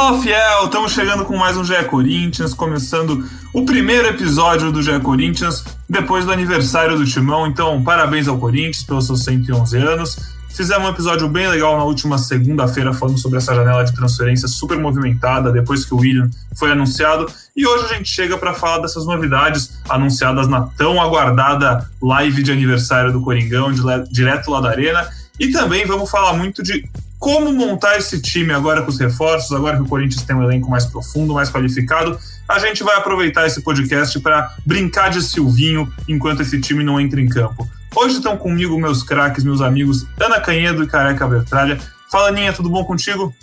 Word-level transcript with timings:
Fala 0.00 0.18
fiel, 0.18 0.64
estamos 0.64 0.92
chegando 0.92 1.26
com 1.26 1.36
mais 1.36 1.58
um 1.58 1.62
GE 1.62 1.84
Corinthians, 1.84 2.54
começando 2.54 3.22
o 3.52 3.66
primeiro 3.66 4.08
episódio 4.08 4.72
do 4.72 4.82
GE 4.82 4.98
Corinthians 5.00 5.62
depois 5.86 6.24
do 6.24 6.32
aniversário 6.32 6.96
do 6.96 7.04
Timão. 7.04 7.46
Então, 7.46 7.84
parabéns 7.84 8.26
ao 8.26 8.38
Corinthians 8.38 8.82
pelos 8.82 9.04
seus 9.04 9.22
111 9.24 9.76
anos. 9.76 10.16
Fizemos 10.48 10.88
um 10.88 10.90
episódio 10.90 11.28
bem 11.28 11.46
legal 11.48 11.76
na 11.76 11.84
última 11.84 12.16
segunda-feira 12.16 12.94
falando 12.94 13.18
sobre 13.18 13.36
essa 13.36 13.54
janela 13.54 13.84
de 13.84 13.94
transferência 13.94 14.48
super 14.48 14.78
movimentada 14.78 15.52
depois 15.52 15.84
que 15.84 15.92
o 15.92 15.98
William 15.98 16.30
foi 16.56 16.72
anunciado. 16.72 17.26
E 17.54 17.66
hoje 17.66 17.84
a 17.84 17.94
gente 17.98 18.08
chega 18.08 18.38
para 18.38 18.54
falar 18.54 18.78
dessas 18.78 19.04
novidades 19.04 19.82
anunciadas 19.86 20.48
na 20.48 20.62
tão 20.62 20.98
aguardada 20.98 21.86
live 22.00 22.42
de 22.42 22.50
aniversário 22.50 23.12
do 23.12 23.20
Coringão, 23.20 23.70
direto 24.10 24.50
lá 24.50 24.62
da 24.62 24.70
Arena. 24.70 25.06
E 25.38 25.48
também 25.48 25.84
vamos 25.84 26.10
falar 26.10 26.32
muito 26.32 26.62
de 26.62 26.88
como 27.20 27.52
montar 27.52 27.98
esse 27.98 28.20
time 28.20 28.50
agora 28.50 28.80
com 28.80 28.88
os 28.88 28.98
reforços, 28.98 29.52
agora 29.52 29.76
que 29.76 29.82
o 29.82 29.86
Corinthians 29.86 30.22
tem 30.22 30.34
um 30.34 30.42
elenco 30.42 30.70
mais 30.70 30.86
profundo, 30.86 31.34
mais 31.34 31.50
qualificado. 31.50 32.18
A 32.48 32.58
gente 32.58 32.82
vai 32.82 32.96
aproveitar 32.96 33.46
esse 33.46 33.60
podcast 33.60 34.18
para 34.20 34.56
brincar 34.64 35.10
de 35.10 35.22
Silvinho 35.22 35.92
enquanto 36.08 36.40
esse 36.40 36.58
time 36.58 36.82
não 36.82 36.98
entra 36.98 37.20
em 37.20 37.28
campo. 37.28 37.68
Hoje 37.94 38.16
estão 38.16 38.38
comigo 38.38 38.80
meus 38.80 39.02
craques, 39.02 39.44
meus 39.44 39.60
amigos 39.60 40.06
Ana 40.18 40.40
Canhedo 40.40 40.82
e 40.82 40.86
Careca 40.86 41.28
Bertralha. 41.28 41.78
Fala, 42.10 42.32
Ninha, 42.32 42.54
tudo 42.54 42.70
bom 42.70 42.84
contigo? 42.84 43.34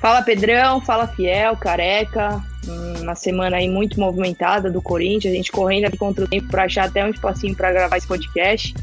Fala, 0.00 0.22
Pedrão. 0.22 0.80
Fala, 0.80 1.06
Fiel, 1.06 1.54
Careca. 1.56 2.42
Uma 3.02 3.14
semana 3.14 3.58
aí 3.58 3.68
muito 3.68 4.00
movimentada 4.00 4.70
do 4.70 4.80
Corinthians, 4.80 5.34
a 5.34 5.36
gente 5.36 5.52
correndo 5.52 5.94
contra 5.98 6.24
o 6.24 6.28
tempo 6.28 6.48
para 6.48 6.64
achar 6.64 6.86
até 6.86 7.04
um 7.04 7.10
espacinho 7.10 7.54
para 7.54 7.70
gravar 7.70 7.98
esse 7.98 8.06
podcast. 8.06 8.74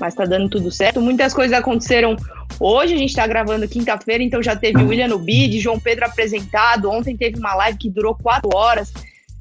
Mas 0.00 0.14
tá 0.14 0.24
dando 0.24 0.48
tudo 0.48 0.70
certo. 0.70 1.00
Muitas 1.00 1.32
coisas 1.32 1.56
aconteceram 1.56 2.16
Hoje 2.60 2.94
a 2.94 2.96
gente 2.96 3.10
está 3.10 3.26
gravando 3.26 3.66
quinta-feira, 3.66 4.22
então 4.22 4.42
já 4.42 4.54
teve 4.54 4.82
William 4.82 5.08
no 5.08 5.18
bid, 5.18 5.58
João 5.58 5.80
Pedro 5.80 6.06
apresentado. 6.06 6.90
Ontem 6.90 7.16
teve 7.16 7.38
uma 7.38 7.54
live 7.54 7.78
que 7.78 7.90
durou 7.90 8.14
quatro 8.14 8.50
horas. 8.54 8.92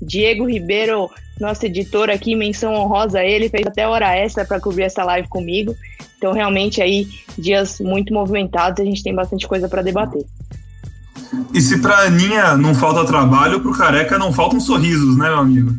Diego 0.02 0.50
Ribeiro, 0.50 1.10
nosso 1.40 1.66
editor 1.66 2.10
aqui, 2.10 2.36
menção 2.36 2.74
honrosa 2.74 3.20
a 3.20 3.26
ele, 3.26 3.50
fez 3.50 3.66
até 3.68 3.88
hora 3.88 4.16
extra 4.16 4.46
para 4.46 4.60
cobrir 4.60 4.84
essa 4.84 5.04
live 5.04 5.28
comigo. 5.28 5.76
Então, 6.18 6.34
realmente, 6.34 6.82
aí, 6.82 7.08
dias 7.38 7.80
muito 7.80 8.14
movimentados, 8.14 8.80
a 8.80 8.86
gente 8.86 9.04
tem 9.04 9.14
bastante 9.14 9.48
coisa 9.48 9.70
para 9.70 9.82
debater. 9.82 10.26
E 11.54 11.62
se 11.62 11.80
para 11.80 12.00
Aninha 12.00 12.58
não 12.58 12.74
falta 12.74 13.06
trabalho, 13.06 13.60
para 13.60 13.72
o 13.72 13.78
Careca 13.78 14.18
não 14.18 14.34
faltam 14.34 14.60
sorrisos, 14.60 15.18
né, 15.18 15.30
meu 15.30 15.40
amigo? 15.40 15.76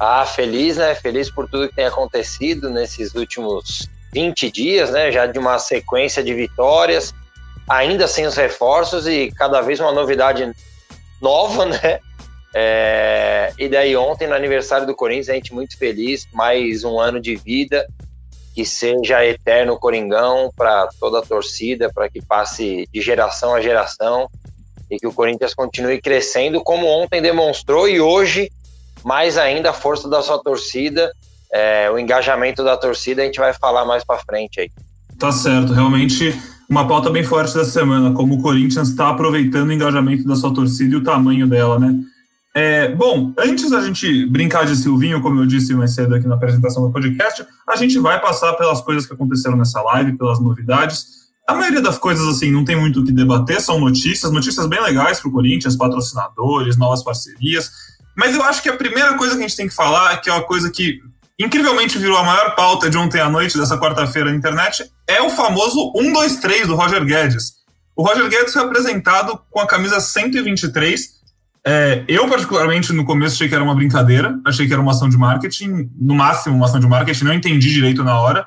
Ah, 0.00 0.24
feliz, 0.24 0.76
né? 0.76 0.94
Feliz 0.94 1.30
por 1.30 1.48
tudo 1.48 1.68
que 1.68 1.74
tem 1.74 1.86
acontecido 1.86 2.70
nesses 2.70 3.14
últimos 3.14 3.88
20 4.12 4.50
dias, 4.50 4.90
né, 4.90 5.10
já 5.12 5.26
de 5.26 5.38
uma 5.38 5.58
sequência 5.58 6.22
de 6.22 6.32
vitórias, 6.32 7.14
ainda 7.68 8.06
sem 8.06 8.26
os 8.26 8.34
reforços 8.36 9.06
e 9.06 9.30
cada 9.32 9.60
vez 9.60 9.80
uma 9.80 9.92
novidade 9.92 10.50
nova, 11.20 11.66
né? 11.66 12.00
É, 12.54 13.52
e 13.58 13.68
daí 13.68 13.94
ontem, 13.94 14.26
no 14.26 14.34
aniversário 14.34 14.86
do 14.86 14.94
Corinthians, 14.94 15.28
a 15.28 15.34
gente 15.34 15.52
muito 15.52 15.76
feliz, 15.76 16.26
mais 16.32 16.82
um 16.82 16.98
ano 16.98 17.20
de 17.20 17.36
vida, 17.36 17.86
que 18.54 18.64
seja 18.64 19.24
eterno 19.24 19.78
Coringão 19.78 20.50
para 20.56 20.88
toda 20.98 21.18
a 21.18 21.22
torcida, 21.22 21.92
para 21.92 22.08
que 22.08 22.22
passe 22.22 22.88
de 22.92 23.00
geração 23.02 23.54
a 23.54 23.60
geração 23.60 24.28
e 24.90 24.98
que 24.98 25.06
o 25.06 25.12
Corinthians 25.12 25.54
continue 25.54 26.00
crescendo 26.00 26.62
como 26.62 26.86
ontem 26.86 27.20
demonstrou 27.20 27.86
e 27.86 28.00
hoje 28.00 28.50
mais 29.04 29.38
ainda 29.38 29.70
a 29.70 29.74
força 29.74 30.08
da 30.08 30.22
sua 30.22 30.42
torcida 30.42 31.10
é, 31.52 31.90
o 31.90 31.98
engajamento 31.98 32.62
da 32.62 32.76
torcida 32.76 33.22
a 33.22 33.24
gente 33.24 33.38
vai 33.38 33.52
falar 33.54 33.84
mais 33.84 34.04
para 34.04 34.18
frente 34.18 34.60
aí. 34.60 34.70
Tá 35.18 35.32
certo, 35.32 35.72
realmente 35.72 36.38
uma 36.68 36.86
pauta 36.86 37.10
bem 37.10 37.24
forte 37.24 37.54
da 37.54 37.64
semana, 37.64 38.12
como 38.12 38.34
o 38.34 38.42
Corinthians 38.42 38.90
está 38.90 39.08
aproveitando 39.08 39.70
o 39.70 39.72
engajamento 39.72 40.24
da 40.24 40.36
sua 40.36 40.52
torcida 40.52 40.94
e 40.94 40.98
o 40.98 41.02
tamanho 41.02 41.46
dela, 41.46 41.78
né? 41.78 41.98
É, 42.54 42.94
bom, 42.94 43.32
antes 43.38 43.70
da 43.70 43.80
gente 43.80 44.26
brincar 44.26 44.66
de 44.66 44.76
Silvinho, 44.76 45.22
como 45.22 45.40
eu 45.40 45.46
disse 45.46 45.72
mais 45.74 45.94
cedo 45.94 46.14
aqui 46.14 46.26
na 46.26 46.34
apresentação 46.34 46.82
do 46.82 46.92
podcast, 46.92 47.46
a 47.68 47.76
gente 47.76 47.98
vai 47.98 48.20
passar 48.20 48.52
pelas 48.54 48.80
coisas 48.80 49.06
que 49.06 49.14
aconteceram 49.14 49.56
nessa 49.56 49.80
live, 49.80 50.18
pelas 50.18 50.40
novidades. 50.40 51.06
A 51.46 51.54
maioria 51.54 51.80
das 51.80 51.96
coisas, 51.96 52.26
assim, 52.26 52.50
não 52.50 52.64
tem 52.64 52.76
muito 52.76 53.00
o 53.00 53.04
que 53.04 53.12
debater, 53.12 53.60
são 53.60 53.80
notícias, 53.80 54.30
notícias 54.30 54.66
bem 54.66 54.82
legais 54.82 55.20
para 55.20 55.28
o 55.28 55.32
Corinthians, 55.32 55.76
patrocinadores, 55.76 56.76
novas 56.76 57.02
parcerias. 57.02 57.70
Mas 58.18 58.34
eu 58.34 58.42
acho 58.42 58.60
que 58.60 58.68
a 58.68 58.76
primeira 58.76 59.14
coisa 59.14 59.36
que 59.36 59.44
a 59.44 59.46
gente 59.46 59.56
tem 59.56 59.68
que 59.68 59.74
falar, 59.74 60.16
que 60.20 60.28
é 60.28 60.32
uma 60.32 60.42
coisa 60.42 60.68
que 60.72 61.00
incrivelmente 61.38 61.96
virou 61.98 62.18
a 62.18 62.24
maior 62.24 62.56
pauta 62.56 62.90
de 62.90 62.98
ontem 62.98 63.20
à 63.20 63.30
noite, 63.30 63.56
dessa 63.56 63.78
quarta-feira 63.78 64.28
na 64.28 64.36
internet, 64.36 64.90
é 65.06 65.22
o 65.22 65.30
famoso 65.30 65.92
123 65.96 66.66
do 66.66 66.74
Roger 66.74 67.04
Guedes. 67.04 67.52
O 67.94 68.02
Roger 68.02 68.28
Guedes 68.28 68.52
foi 68.52 68.62
apresentado 68.62 69.40
com 69.48 69.60
a 69.60 69.68
camisa 69.68 70.00
123. 70.00 71.10
É, 71.64 72.04
eu, 72.08 72.26
particularmente, 72.28 72.92
no 72.92 73.04
começo 73.04 73.36
achei 73.36 73.48
que 73.48 73.54
era 73.54 73.62
uma 73.62 73.74
brincadeira, 73.76 74.36
achei 74.44 74.66
que 74.66 74.72
era 74.72 74.82
uma 74.82 74.90
ação 74.90 75.08
de 75.08 75.16
marketing, 75.16 75.88
no 75.96 76.14
máximo 76.16 76.56
uma 76.56 76.66
ação 76.66 76.80
de 76.80 76.88
marketing, 76.88 77.22
não 77.22 77.34
entendi 77.34 77.72
direito 77.72 78.02
na 78.02 78.20
hora. 78.20 78.44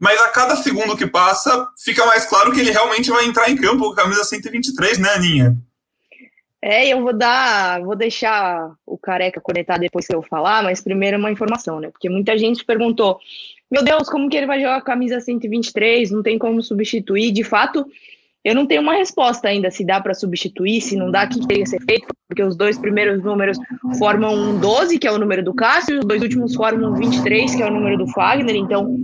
Mas 0.00 0.20
a 0.20 0.30
cada 0.30 0.56
segundo 0.56 0.96
que 0.96 1.06
passa, 1.06 1.68
fica 1.84 2.04
mais 2.06 2.26
claro 2.26 2.50
que 2.50 2.58
ele 2.58 2.72
realmente 2.72 3.08
vai 3.08 3.24
entrar 3.24 3.48
em 3.48 3.56
campo 3.56 3.84
com 3.84 3.92
a 3.92 4.02
camisa 4.02 4.24
123, 4.24 4.98
né, 4.98 5.10
Aninha? 5.10 5.56
É, 6.60 6.88
eu 6.88 7.02
vou 7.02 7.12
dar, 7.12 7.80
vou 7.82 7.94
deixar 7.94 8.74
o 8.84 8.96
careca 8.96 9.40
conectar 9.40 9.78
depois 9.78 10.06
que 10.06 10.14
eu 10.14 10.22
falar, 10.22 10.62
mas 10.62 10.80
primeiro 10.80 11.18
uma 11.18 11.30
informação, 11.30 11.80
né? 11.80 11.90
Porque 11.90 12.08
muita 12.08 12.36
gente 12.36 12.64
perguntou: 12.64 13.20
meu 13.70 13.82
Deus, 13.84 14.08
como 14.08 14.28
que 14.28 14.36
ele 14.36 14.46
vai 14.46 14.60
jogar 14.60 14.76
a 14.76 14.82
camisa 14.82 15.20
123? 15.20 16.10
Não 16.10 16.22
tem 16.22 16.38
como 16.38 16.62
substituir. 16.62 17.32
De 17.32 17.44
fato, 17.44 17.86
eu 18.46 18.54
não 18.54 18.64
tenho 18.64 18.80
uma 18.80 18.94
resposta 18.94 19.48
ainda 19.48 19.72
se 19.72 19.84
dá 19.84 20.00
para 20.00 20.14
substituir, 20.14 20.80
se 20.80 20.94
não 20.94 21.10
dá, 21.10 21.24
o 21.24 21.28
que 21.28 21.44
teria 21.48 21.64
que 21.64 21.70
ser 21.70 21.82
feito, 21.82 22.06
porque 22.28 22.44
os 22.44 22.56
dois 22.56 22.78
primeiros 22.78 23.20
números 23.24 23.58
formam 23.98 24.32
um 24.32 24.60
12, 24.60 25.00
que 25.00 25.08
é 25.08 25.10
o 25.10 25.18
número 25.18 25.42
do 25.42 25.52
Cássio, 25.52 25.96
e 25.96 25.98
os 25.98 26.04
dois 26.04 26.22
últimos 26.22 26.54
formam 26.54 26.92
um 26.92 26.94
23, 26.94 27.56
que 27.56 27.60
é 27.60 27.66
o 27.66 27.72
número 27.72 27.98
do 27.98 28.06
Fagner, 28.12 28.54
então 28.54 28.96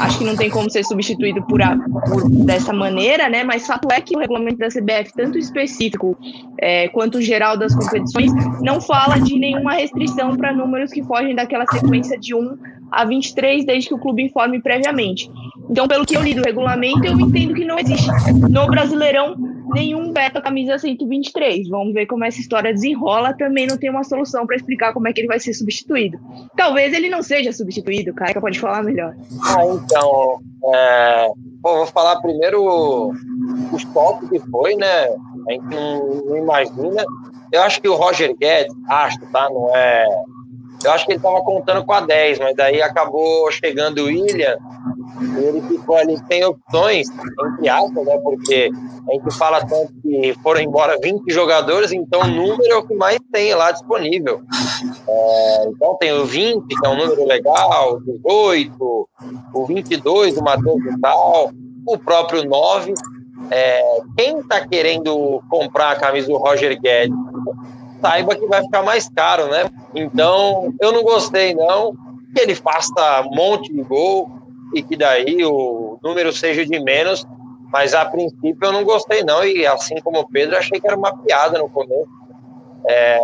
acho 0.00 0.18
que 0.18 0.24
não 0.24 0.34
tem 0.34 0.50
como 0.50 0.68
ser 0.68 0.82
substituído 0.82 1.40
por, 1.46 1.62
a, 1.62 1.76
por 1.76 2.28
dessa 2.44 2.72
maneira, 2.72 3.28
né? 3.28 3.44
Mas 3.44 3.68
fato 3.68 3.86
é 3.92 4.00
que 4.00 4.16
o 4.16 4.18
regulamento 4.18 4.58
da 4.58 4.66
CBF, 4.66 5.12
tanto 5.14 5.38
específico 5.38 6.18
é, 6.58 6.88
quanto 6.88 7.22
geral 7.22 7.56
das 7.56 7.76
competições, 7.76 8.32
não 8.62 8.80
fala 8.80 9.20
de 9.20 9.38
nenhuma 9.38 9.74
restrição 9.74 10.36
para 10.36 10.52
números 10.52 10.90
que 10.90 11.04
fogem 11.04 11.36
daquela 11.36 11.66
sequência 11.66 12.18
de 12.18 12.34
1 12.34 12.81
a 12.92 13.04
23, 13.06 13.64
desde 13.64 13.88
que 13.88 13.94
o 13.94 13.98
clube 13.98 14.22
informe 14.22 14.60
previamente. 14.60 15.30
Então, 15.70 15.88
pelo 15.88 16.04
que 16.04 16.14
eu 16.14 16.22
li 16.22 16.34
do 16.34 16.42
regulamento, 16.42 17.04
eu 17.04 17.18
entendo 17.18 17.54
que 17.54 17.64
não 17.64 17.78
existe 17.78 18.06
no 18.50 18.66
Brasileirão 18.66 19.34
nenhum 19.72 20.12
beta 20.12 20.40
camisa 20.42 20.78
123. 20.78 21.68
Vamos 21.68 21.94
ver 21.94 22.04
como 22.06 22.24
essa 22.24 22.38
história 22.38 22.72
desenrola. 22.72 23.32
Também 23.32 23.66
não 23.66 23.78
tem 23.78 23.88
uma 23.88 24.04
solução 24.04 24.46
para 24.46 24.56
explicar 24.56 24.92
como 24.92 25.08
é 25.08 25.12
que 25.12 25.20
ele 25.20 25.28
vai 25.28 25.40
ser 25.40 25.54
substituído. 25.54 26.18
Talvez 26.54 26.92
ele 26.92 27.08
não 27.08 27.22
seja 27.22 27.52
substituído, 27.52 28.10
o 28.10 28.14
Careca 28.14 28.40
pode 28.40 28.60
falar 28.60 28.82
melhor. 28.82 29.14
Ah, 29.42 29.64
então, 29.64 30.40
é... 30.74 31.28
Bom, 31.62 31.76
vou 31.76 31.86
falar 31.86 32.20
primeiro 32.20 32.62
o 32.62 33.76
stop 33.76 34.28
que 34.28 34.40
foi, 34.50 34.74
né? 34.74 35.06
A 35.48 35.52
gente 35.52 35.64
não, 35.74 36.24
não 36.24 36.36
imagina. 36.36 37.04
Eu 37.52 37.62
acho 37.62 37.80
que 37.80 37.88
o 37.88 37.94
Roger 37.94 38.34
Guedes, 38.36 38.74
acho, 38.88 39.18
tá? 39.32 39.48
Não 39.48 39.74
é 39.74 40.06
eu 40.84 40.92
acho 40.92 41.06
que 41.06 41.12
ele 41.12 41.18
estava 41.18 41.40
contando 41.42 41.84
com 41.84 41.92
a 41.92 42.00
10, 42.00 42.38
mas 42.38 42.56
daí 42.56 42.82
acabou 42.82 43.50
chegando 43.50 43.98
o 43.98 44.04
William 44.06 44.56
ele 45.36 45.60
ficou 45.62 45.96
ali 45.96 46.16
sem 46.26 46.44
opções, 46.44 47.08
entre 47.10 47.68
aspas, 47.68 48.06
né? 48.06 48.18
Porque 48.18 48.70
a 49.08 49.12
gente 49.12 49.30
fala 49.36 49.64
tanto 49.64 49.92
que 50.02 50.34
foram 50.42 50.60
embora 50.60 50.98
20 51.00 51.30
jogadores, 51.32 51.92
então 51.92 52.20
o 52.20 52.26
número 52.26 52.72
é 52.72 52.76
o 52.76 52.86
que 52.86 52.94
mais 52.94 53.18
tem 53.32 53.54
lá 53.54 53.70
disponível. 53.70 54.40
É, 55.06 55.64
então 55.68 55.96
tem 55.98 56.12
o 56.12 56.24
20, 56.24 56.66
que 56.66 56.86
é 56.86 56.88
um 56.88 56.96
número 56.96 57.26
legal, 57.26 57.94
o 57.94 58.00
18, 58.00 59.08
o 59.54 59.66
22, 59.66 60.36
o 60.36 60.42
Matheus 60.42 60.82
Vital, 60.82 61.50
o 61.86 61.98
próprio 61.98 62.44
9. 62.44 62.94
É, 63.50 64.00
quem 64.16 64.38
está 64.38 64.66
querendo 64.66 65.42
comprar 65.50 65.92
a 65.92 65.96
camisa 65.96 66.28
do 66.28 66.38
Roger 66.38 66.80
Guedes 66.80 67.16
saiba 68.02 68.34
que 68.34 68.46
vai 68.46 68.62
ficar 68.62 68.82
mais 68.82 69.08
caro, 69.08 69.46
né? 69.48 69.70
Então, 69.94 70.74
eu 70.80 70.92
não 70.92 71.02
gostei, 71.02 71.54
não, 71.54 71.94
que 72.34 72.42
ele 72.42 72.54
faça 72.54 73.22
um 73.22 73.34
monte 73.34 73.72
de 73.72 73.82
gol 73.82 74.30
e 74.74 74.82
que 74.82 74.96
daí 74.96 75.44
o 75.44 75.98
número 76.02 76.32
seja 76.32 76.66
de 76.66 76.80
menos, 76.80 77.24
mas 77.70 77.94
a 77.94 78.04
princípio 78.04 78.58
eu 78.60 78.72
não 78.72 78.84
gostei, 78.84 79.22
não, 79.22 79.44
e 79.44 79.66
assim 79.66 79.94
como 80.02 80.20
o 80.20 80.28
Pedro, 80.28 80.56
achei 80.56 80.80
que 80.80 80.86
era 80.86 80.96
uma 80.96 81.16
piada 81.16 81.58
no 81.58 81.68
começo. 81.68 82.10
É, 82.88 83.18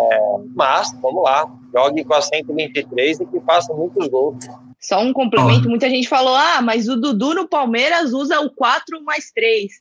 mas, 0.54 0.88
vamos 1.02 1.22
lá, 1.22 1.50
jogue 1.74 2.04
com 2.04 2.14
a 2.14 2.22
123 2.22 3.20
e 3.20 3.26
que 3.26 3.40
faça 3.40 3.74
muitos 3.74 4.06
gols. 4.08 4.36
Só 4.80 5.00
um 5.00 5.12
complemento, 5.12 5.68
muita 5.68 5.90
gente 5.90 6.08
falou, 6.08 6.36
ah, 6.36 6.62
mas 6.62 6.88
o 6.88 6.96
Dudu 6.96 7.34
no 7.34 7.48
Palmeiras 7.48 8.12
usa 8.12 8.40
o 8.40 8.50
4 8.50 9.02
mais 9.02 9.32
3. 9.32 9.72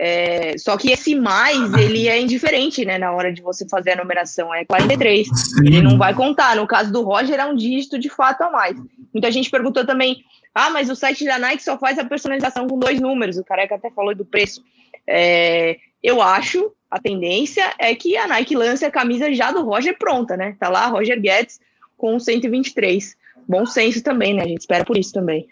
É, 0.00 0.56
só 0.56 0.76
que 0.76 0.92
esse 0.92 1.16
mais, 1.16 1.74
ele 1.74 2.06
é 2.06 2.20
indiferente, 2.20 2.84
né, 2.84 2.98
na 2.98 3.10
hora 3.10 3.32
de 3.32 3.42
você 3.42 3.68
fazer 3.68 3.92
a 3.92 3.96
numeração, 3.96 4.54
é 4.54 4.64
43. 4.64 5.26
Sim. 5.26 5.66
Ele 5.66 5.82
não 5.82 5.98
vai 5.98 6.14
contar. 6.14 6.54
No 6.54 6.68
caso 6.68 6.92
do 6.92 7.02
Roger, 7.02 7.40
é 7.40 7.44
um 7.44 7.56
dígito 7.56 7.98
de 7.98 8.08
fato 8.08 8.42
a 8.42 8.50
mais. 8.50 8.76
Muita 9.12 9.32
gente 9.32 9.50
perguntou 9.50 9.84
também, 9.84 10.24
ah, 10.54 10.70
mas 10.70 10.88
o 10.88 10.94
site 10.94 11.24
da 11.24 11.38
Nike 11.38 11.64
só 11.64 11.76
faz 11.76 11.98
a 11.98 12.04
personalização 12.04 12.68
com 12.68 12.78
dois 12.78 13.00
números. 13.00 13.38
O 13.38 13.44
Careca 13.44 13.74
até 13.74 13.90
falou 13.90 14.14
do 14.14 14.24
preço. 14.24 14.62
É, 15.04 15.78
eu 16.00 16.22
acho 16.22 16.72
a 16.90 16.98
tendência 16.98 17.74
é 17.78 17.94
que 17.94 18.16
a 18.16 18.26
Nike 18.26 18.56
lance 18.56 18.84
a 18.84 18.90
camisa 18.90 19.32
já 19.34 19.50
do 19.50 19.62
Roger 19.62 19.96
pronta, 19.98 20.36
né? 20.36 20.56
Tá 20.58 20.68
lá, 20.68 20.86
Roger 20.86 21.20
Guedes 21.20 21.60
com 21.96 22.18
123. 22.18 23.16
Bom 23.48 23.66
senso 23.66 24.02
também, 24.02 24.34
né? 24.34 24.42
A 24.42 24.46
gente 24.46 24.60
espera 24.60 24.84
por 24.84 24.96
isso 24.96 25.12
também. 25.12 25.48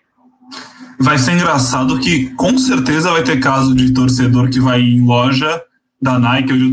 Vai 0.99 1.19
ser 1.19 1.33
engraçado 1.33 1.99
que 1.99 2.31
com 2.35 2.57
certeza 2.59 3.13
vai 3.13 3.23
ter 3.23 3.39
caso 3.39 3.75
de 3.75 3.93
torcedor 3.93 4.49
que 4.49 4.61
vai 4.61 4.81
em 4.81 5.05
loja 5.05 5.63
da 6.01 6.19
Nike 6.19 6.53
ou 6.53 6.59
de, 6.59 6.71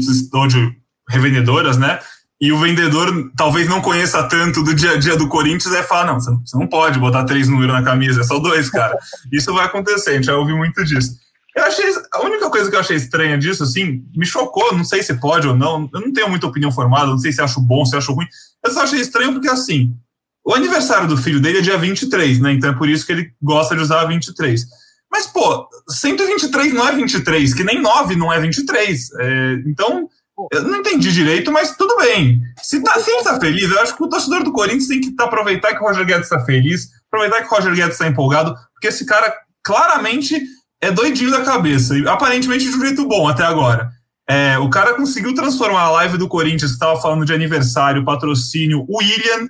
de 0.47 0.77
revendedoras, 1.09 1.77
né? 1.77 1.99
E 2.39 2.51
o 2.51 2.59
vendedor 2.59 3.31
talvez 3.37 3.69
não 3.69 3.81
conheça 3.81 4.21
tanto 4.23 4.63
do 4.63 4.73
dia 4.73 4.91
a 4.91 4.97
dia 4.97 5.15
do 5.15 5.29
Corinthians, 5.29 5.73
é 5.73 5.83
falar: 5.83 6.07
não, 6.07 6.19
você 6.19 6.57
não 6.57 6.67
pode 6.67 6.99
botar 6.99 7.23
três 7.23 7.47
números 7.47 7.73
na 7.73 7.83
camisa, 7.83 8.21
é 8.21 8.23
só 8.23 8.39
dois, 8.39 8.69
cara. 8.69 8.97
Isso 9.31 9.53
vai 9.53 9.65
acontecer, 9.65 10.11
a 10.11 10.13
gente 10.15 10.25
já 10.25 10.35
ouviu 10.35 10.57
muito 10.57 10.83
disso. 10.83 11.11
Eu 11.55 11.65
achei. 11.65 11.85
A 12.11 12.21
única 12.21 12.49
coisa 12.49 12.69
que 12.69 12.75
eu 12.75 12.79
achei 12.79 12.97
estranha 12.97 13.37
disso, 13.37 13.63
assim, 13.63 14.03
me 14.15 14.25
chocou, 14.25 14.75
não 14.75 14.83
sei 14.83 15.03
se 15.03 15.13
pode 15.19 15.47
ou 15.47 15.55
não. 15.55 15.89
Eu 15.93 16.01
não 16.01 16.11
tenho 16.11 16.29
muita 16.29 16.47
opinião 16.47 16.71
formada, 16.71 17.07
não 17.07 17.17
sei 17.17 17.31
se 17.31 17.41
acho 17.41 17.61
bom, 17.61 17.85
se 17.85 17.95
acho 17.95 18.11
ruim. 18.11 18.27
Eu 18.63 18.71
só 18.71 18.83
achei 18.83 18.99
estranho 18.99 19.33
porque, 19.33 19.47
assim, 19.47 19.95
o 20.45 20.53
aniversário 20.53 21.07
do 21.07 21.17
filho 21.17 21.39
dele 21.39 21.59
é 21.59 21.61
dia 21.61 21.77
23, 21.77 22.39
né? 22.39 22.53
Então 22.53 22.69
é 22.69 22.73
por 22.73 22.89
isso 22.89 23.05
que 23.05 23.11
ele 23.11 23.31
gosta 23.41 23.75
de 23.75 23.81
usar 23.81 24.05
23. 24.05 24.65
Mas, 25.11 25.27
pô, 25.27 25.67
123 25.87 26.73
não 26.73 26.87
é 26.87 26.95
23, 26.95 27.53
que 27.53 27.63
nem 27.63 27.79
9 27.79 28.15
não 28.15 28.33
é 28.33 28.39
23. 28.39 29.11
É, 29.19 29.53
então, 29.67 30.09
eu 30.51 30.63
não 30.63 30.77
entendi 30.77 31.11
direito, 31.11 31.51
mas 31.51 31.77
tudo 31.77 31.95
bem. 31.97 32.41
Se, 32.61 32.81
tá, 32.81 32.99
se 32.99 33.11
ele 33.11 33.23
tá 33.23 33.39
feliz, 33.39 33.69
eu 33.69 33.79
acho 33.79 33.95
que 33.95 34.03
o 34.03 34.09
torcedor 34.09 34.43
do 34.43 34.51
Corinthians 34.51 34.87
tem 34.87 34.99
que 34.99 35.11
tá, 35.11 35.25
aproveitar 35.25 35.75
que 35.75 35.83
o 35.83 35.87
Roger 35.87 36.05
Guedes 36.05 36.23
está 36.23 36.43
feliz, 36.43 36.89
aproveitar 37.07 37.41
que 37.41 37.53
o 37.53 37.55
Roger 37.55 37.75
Guedes 37.75 37.93
está 37.93 38.07
empolgado, 38.07 38.55
porque 38.73 38.87
esse 38.87 39.05
cara 39.05 39.31
claramente 39.63 40.41
é 40.81 40.91
doidinho 40.91 41.29
da 41.31 41.43
cabeça, 41.43 41.97
e 41.97 42.07
aparentemente 42.07 42.69
de 42.69 42.75
um 42.75 42.81
jeito 42.81 43.07
bom 43.07 43.27
até 43.27 43.43
agora. 43.43 43.91
É, 44.27 44.57
o 44.57 44.69
cara 44.69 44.95
conseguiu 44.95 45.35
transformar 45.35 45.81
a 45.81 45.91
live 45.91 46.17
do 46.17 46.27
Corinthians, 46.27 46.71
que 46.71 46.75
estava 46.77 46.99
falando 46.99 47.23
de 47.23 47.33
aniversário, 47.33 48.03
patrocínio, 48.03 48.85
William, 48.89 49.47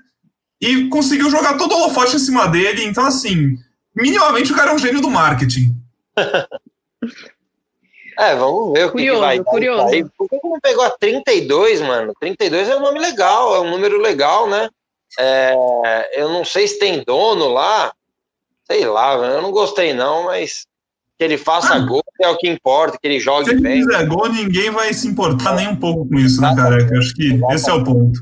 e 0.64 0.88
conseguiu 0.88 1.30
jogar 1.30 1.58
todo 1.58 1.74
o 1.74 1.76
holofote 1.76 2.16
em 2.16 2.20
cima 2.20 2.48
dele. 2.48 2.86
Então, 2.86 3.06
assim, 3.06 3.58
minimamente 3.94 4.52
o 4.52 4.56
cara 4.56 4.72
é 4.72 4.74
um 4.74 4.80
gênio 4.80 5.02
do 5.02 5.10
marketing. 5.10 5.76
É, 8.16 8.36
vamos 8.36 8.74
ver 8.74 8.86
o 8.86 8.88
que, 8.90 8.98
curioso, 8.98 9.20
que 9.20 9.26
vai 9.26 9.44
curioso. 9.44 9.88
Aí. 9.88 10.06
Por 10.16 10.30
que 10.30 10.40
não 10.44 10.60
pegou 10.60 10.84
a 10.84 10.92
32, 10.92 11.82
mano? 11.82 12.14
32 12.20 12.70
é 12.70 12.76
um 12.76 12.80
nome 12.80 13.00
legal, 13.00 13.56
é 13.56 13.60
um 13.60 13.72
número 13.72 14.00
legal, 14.00 14.48
né? 14.48 14.70
É, 15.20 15.56
eu 16.22 16.30
não 16.30 16.46
sei 16.46 16.68
se 16.68 16.78
tem 16.78 17.04
dono 17.04 17.48
lá, 17.48 17.92
sei 18.68 18.86
lá, 18.86 19.16
eu 19.16 19.42
não 19.42 19.52
gostei 19.52 19.94
não, 19.94 20.26
mas 20.26 20.68
que 21.18 21.24
ele 21.24 21.40
faça 21.40 21.74
ah, 21.74 21.80
gol 21.80 22.04
é 22.22 22.28
o 22.28 22.38
que 22.38 22.48
importa, 22.48 23.00
que 23.02 23.08
ele 23.08 23.20
jogue 23.20 23.50
se 23.50 23.60
bem. 23.60 23.82
Se 23.82 23.88
fizer 23.88 24.06
gol, 24.06 24.30
ninguém 24.30 24.70
vai 24.70 24.94
se 24.94 25.08
importar 25.08 25.56
nem 25.56 25.68
um 25.68 25.76
pouco 25.76 26.08
com 26.08 26.20
isso, 26.20 26.40
né, 26.40 26.54
careca? 26.56 26.98
Acho 26.98 27.14
que 27.16 27.40
esse 27.52 27.70
é 27.70 27.74
o 27.74 27.84
ponto. 27.84 28.20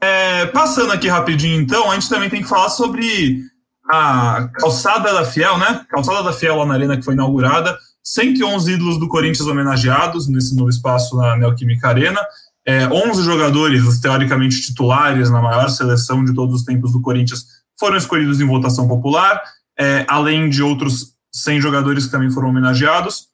É, 0.00 0.46
passando 0.46 0.92
aqui 0.92 1.08
rapidinho, 1.08 1.60
então, 1.60 1.90
a 1.90 1.94
gente 1.94 2.08
também 2.08 2.30
tem 2.30 2.42
que 2.42 2.48
falar 2.48 2.68
sobre 2.68 3.42
a 3.90 4.48
calçada 4.54 5.12
da 5.12 5.24
Fiel, 5.24 5.58
né? 5.58 5.84
Calçada 5.88 6.22
da 6.22 6.32
Fiel 6.32 6.56
lá 6.56 6.66
na 6.66 6.74
Arena 6.74 6.96
que 6.96 7.04
foi 7.04 7.14
inaugurada. 7.14 7.76
111 8.04 8.72
ídolos 8.72 8.98
do 8.98 9.08
Corinthians 9.08 9.46
homenageados 9.46 10.28
nesse 10.28 10.54
novo 10.54 10.70
espaço 10.70 11.16
na 11.16 11.36
Neoquímica 11.36 11.88
Arena. 11.88 12.20
É, 12.66 12.86
11 12.86 13.22
jogadores, 13.22 13.82
os 13.84 13.98
teoricamente 13.98 14.60
titulares 14.60 15.30
na 15.30 15.40
maior 15.40 15.68
seleção 15.68 16.24
de 16.24 16.34
todos 16.34 16.54
os 16.54 16.64
tempos 16.64 16.92
do 16.92 17.00
Corinthians, 17.00 17.46
foram 17.78 17.96
escolhidos 17.96 18.40
em 18.40 18.46
votação 18.46 18.86
popular, 18.86 19.40
é, 19.78 20.04
além 20.08 20.48
de 20.50 20.62
outros 20.62 21.14
100 21.32 21.60
jogadores 21.60 22.06
que 22.06 22.10
também 22.10 22.30
foram 22.30 22.48
homenageados. 22.48 23.28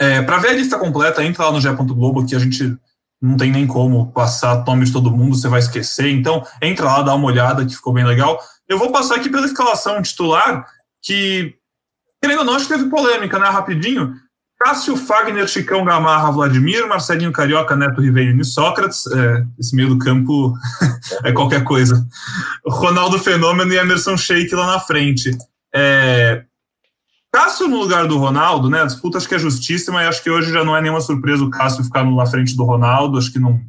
É, 0.00 0.22
Para 0.22 0.38
ver 0.38 0.48
a 0.50 0.54
lista 0.54 0.78
completa, 0.78 1.24
entra 1.24 1.48
lá 1.48 1.52
no. 1.52 1.94
Globo, 1.94 2.24
que 2.24 2.34
a 2.34 2.38
gente 2.38 2.76
não 3.20 3.36
tem 3.36 3.50
nem 3.50 3.66
como 3.66 4.12
passar 4.12 4.64
nomes 4.64 4.88
de 4.88 4.94
todo 4.94 5.10
mundo, 5.10 5.36
você 5.36 5.48
vai 5.48 5.58
esquecer. 5.58 6.08
Então, 6.10 6.44
entra 6.62 6.86
lá, 6.86 7.02
dá 7.02 7.14
uma 7.14 7.26
olhada, 7.26 7.64
que 7.64 7.74
ficou 7.74 7.92
bem 7.92 8.04
legal. 8.04 8.40
Eu 8.68 8.78
vou 8.78 8.92
passar 8.92 9.16
aqui 9.16 9.28
pela 9.28 9.46
escalação 9.46 10.00
titular, 10.00 10.66
que, 11.02 11.54
querendo 12.22 12.40
ou 12.40 12.44
não, 12.44 12.54
acho 12.54 12.68
que 12.68 12.74
teve 12.74 12.88
polêmica, 12.88 13.38
né? 13.38 13.48
Rapidinho. 13.48 14.14
Cássio, 14.60 14.96
Fagner, 14.96 15.46
Chicão, 15.46 15.84
Gamarra, 15.84 16.32
Vladimir, 16.32 16.86
Marcelinho 16.88 17.30
Carioca, 17.30 17.76
Neto 17.76 18.00
Ribeiro 18.00 18.40
e 18.40 18.44
Sócrates. 18.44 19.06
É, 19.06 19.44
esse 19.58 19.74
meio 19.74 19.88
do 19.88 19.98
campo 19.98 20.52
é 21.22 21.32
qualquer 21.32 21.62
coisa. 21.62 22.04
Ronaldo 22.66 23.18
Fenômeno 23.20 23.72
e 23.72 23.76
Emerson 23.76 24.16
Sheik 24.16 24.52
lá 24.54 24.66
na 24.66 24.80
frente. 24.80 25.30
É, 25.72 26.44
Cássio 27.32 27.68
no 27.68 27.78
lugar 27.78 28.06
do 28.06 28.16
Ronaldo, 28.16 28.70
né? 28.70 28.82
A 28.82 28.86
disputa 28.86 29.18
acho 29.18 29.28
que 29.28 29.34
é 29.34 29.38
justíssima 29.38 30.02
e 30.02 30.06
acho 30.06 30.22
que 30.22 30.30
hoje 30.30 30.52
já 30.52 30.64
não 30.64 30.76
é 30.76 30.80
nenhuma 30.80 31.00
surpresa 31.00 31.44
o 31.44 31.50
Cássio 31.50 31.84
ficar 31.84 32.04
na 32.04 32.26
frente 32.26 32.56
do 32.56 32.64
Ronaldo. 32.64 33.18
Acho 33.18 33.32
que 33.32 33.38
não. 33.38 33.60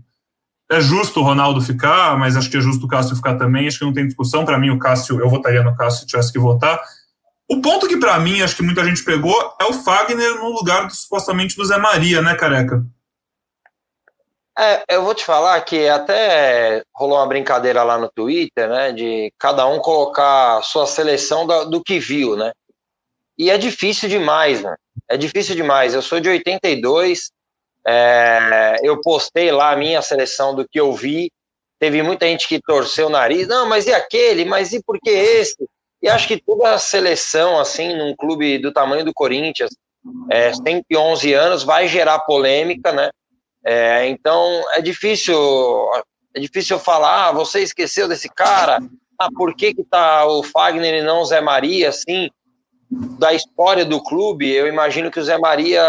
É 0.71 0.79
justo 0.79 1.19
o 1.19 1.23
Ronaldo 1.23 1.61
ficar, 1.61 2.17
mas 2.17 2.37
acho 2.37 2.49
que 2.49 2.57
é 2.57 2.61
justo 2.61 2.85
o 2.85 2.87
Cássio 2.87 3.15
ficar 3.15 3.35
também. 3.35 3.67
Acho 3.67 3.79
que 3.79 3.85
não 3.85 3.93
tem 3.93 4.07
discussão. 4.07 4.45
Para 4.45 4.57
mim, 4.57 4.69
o 4.69 4.79
Cássio, 4.79 5.19
eu 5.19 5.29
votaria 5.29 5.63
no 5.63 5.75
Cássio 5.75 6.01
se 6.01 6.07
tivesse 6.07 6.31
que 6.31 6.39
votar. 6.39 6.79
O 7.49 7.59
ponto 7.61 7.87
que 7.87 7.97
para 7.97 8.19
mim, 8.19 8.43
acho 8.43 8.55
que 8.55 8.61
muita 8.61 8.85
gente 8.85 9.03
pegou, 9.03 9.35
é 9.59 9.65
o 9.65 9.73
Fagner 9.73 10.35
no 10.35 10.49
lugar 10.51 10.85
do, 10.85 10.93
supostamente 10.93 11.55
do 11.55 11.65
Zé 11.65 11.79
Maria, 11.79 12.21
né, 12.21 12.35
careca? 12.35 12.85
É, 14.55 14.83
eu 14.87 15.03
vou 15.03 15.15
te 15.15 15.25
falar 15.25 15.59
que 15.61 15.87
até 15.87 16.83
rolou 16.95 17.17
uma 17.17 17.25
brincadeira 17.25 17.81
lá 17.81 17.97
no 17.97 18.11
Twitter, 18.11 18.69
né, 18.69 18.91
de 18.91 19.33
cada 19.39 19.65
um 19.65 19.79
colocar 19.79 20.61
sua 20.61 20.85
seleção 20.85 21.47
do, 21.47 21.65
do 21.65 21.83
que 21.83 21.99
viu, 21.99 22.35
né? 22.35 22.51
E 23.39 23.49
é 23.49 23.57
difícil 23.57 24.09
demais, 24.09 24.61
né? 24.61 24.75
É 25.07 25.15
difícil 25.15 25.55
demais. 25.55 25.93
Eu 25.93 26.01
sou 26.01 26.19
de 26.19 26.27
82, 26.27 27.31
é, 27.87 28.75
eu 28.83 28.99
postei 28.99 29.49
lá 29.49 29.71
a 29.71 29.77
minha 29.77 30.01
seleção 30.01 30.53
do 30.53 30.67
que 30.67 30.77
eu 30.77 30.91
vi. 30.91 31.31
Teve 31.79 32.03
muita 32.03 32.27
gente 32.27 32.49
que 32.49 32.59
torceu 32.59 33.07
o 33.07 33.09
nariz. 33.09 33.47
Não, 33.47 33.65
mas 33.65 33.87
e 33.87 33.93
aquele? 33.93 34.43
Mas 34.43 34.73
e 34.73 34.83
por 34.83 34.99
que 34.99 35.09
esse? 35.09 35.55
E 36.01 36.09
acho 36.09 36.27
que 36.27 36.37
toda 36.37 36.73
a 36.73 36.77
seleção, 36.77 37.57
assim, 37.57 37.95
num 37.95 38.13
clube 38.13 38.57
do 38.57 38.73
tamanho 38.73 39.05
do 39.05 39.13
Corinthians, 39.13 39.69
é, 40.29 40.51
111 40.53 41.33
anos, 41.33 41.63
vai 41.63 41.87
gerar 41.87 42.19
polêmica, 42.19 42.91
né? 42.91 43.09
É, 43.65 44.07
então 44.07 44.63
é 44.73 44.81
difícil, 44.81 45.37
é 46.33 46.39
difícil 46.41 46.77
falar, 46.77 47.29
ah, 47.29 47.31
você 47.31 47.61
esqueceu 47.61 48.07
desse 48.07 48.27
cara, 48.29 48.79
ah, 49.17 49.29
por 49.33 49.55
que 49.55 49.73
que 49.73 49.83
tá 49.83 50.25
o 50.25 50.43
Fagner 50.43 50.95
e 50.95 51.01
não 51.01 51.21
o 51.21 51.25
Zé 51.25 51.39
Maria, 51.39 51.89
assim? 51.89 52.29
Da 52.91 53.33
história 53.33 53.85
do 53.85 54.01
clube, 54.01 54.51
eu 54.51 54.67
imagino 54.67 55.11
que 55.11 55.19
o 55.19 55.23
Zé 55.23 55.37
Maria 55.37 55.83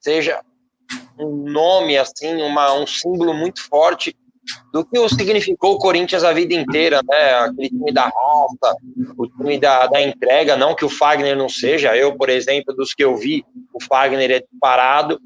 seja 0.00 0.40
um 1.18 1.50
nome, 1.50 1.96
assim, 1.96 2.42
uma, 2.42 2.72
um 2.74 2.86
símbolo 2.86 3.32
muito 3.32 3.62
forte 3.68 4.16
do 4.72 4.84
que 4.84 5.08
significou 5.10 5.74
o 5.74 5.78
Corinthians 5.78 6.24
a 6.24 6.32
vida 6.32 6.54
inteira, 6.54 7.00
né? 7.08 7.34
Aquele 7.34 7.68
time 7.68 7.92
da 7.92 8.04
raça, 8.04 8.76
o 9.16 9.26
time 9.28 9.58
da, 9.58 9.86
da 9.86 10.00
entrega, 10.00 10.56
não 10.56 10.74
que 10.74 10.84
o 10.84 10.88
Fagner 10.88 11.36
não 11.36 11.48
seja. 11.48 11.96
Eu, 11.96 12.16
por 12.16 12.28
exemplo, 12.28 12.74
dos 12.74 12.94
que 12.94 13.04
eu 13.04 13.16
vi, 13.16 13.44
o 13.72 13.82
Fagner 13.82 14.30
é 14.30 14.42
parado, 14.60 15.20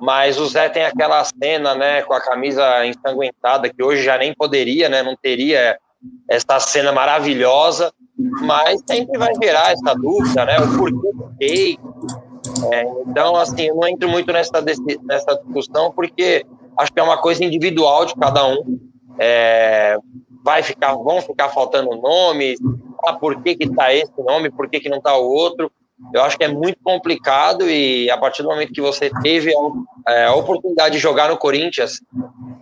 mas 0.00 0.38
o 0.38 0.46
Zé 0.46 0.68
tem 0.68 0.84
aquela 0.84 1.22
cena, 1.24 1.74
né, 1.74 2.02
com 2.02 2.14
a 2.14 2.20
camisa 2.20 2.86
ensanguentada, 2.86 3.68
que 3.68 3.82
hoje 3.82 4.02
já 4.02 4.16
nem 4.16 4.34
poderia, 4.34 4.88
né? 4.88 5.02
Não 5.02 5.16
teria 5.16 5.78
essa 6.28 6.58
cena 6.60 6.92
maravilhosa 6.92 7.92
mas 8.16 8.80
sempre 8.88 9.18
vai 9.18 9.32
gerar 9.42 9.72
essa 9.72 9.94
dúvida, 9.94 10.44
né? 10.44 10.58
O 10.60 10.78
porquê 10.78 11.76
do. 11.76 12.72
É, 12.72 12.82
então, 13.06 13.36
assim, 13.36 13.62
eu 13.62 13.74
não 13.74 13.88
entro 13.88 14.08
muito 14.08 14.32
nessa, 14.32 14.60
nessa 14.60 15.34
discussão, 15.44 15.90
porque 15.92 16.46
acho 16.78 16.92
que 16.92 17.00
é 17.00 17.02
uma 17.02 17.20
coisa 17.20 17.44
individual 17.44 18.06
de 18.06 18.14
cada 18.14 18.46
um. 18.46 18.78
É, 19.18 19.96
vai 20.44 20.62
ficar, 20.62 20.94
vão 20.94 21.20
ficar 21.20 21.48
faltando 21.48 21.96
nomes, 21.96 22.58
ah, 23.04 23.14
por 23.14 23.42
que 23.42 23.56
que 23.56 23.68
tá 23.70 23.92
esse 23.92 24.12
nome, 24.18 24.50
por 24.50 24.68
que 24.68 24.80
que 24.80 24.88
não 24.88 25.00
tá 25.00 25.16
o 25.16 25.24
outro. 25.24 25.70
Eu 26.12 26.22
acho 26.22 26.36
que 26.36 26.44
é 26.44 26.48
muito 26.48 26.78
complicado 26.82 27.68
e 27.68 28.10
a 28.10 28.18
partir 28.18 28.42
do 28.42 28.48
momento 28.48 28.72
que 28.72 28.80
você 28.80 29.10
teve 29.22 29.52
a, 29.54 30.12
é, 30.12 30.26
a 30.26 30.34
oportunidade 30.34 30.96
de 30.96 31.00
jogar 31.00 31.28
no 31.28 31.36
Corinthians, 31.36 32.00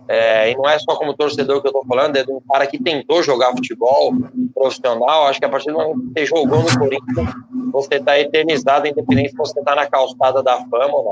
é, 0.07 0.51
e 0.51 0.55
não 0.55 0.67
é 0.69 0.77
só 0.79 0.95
como 0.95 1.15
torcedor 1.15 1.61
que 1.61 1.67
eu 1.67 1.71
estou 1.71 1.85
falando, 1.85 2.15
é 2.15 2.23
de 2.23 2.31
um 2.31 2.41
cara 2.41 2.67
que 2.67 2.81
tentou 2.81 3.23
jogar 3.23 3.51
futebol 3.51 4.13
profissional. 4.53 5.27
Acho 5.27 5.39
que 5.39 5.45
a 5.45 5.49
partir 5.49 5.71
do 5.71 5.77
momento 5.77 6.13
que 6.13 6.19
você 6.19 6.25
jogou 6.25 6.61
no 6.61 6.77
Corinthians, 6.77 7.35
você 7.71 7.95
está 7.95 8.19
eternizado, 8.19 8.87
independente 8.87 9.31
se 9.31 9.37
você 9.37 9.59
está 9.59 9.75
na 9.75 9.87
calçada 9.87 10.43
da 10.43 10.57
fama 10.57 10.93
ou 10.93 11.03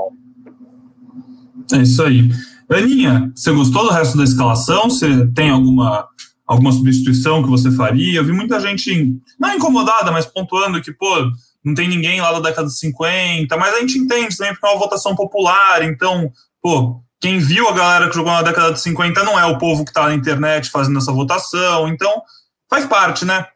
não. 1.70 1.78
É 1.78 1.82
isso 1.82 2.02
aí. 2.02 2.28
Aninha, 2.70 3.30
você 3.34 3.52
gostou 3.52 3.84
do 3.84 3.90
resto 3.90 4.16
da 4.16 4.24
escalação? 4.24 4.88
Você 4.88 5.26
tem 5.34 5.50
alguma, 5.50 6.06
alguma 6.46 6.72
substituição 6.72 7.42
que 7.42 7.50
você 7.50 7.70
faria? 7.70 8.18
Eu 8.18 8.24
vi 8.24 8.32
muita 8.32 8.60
gente, 8.60 9.16
não 9.38 9.54
incomodada, 9.54 10.10
mas 10.10 10.26
pontuando 10.26 10.80
que, 10.80 10.92
pô, 10.92 11.30
não 11.64 11.74
tem 11.74 11.88
ninguém 11.88 12.20
lá 12.20 12.32
da 12.32 12.40
década 12.40 12.68
de 12.68 12.78
50, 12.78 13.56
mas 13.56 13.74
a 13.74 13.80
gente 13.80 13.98
entende 13.98 14.36
também 14.36 14.52
porque 14.52 14.66
é 14.66 14.70
uma 14.70 14.78
votação 14.78 15.14
popular, 15.14 15.82
então, 15.82 16.32
pô, 16.60 17.02
quem 17.20 17.38
viu 17.38 17.68
a 17.68 17.72
galera 17.72 18.08
que 18.08 18.14
jogou 18.14 18.32
na 18.32 18.42
década 18.42 18.72
de 18.72 18.80
50 18.80 19.22
não 19.22 19.38
é 19.38 19.46
o 19.46 19.58
povo 19.58 19.84
que 19.84 19.90
está 19.90 20.08
na 20.08 20.14
internet 20.14 20.70
fazendo 20.70 20.98
essa 20.98 21.12
votação, 21.12 21.88
então 21.88 22.22
faz 22.68 22.86
parte, 22.86 23.24
né? 23.24 23.46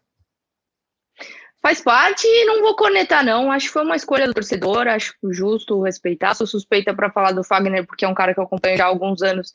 faz 1.66 1.80
parte 1.80 2.24
e 2.24 2.44
não 2.44 2.62
vou 2.62 2.76
conectar, 2.76 3.24
não. 3.24 3.50
Acho 3.50 3.66
que 3.66 3.72
foi 3.72 3.82
uma 3.82 3.96
escolha 3.96 4.28
do 4.28 4.34
torcedor, 4.34 4.86
acho 4.86 5.12
justo 5.32 5.82
respeitar. 5.82 6.32
Sou 6.32 6.46
suspeita 6.46 6.94
para 6.94 7.10
falar 7.10 7.32
do 7.32 7.42
Fagner, 7.42 7.84
porque 7.84 8.04
é 8.04 8.08
um 8.08 8.14
cara 8.14 8.32
que 8.32 8.38
eu 8.38 8.44
acompanho 8.44 8.76
já 8.76 8.84
há 8.84 8.86
alguns 8.86 9.20
anos. 9.20 9.52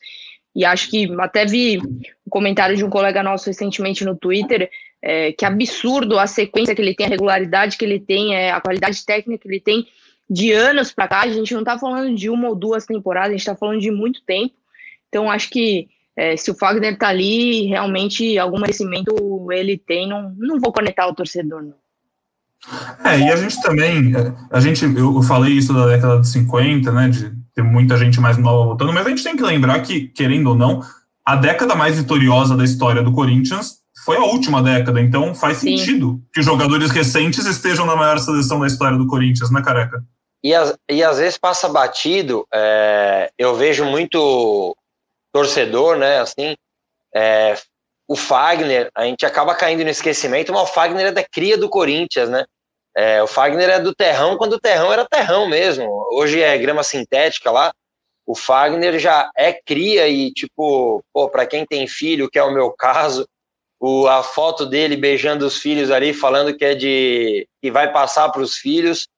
E 0.54 0.62
acho 0.62 0.90
que 0.90 1.10
até 1.18 1.46
vi 1.46 1.78
um 1.78 2.28
comentário 2.28 2.76
de 2.76 2.84
um 2.84 2.90
colega 2.90 3.22
nosso 3.22 3.46
recentemente 3.46 4.04
no 4.04 4.14
Twitter, 4.14 4.70
é, 5.02 5.32
que 5.32 5.44
absurdo 5.44 6.18
a 6.18 6.26
sequência 6.26 6.74
que 6.74 6.80
ele 6.80 6.94
tem, 6.94 7.06
a 7.06 7.10
regularidade 7.10 7.76
que 7.76 7.84
ele 7.84 7.98
tem, 7.98 8.34
é, 8.34 8.52
a 8.52 8.60
qualidade 8.60 9.04
técnica 9.04 9.42
que 9.42 9.48
ele 9.48 9.60
tem 9.60 9.86
de 10.30 10.52
anos 10.52 10.92
para 10.92 11.08
cá. 11.08 11.20
A 11.22 11.28
gente 11.28 11.52
não 11.52 11.60
está 11.60 11.78
falando 11.78 12.14
de 12.14 12.30
uma 12.30 12.48
ou 12.48 12.54
duas 12.54 12.86
temporadas, 12.86 13.30
a 13.30 13.32
gente 13.32 13.40
está 13.40 13.56
falando 13.56 13.80
de 13.80 13.90
muito 13.90 14.22
tempo. 14.24 14.54
Então, 15.08 15.30
acho 15.30 15.50
que 15.50 15.88
é, 16.16 16.36
se 16.36 16.50
o 16.50 16.54
Fagner 16.54 16.94
está 16.94 17.08
ali, 17.08 17.66
realmente 17.66 18.38
algum 18.38 18.60
merecimento 18.60 19.14
ele 19.50 19.76
tem. 19.76 20.08
Não, 20.08 20.32
não 20.38 20.60
vou 20.60 20.72
conectar 20.72 21.06
o 21.06 21.14
torcedor, 21.14 21.62
não. 21.62 21.82
É, 23.04 23.18
e 23.18 23.30
a 23.30 23.34
gente 23.34 23.60
também, 23.60 24.12
a 24.48 24.60
gente, 24.60 24.84
eu 24.84 25.20
falei 25.22 25.54
isso 25.54 25.74
da 25.74 25.86
década 25.86 26.20
de 26.20 26.28
50, 26.28 26.92
né, 26.92 27.08
de 27.08 27.32
ter 27.52 27.62
muita 27.62 27.96
gente 27.96 28.20
mais 28.20 28.38
nova 28.38 28.66
voltando, 28.66 28.92
mas 28.92 29.04
a 29.04 29.10
gente 29.10 29.24
tem 29.24 29.36
que 29.36 29.42
lembrar 29.42 29.80
que, 29.80 30.06
querendo 30.08 30.50
ou 30.50 30.54
não, 30.54 30.80
a 31.26 31.34
década 31.34 31.74
mais 31.74 31.98
vitoriosa 31.98 32.56
da 32.56 32.62
história 32.62 33.02
do 33.02 33.12
Corinthians 33.12 33.81
foi 34.04 34.16
a 34.16 34.24
última 34.24 34.62
década, 34.62 35.00
então 35.00 35.34
faz 35.34 35.58
Sim. 35.58 35.76
sentido 35.76 36.20
que 36.32 36.42
jogadores 36.42 36.90
recentes 36.90 37.46
estejam 37.46 37.86
na 37.86 37.96
maior 37.96 38.18
seleção 38.18 38.60
da 38.60 38.66
história 38.66 38.98
do 38.98 39.06
Corinthians, 39.06 39.50
né, 39.50 39.62
careca? 39.62 40.02
E, 40.42 40.52
as, 40.54 40.76
e 40.90 41.04
às 41.04 41.18
vezes 41.18 41.38
passa 41.38 41.68
batido, 41.68 42.44
é, 42.52 43.30
eu 43.38 43.54
vejo 43.54 43.84
muito 43.84 44.76
torcedor, 45.32 45.96
né, 45.96 46.18
assim, 46.18 46.56
é, 47.14 47.56
o 48.08 48.16
Fagner, 48.16 48.90
a 48.94 49.04
gente 49.04 49.24
acaba 49.24 49.54
caindo 49.54 49.84
no 49.84 49.90
esquecimento, 49.90 50.52
mas 50.52 50.62
o 50.62 50.72
Fagner 50.72 51.06
é 51.06 51.12
da 51.12 51.24
cria 51.24 51.56
do 51.56 51.68
Corinthians, 51.68 52.28
né? 52.28 52.44
É, 52.94 53.22
o 53.22 53.26
Fagner 53.26 53.70
é 53.70 53.80
do 53.80 53.94
terrão 53.94 54.36
quando 54.36 54.54
o 54.54 54.60
terrão 54.60 54.92
era 54.92 55.08
terrão 55.08 55.48
mesmo. 55.48 55.88
Hoje 56.12 56.40
é 56.42 56.58
grama 56.58 56.82
sintética 56.82 57.50
lá. 57.50 57.72
O 58.26 58.34
Fagner 58.34 58.98
já 58.98 59.30
é 59.34 59.52
cria 59.52 60.08
e, 60.08 60.30
tipo, 60.30 61.02
pô, 61.12 61.28
para 61.30 61.46
quem 61.46 61.64
tem 61.64 61.86
filho, 61.86 62.28
que 62.28 62.38
é 62.38 62.42
o 62.42 62.52
meu 62.52 62.70
caso, 62.72 63.26
o, 63.84 64.06
a 64.06 64.22
foto 64.22 64.64
dele 64.64 64.96
beijando 64.96 65.44
os 65.44 65.58
filhos 65.58 65.90
ali, 65.90 66.14
falando 66.14 66.56
que 66.56 66.64
é 66.64 66.72
de. 66.72 67.48
que 67.60 67.68
vai 67.68 67.92
passar 67.92 68.28
para 68.30 68.40
os 68.40 68.54
filhos. 68.54 69.08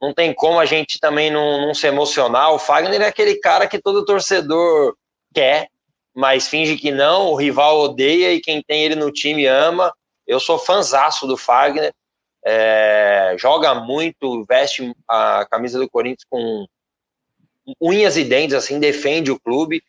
Não 0.00 0.14
tem 0.14 0.32
como 0.32 0.60
a 0.60 0.64
gente 0.64 1.00
também 1.00 1.28
não, 1.28 1.66
não 1.66 1.74
se 1.74 1.88
emocionar. 1.88 2.52
O 2.52 2.58
Fagner 2.58 3.02
é 3.02 3.08
aquele 3.08 3.34
cara 3.40 3.66
que 3.66 3.82
todo 3.82 4.04
torcedor 4.04 4.94
quer, 5.34 5.68
mas 6.14 6.46
finge 6.46 6.76
que 6.76 6.92
não, 6.92 7.32
o 7.32 7.34
rival 7.34 7.80
odeia 7.80 8.32
e 8.32 8.40
quem 8.40 8.62
tem 8.62 8.84
ele 8.84 8.94
no 8.94 9.10
time 9.10 9.44
ama. 9.44 9.92
Eu 10.24 10.38
sou 10.38 10.56
fanzaço 10.56 11.26
do 11.26 11.36
Fagner, 11.36 11.92
é, 12.44 13.34
joga 13.36 13.74
muito, 13.74 14.44
veste 14.44 14.94
a 15.08 15.44
camisa 15.50 15.80
do 15.80 15.90
Corinthians 15.90 16.26
com 16.30 16.64
unhas 17.80 18.16
e 18.16 18.22
dentes, 18.22 18.54
assim, 18.54 18.78
defende 18.78 19.32
o 19.32 19.40
clube. 19.40 19.82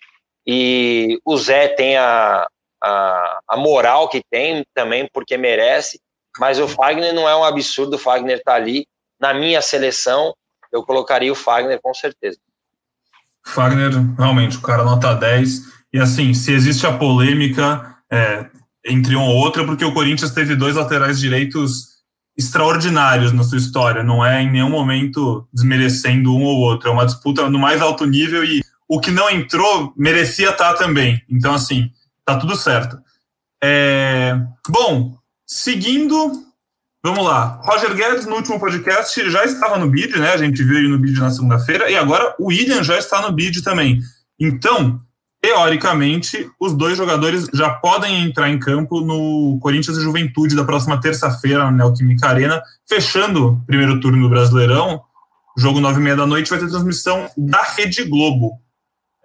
E 0.44 1.20
o 1.24 1.38
Zé 1.38 1.68
tem 1.68 1.98
a, 1.98 2.48
a, 2.84 3.40
a 3.48 3.58
moral 3.58 4.10
que 4.10 4.22
tem 4.30 4.64
também, 4.74 5.08
porque 5.14 5.38
merece. 5.38 6.00
Mas 6.40 6.60
o 6.60 6.68
Fagner 6.68 7.14
não 7.14 7.28
é 7.28 7.36
um 7.36 7.44
absurdo, 7.44 7.96
o 7.96 8.00
Fagner 8.00 8.42
tá 8.44 8.54
ali. 8.54 8.86
Na 9.20 9.34
minha 9.34 9.62
seleção, 9.62 10.34
eu 10.72 10.84
colocaria 10.84 11.32
o 11.32 11.36
Fagner 11.36 11.80
com 11.82 11.94
certeza. 11.94 12.38
Fagner, 13.46 13.92
realmente, 14.18 14.58
o 14.58 14.62
cara 14.62 14.84
nota 14.84 15.14
10 15.14 15.78
e 15.94 16.00
assim, 16.00 16.34
se 16.34 16.52
existe 16.52 16.86
a 16.86 16.98
polêmica 16.98 17.96
é, 18.12 18.46
entre 18.86 19.16
um 19.16 19.24
ou 19.24 19.36
outro, 19.36 19.64
é 19.64 19.66
porque 19.66 19.86
o 19.86 19.94
Corinthians 19.94 20.32
teve 20.32 20.56
dois 20.56 20.76
laterais 20.76 21.20
direitos 21.20 21.98
extraordinários 22.38 23.32
na 23.32 23.44
sua 23.44 23.58
história. 23.58 24.04
Não 24.04 24.24
é 24.24 24.42
em 24.42 24.52
nenhum 24.52 24.70
momento 24.70 25.48
desmerecendo 25.52 26.36
um 26.36 26.44
ou 26.44 26.60
outro. 26.60 26.90
É 26.90 26.92
uma 26.92 27.06
disputa 27.06 27.50
no 27.50 27.58
mais 27.58 27.82
alto 27.82 28.06
nível 28.06 28.44
e 28.44 28.62
o 28.88 29.00
que 29.00 29.12
não 29.12 29.30
entrou 29.30 29.94
merecia 29.98 30.52
estar 30.52 30.74
também. 30.76 31.22
Então, 31.30 31.54
assim, 31.54 31.90
tá 32.28 32.38
tudo 32.38 32.58
certo. 32.58 33.00
É... 33.64 34.38
Bom, 34.68 35.18
seguindo, 35.48 36.34
vamos 37.02 37.24
lá. 37.24 37.62
Roger 37.64 37.96
Guedes, 37.96 38.26
no 38.26 38.36
último 38.36 38.60
podcast, 38.60 39.30
já 39.30 39.46
estava 39.46 39.78
no 39.80 39.90
bid, 39.90 40.20
né? 40.20 40.34
A 40.34 40.38
gente 40.38 40.62
viu 40.62 40.78
ele 40.78 40.90
no 40.90 41.00
bid 41.00 41.18
na 41.22 41.32
segunda-feira, 41.32 41.90
e 41.90 41.96
agora 41.96 42.36
o 42.38 42.48
William 42.48 42.84
já 42.84 42.98
está 42.98 43.22
no 43.22 43.32
bid 43.32 43.64
também. 43.64 44.02
Então, 44.38 45.00
teoricamente, 45.42 46.50
os 46.60 46.74
dois 46.74 46.98
jogadores 46.98 47.48
já 47.54 47.70
podem 47.70 48.26
entrar 48.26 48.50
em 48.50 48.60
campo 48.60 49.00
no 49.00 49.58
Corinthians 49.62 49.98
e 49.98 50.04
Juventude 50.04 50.54
da 50.54 50.66
próxima 50.66 51.00
terça-feira, 51.00 51.64
na 51.64 51.72
Neoquímica 51.72 52.28
Arena, 52.28 52.62
fechando 52.88 53.54
o 53.54 53.66
primeiro 53.66 54.02
turno 54.02 54.22
do 54.22 54.30
Brasileirão. 54.30 55.02
Jogo 55.58 55.80
nove 55.80 56.02
e 56.02 56.04
meia 56.04 56.16
da 56.18 56.28
noite 56.28 56.50
vai 56.50 56.60
ter 56.60 56.68
transmissão 56.68 57.30
da 57.38 57.64
Rede 57.64 58.04
Globo. 58.04 58.60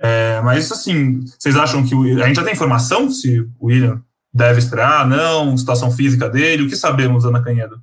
É, 0.02 0.40
mas, 0.40 0.72
assim, 0.72 1.20
vocês 1.20 1.56
acham 1.56 1.86
que... 1.86 1.94
O, 1.94 2.02
a 2.22 2.26
gente 2.26 2.36
já 2.36 2.42
tem 2.42 2.52
informação 2.52 3.08
se 3.08 3.40
o 3.60 3.66
William 3.66 4.02
deve 4.34 4.58
estrear, 4.58 5.08
não? 5.08 5.56
Situação 5.56 5.92
física 5.92 6.28
dele? 6.28 6.64
O 6.64 6.68
que 6.68 6.74
sabemos, 6.74 7.24
Ana 7.24 7.42
Canhedo? 7.42 7.80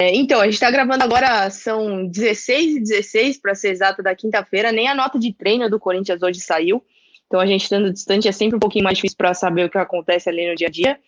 É, 0.00 0.14
então, 0.14 0.40
a 0.40 0.44
gente 0.44 0.54
está 0.54 0.70
gravando 0.70 1.02
agora, 1.02 1.48
são 1.50 2.06
16 2.06 2.76
e 2.76 2.80
16, 2.80 3.38
para 3.38 3.54
ser 3.54 3.70
exato, 3.70 4.02
da 4.02 4.14
quinta-feira. 4.14 4.70
Nem 4.70 4.88
a 4.88 4.94
nota 4.94 5.18
de 5.18 5.32
treino 5.32 5.70
do 5.70 5.80
Corinthians 5.80 6.22
hoje 6.22 6.38
saiu. 6.38 6.84
Então, 7.26 7.40
a 7.40 7.46
gente 7.46 7.62
estando 7.62 7.92
distante 7.92 8.28
é 8.28 8.32
sempre 8.32 8.56
um 8.56 8.60
pouquinho 8.60 8.84
mais 8.84 8.98
difícil 8.98 9.16
para 9.16 9.32
saber 9.32 9.64
o 9.64 9.70
que 9.70 9.78
acontece 9.78 10.28
ali 10.28 10.48
no 10.48 10.54
dia 10.54 10.68
a 10.68 10.70
dia. 10.70 10.98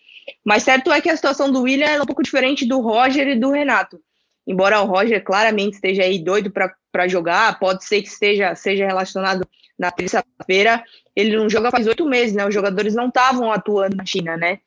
Mas 0.43 0.63
certo 0.63 0.91
é 0.91 0.99
que 0.99 1.09
a 1.09 1.15
situação 1.15 1.51
do 1.51 1.61
William 1.61 1.87
é 1.87 2.01
um 2.01 2.05
pouco 2.05 2.23
diferente 2.23 2.65
do 2.65 2.79
Roger 2.79 3.27
e 3.27 3.39
do 3.39 3.51
Renato. 3.51 3.99
Embora 4.45 4.81
o 4.81 4.85
Roger 4.85 5.23
claramente 5.23 5.75
esteja 5.75 6.03
aí 6.03 6.19
doido 6.19 6.51
para 6.51 7.07
jogar, 7.07 7.59
pode 7.59 7.85
ser 7.85 8.01
que 8.01 8.09
esteja 8.09 8.55
seja 8.55 8.85
relacionado 8.85 9.47
na 9.77 9.91
terça-feira. 9.91 10.83
Ele 11.15 11.35
não 11.35 11.49
joga 11.49 11.71
faz 11.71 11.87
oito 11.87 12.05
meses, 12.05 12.33
né? 12.33 12.45
Os 12.47 12.53
jogadores 12.53 12.95
não 12.95 13.07
estavam 13.07 13.51
atuando 13.51 13.95
na 13.95 14.05
China, 14.05 14.37
né? 14.37 14.59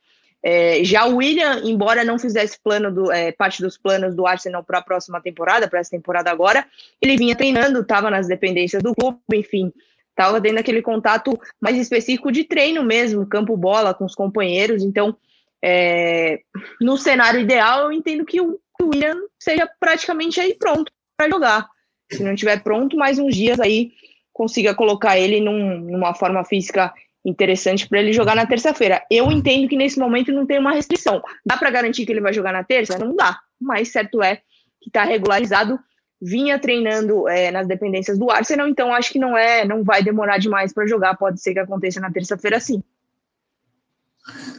É, 0.46 0.84
já 0.84 1.06
o 1.06 1.16
William, 1.16 1.62
embora 1.64 2.04
não 2.04 2.18
fizesse 2.18 2.58
plano 2.62 2.92
do, 2.92 3.10
é, 3.10 3.32
parte 3.32 3.62
dos 3.62 3.78
planos 3.78 4.14
do 4.14 4.26
Arsenal 4.26 4.62
para 4.62 4.78
a 4.78 4.82
próxima 4.82 5.18
temporada, 5.18 5.66
para 5.66 5.80
essa 5.80 5.90
temporada 5.90 6.30
agora, 6.30 6.66
ele 7.00 7.16
vinha 7.16 7.34
treinando, 7.34 7.80
estava 7.80 8.10
nas 8.10 8.28
dependências 8.28 8.82
do 8.82 8.94
clube, 8.94 9.18
enfim, 9.32 9.72
estava 10.10 10.38
tendo 10.42 10.58
aquele 10.58 10.82
contato 10.82 11.40
mais 11.58 11.78
específico 11.78 12.30
de 12.30 12.44
treino 12.44 12.84
mesmo, 12.84 13.26
campo 13.26 13.56
bola 13.56 13.94
com 13.94 14.04
os 14.04 14.14
companheiros. 14.14 14.82
Então, 14.82 15.16
é, 15.64 16.40
no 16.78 16.98
cenário 16.98 17.40
ideal, 17.40 17.84
eu 17.84 17.92
entendo 17.92 18.26
que 18.26 18.38
o, 18.38 18.60
William 18.82 19.16
seja 19.38 19.68
praticamente 19.78 20.40
aí 20.40 20.54
pronto 20.54 20.92
para 21.16 21.30
jogar. 21.30 21.68
Se 22.12 22.22
não 22.22 22.34
estiver 22.34 22.62
pronto, 22.62 22.96
mais 22.96 23.18
uns 23.18 23.34
dias 23.34 23.58
aí 23.60 23.92
consiga 24.32 24.74
colocar 24.74 25.18
ele 25.18 25.40
num, 25.40 25.80
numa 25.80 26.14
forma 26.14 26.44
física 26.44 26.92
interessante 27.24 27.88
para 27.88 28.00
ele 28.00 28.12
jogar 28.12 28.36
na 28.36 28.46
terça-feira. 28.46 29.02
Eu 29.10 29.30
entendo 29.30 29.68
que 29.68 29.76
nesse 29.76 29.98
momento 29.98 30.32
não 30.32 30.44
tem 30.44 30.58
uma 30.58 30.72
restrição. 30.72 31.22
Dá 31.44 31.56
para 31.56 31.70
garantir 31.70 32.04
que 32.04 32.12
ele 32.12 32.20
vai 32.20 32.32
jogar 32.32 32.52
na 32.52 32.64
terça? 32.64 32.98
Não 32.98 33.14
dá. 33.14 33.38
Mas 33.60 33.88
certo 33.88 34.22
é 34.22 34.36
que 34.80 34.90
está 34.90 35.04
regularizado 35.04 35.78
vinha 36.24 36.58
treinando 36.58 37.28
é, 37.28 37.50
nas 37.50 37.66
dependências 37.66 38.18
do 38.18 38.30
Arsenal, 38.30 38.66
então 38.66 38.94
acho 38.94 39.12
que 39.12 39.18
não 39.18 39.36
é, 39.36 39.64
não 39.66 39.84
vai 39.84 40.02
demorar 40.02 40.38
demais 40.38 40.72
para 40.72 40.86
jogar. 40.86 41.16
Pode 41.16 41.40
ser 41.40 41.52
que 41.52 41.58
aconteça 41.58 42.00
na 42.00 42.10
terça-feira, 42.10 42.58
sim. 42.58 42.82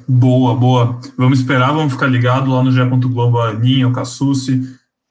Boa, 0.08 0.56
boa. 0.56 1.00
Vamos 1.18 1.40
esperar, 1.40 1.74
vamos 1.74 1.94
ficar 1.94 2.08
ligado 2.08 2.52
lá 2.52 2.64
no 2.64 2.72
G. 2.72 2.84
Globo, 2.86 3.40
Aninha, 3.40 3.88
o 3.88 3.94
Cassucci. 3.94 4.62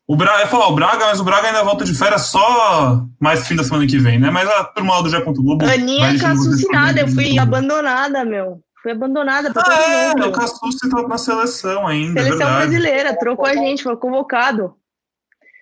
O 0.07 0.17
Braga, 0.17 0.41
ia 0.41 0.47
falar 0.47 0.69
o 0.69 0.75
Braga, 0.75 1.07
mas 1.07 1.19
o 1.19 1.25
Braga 1.25 1.49
ainda 1.49 1.65
volta 1.65 1.85
de 1.85 1.95
férias 1.95 2.27
só 2.27 3.05
mais 3.19 3.47
fim 3.49 3.57
da 3.57 3.65
semana 3.65 3.87
que 3.87 3.99
vem, 3.99 4.19
né? 4.19 4.31
Mas 4.31 4.49
a 4.49 4.65
turma 4.65 4.97
lá 4.97 5.03
do 5.03 5.09
G. 5.09 5.21
Globo. 5.21 5.65
Aninha 5.65 6.19
Cassucci 6.19 6.67
nada, 6.71 7.01
eu 7.01 7.09
fui 7.09 7.39
abandonada, 7.39 8.25
meu. 8.25 8.61
Fui 8.83 8.93
abandonada 8.93 9.51
pra 9.51 9.63
ah, 9.67 9.83
é, 9.83 10.09
mundo. 10.09 10.29
o 10.29 10.33
Cassucci 10.33 10.91
tá 10.91 11.09
na 11.09 11.17
seleção 11.17 11.87
ainda. 11.87 12.23
Seleção 12.23 12.55
brasileira, 12.55 13.19
trocou 13.19 13.47
a 13.47 13.55
gente, 13.55 13.83
foi 13.83 13.97
convocado. 13.97 14.75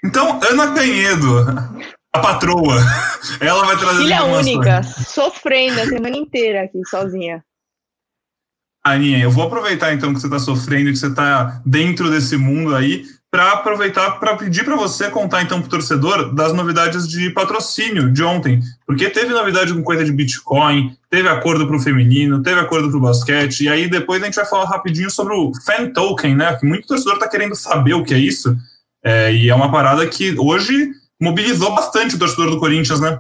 Então, 0.05 0.41
Ana 0.51 0.75
Canhedo, 0.75 1.47
a 2.13 2.19
patroa, 2.19 2.75
ela 3.41 3.65
vai 3.65 3.79
trazer 3.79 4.03
Filha 4.03 4.25
única, 4.25 4.83
sofrendo 4.83 5.81
a 5.81 5.87
semana 5.87 6.17
inteira 6.17 6.65
aqui, 6.65 6.85
sozinha. 6.85 7.45
Aninha, 8.85 9.19
eu 9.19 9.31
vou 9.31 9.45
aproveitar 9.45 9.93
então 9.93 10.13
que 10.13 10.21
você 10.21 10.27
está 10.27 10.39
sofrendo, 10.39 10.91
que 10.91 10.97
você 10.97 11.07
está 11.07 11.61
dentro 11.65 12.11
desse 12.11 12.37
mundo 12.37 12.75
aí, 12.75 13.05
para 13.31 13.53
aproveitar 13.53 14.19
para 14.19 14.37
pedir 14.37 14.63
para 14.63 14.77
você 14.77 15.09
contar 15.09 15.43
então 15.43 15.59
para 15.61 15.67
o 15.67 15.71
torcedor 15.71 16.35
das 16.35 16.53
novidades 16.53 17.09
de 17.09 17.31
patrocínio 17.31 18.13
de 18.13 18.23
ontem, 18.23 18.61
porque 18.87 19.09
teve 19.09 19.33
novidade 19.33 19.73
com 19.73 19.83
coisa 19.83 20.05
de 20.05 20.13
Bitcoin, 20.13 20.95
teve 21.09 21.29
acordo 21.29 21.67
para 21.67 21.77
o 21.77 21.81
feminino, 21.81 22.43
teve 22.43 22.61
acordo 22.61 22.91
para 22.91 22.99
o 22.99 23.01
basquete, 23.01 23.63
e 23.63 23.69
aí 23.71 23.89
depois 23.89 24.21
a 24.23 24.27
gente 24.27 24.35
vai 24.35 24.45
falar 24.45 24.67
rapidinho 24.67 25.11
sobre 25.11 25.33
o 25.33 25.51
Fan 25.65 25.91
Token, 25.93 26.35
né? 26.37 26.55
Que 26.57 26.67
muito 26.67 26.87
torcedor 26.87 27.15
está 27.15 27.27
querendo 27.27 27.55
saber 27.55 27.95
o 27.95 28.05
que 28.05 28.13
é 28.13 28.19
isso. 28.19 28.55
É, 29.03 29.33
e 29.33 29.49
é 29.49 29.55
uma 29.55 29.73
parada 29.73 30.07
que 30.07 30.35
hoje 30.39 30.91
mobilizou 31.19 31.75
bastante 31.75 32.17
o 32.17 32.19
torcedor 32.19 32.51
do 32.51 32.59
Corinthians, 32.59 33.01
né? 33.01 33.19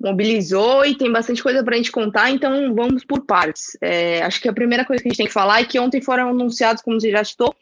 Mobilizou 0.00 0.84
e 0.84 0.96
tem 0.96 1.10
bastante 1.10 1.42
coisa 1.42 1.62
para 1.64 1.74
a 1.74 1.76
gente 1.76 1.90
contar, 1.90 2.30
então 2.30 2.74
vamos 2.74 3.04
por 3.04 3.26
partes. 3.26 3.76
É, 3.80 4.22
acho 4.22 4.40
que 4.40 4.48
a 4.48 4.52
primeira 4.52 4.84
coisa 4.84 5.02
que 5.02 5.08
a 5.08 5.10
gente 5.10 5.18
tem 5.18 5.26
que 5.26 5.32
falar 5.32 5.60
é 5.60 5.64
que 5.64 5.78
ontem 5.78 6.00
foram 6.00 6.28
anunciados, 6.28 6.82
como 6.82 7.00
você 7.00 7.10
já 7.10 7.24
citou, 7.24 7.54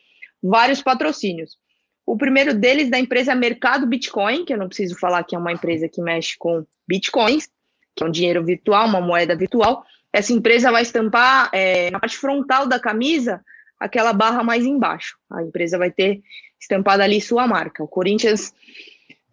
vários 0.42 0.82
patrocínios. 0.82 1.56
O 2.04 2.16
primeiro 2.16 2.54
deles 2.54 2.88
da 2.88 2.98
empresa 2.98 3.34
Mercado 3.34 3.86
Bitcoin, 3.86 4.44
que 4.44 4.52
eu 4.52 4.58
não 4.58 4.68
preciso 4.68 4.96
falar 4.98 5.24
que 5.24 5.34
é 5.34 5.38
uma 5.38 5.52
empresa 5.52 5.88
que 5.88 6.00
mexe 6.00 6.36
com 6.38 6.64
bitcoins, 6.86 7.48
que 7.96 8.04
é 8.04 8.06
um 8.06 8.10
dinheiro 8.10 8.44
virtual, 8.44 8.86
uma 8.86 9.00
moeda 9.00 9.34
virtual. 9.34 9.84
Essa 10.12 10.32
empresa 10.32 10.70
vai 10.70 10.82
estampar 10.82 11.50
é, 11.52 11.90
na 11.90 11.98
parte 11.98 12.16
frontal 12.16 12.66
da 12.66 12.78
camisa 12.78 13.42
aquela 13.78 14.12
barra 14.12 14.42
mais 14.42 14.64
embaixo. 14.64 15.16
A 15.30 15.42
empresa 15.42 15.76
vai 15.76 15.90
ter 15.90 16.22
estampada 16.60 17.02
ali 17.02 17.20
sua 17.20 17.46
marca. 17.46 17.82
O 17.82 17.88
Corinthians 17.88 18.54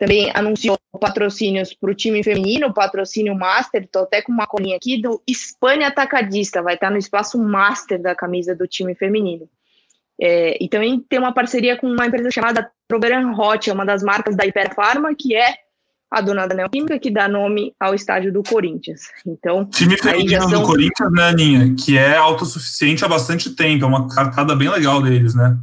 também 0.04 0.30
anunciou 0.34 0.78
patrocínios 1.00 1.74
para 1.74 1.90
o 1.90 1.96
time 1.96 2.22
feminino, 2.22 2.74
patrocínio 2.74 3.34
Master, 3.34 3.84
estou 3.84 4.04
até 4.04 4.22
com 4.22 4.34
uma 4.34 4.46
colinha 4.46 4.76
aqui, 4.76 5.02
do 5.02 5.22
Espanha 5.26 5.88
Atacadista, 5.88 6.62
vai 6.62 6.74
estar 6.74 6.92
no 6.92 6.98
espaço 6.98 7.42
Master 7.42 8.02
da 8.02 8.14
camisa 8.14 8.54
do 8.54 8.68
time 8.68 8.94
feminino. 8.96 9.48
É, 10.20 10.62
e 10.62 10.68
também 10.68 11.00
tem 11.00 11.20
uma 11.20 11.34
parceria 11.34 11.78
com 11.78 11.88
uma 11.88 12.06
empresa 12.06 12.30
chamada 12.30 12.70
Proveran 12.86 13.32
Hot, 13.32 13.70
é 13.70 13.74
uma 13.74 13.86
das 13.86 14.04
marcas 14.04 14.36
da 14.36 14.46
Hiperfarma, 14.46 15.16
que 15.18 15.36
é 15.36 15.56
a 16.12 16.20
dona 16.20 16.48
da 16.48 16.54
Neoquímica, 16.54 17.00
que 17.00 17.10
dá 17.10 17.30
nome 17.30 17.74
ao 17.80 17.96
estádio 17.96 18.32
do 18.32 18.44
Corinthians. 18.44 19.04
Então, 19.26 19.66
time 19.66 19.98
feminino 19.98 20.50
são... 20.50 20.62
do 20.62 20.68
Corinthians, 20.68 21.12
né, 21.14 21.30
Aninha? 21.30 21.76
Que 21.76 21.98
é 21.98 22.18
autossuficiente 22.18 23.06
há 23.06 23.08
bastante 23.08 23.56
tempo, 23.56 23.86
é 23.86 23.88
uma 23.88 24.14
cartada 24.14 24.54
bem 24.54 24.70
legal 24.70 25.02
deles, 25.02 25.34
né? 25.34 25.58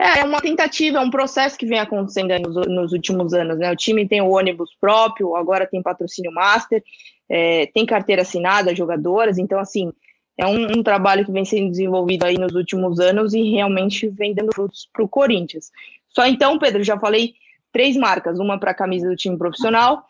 É, 0.00 0.20
é 0.20 0.24
uma 0.24 0.40
tentativa, 0.40 0.96
é 0.96 1.00
um 1.00 1.10
processo 1.10 1.58
que 1.58 1.66
vem 1.66 1.78
acontecendo 1.78 2.32
nos, 2.38 2.66
nos, 2.66 2.92
últimos 2.92 3.34
anos, 3.34 3.58
né? 3.58 3.70
O 3.70 3.76
time 3.76 4.08
tem 4.08 4.22
o 4.22 4.30
ônibus 4.30 4.74
próprio, 4.80 5.36
agora 5.36 5.66
tem 5.66 5.82
patrocínio 5.82 6.32
master, 6.32 6.82
é, 7.28 7.66
tem 7.66 7.84
carteira 7.84 8.22
assinada, 8.22 8.74
jogadoras, 8.74 9.36
então, 9.36 9.58
assim, 9.58 9.92
é 10.38 10.46
um, 10.46 10.78
um, 10.78 10.82
trabalho 10.82 11.22
que 11.26 11.30
vem 11.30 11.44
sendo 11.44 11.70
desenvolvido 11.70 12.24
aí 12.24 12.38
nos 12.38 12.54
últimos 12.54 12.98
anos 12.98 13.34
e 13.34 13.42
realmente 13.50 14.08
vem 14.08 14.32
dando 14.32 14.54
frutos 14.54 14.88
para 14.90 15.04
o 15.04 15.08
Corinthians. 15.08 15.70
Só 16.08 16.24
então, 16.24 16.58
Pedro, 16.58 16.82
já 16.82 16.98
falei 16.98 17.34
três 17.70 17.94
marcas, 17.94 18.38
uma 18.38 18.58
para 18.58 18.70
a 18.70 18.74
camisa 18.74 19.06
do 19.06 19.14
time 19.14 19.36
profissional 19.36 20.02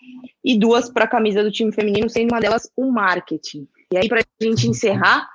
e 0.45 0.57
duas 0.57 0.89
para 0.89 1.05
a 1.05 1.09
camisa 1.09 1.43
do 1.43 1.51
time 1.51 1.73
feminino, 1.73 2.09
sendo 2.09 2.31
uma 2.31 2.41
delas 2.41 2.71
o 2.77 2.93
marketing. 2.93 3.67
E 3.93 3.99
aí, 3.99 4.09
para 4.09 4.21
a 4.21 4.45
gente 4.45 4.69
encerrar, 4.69 5.29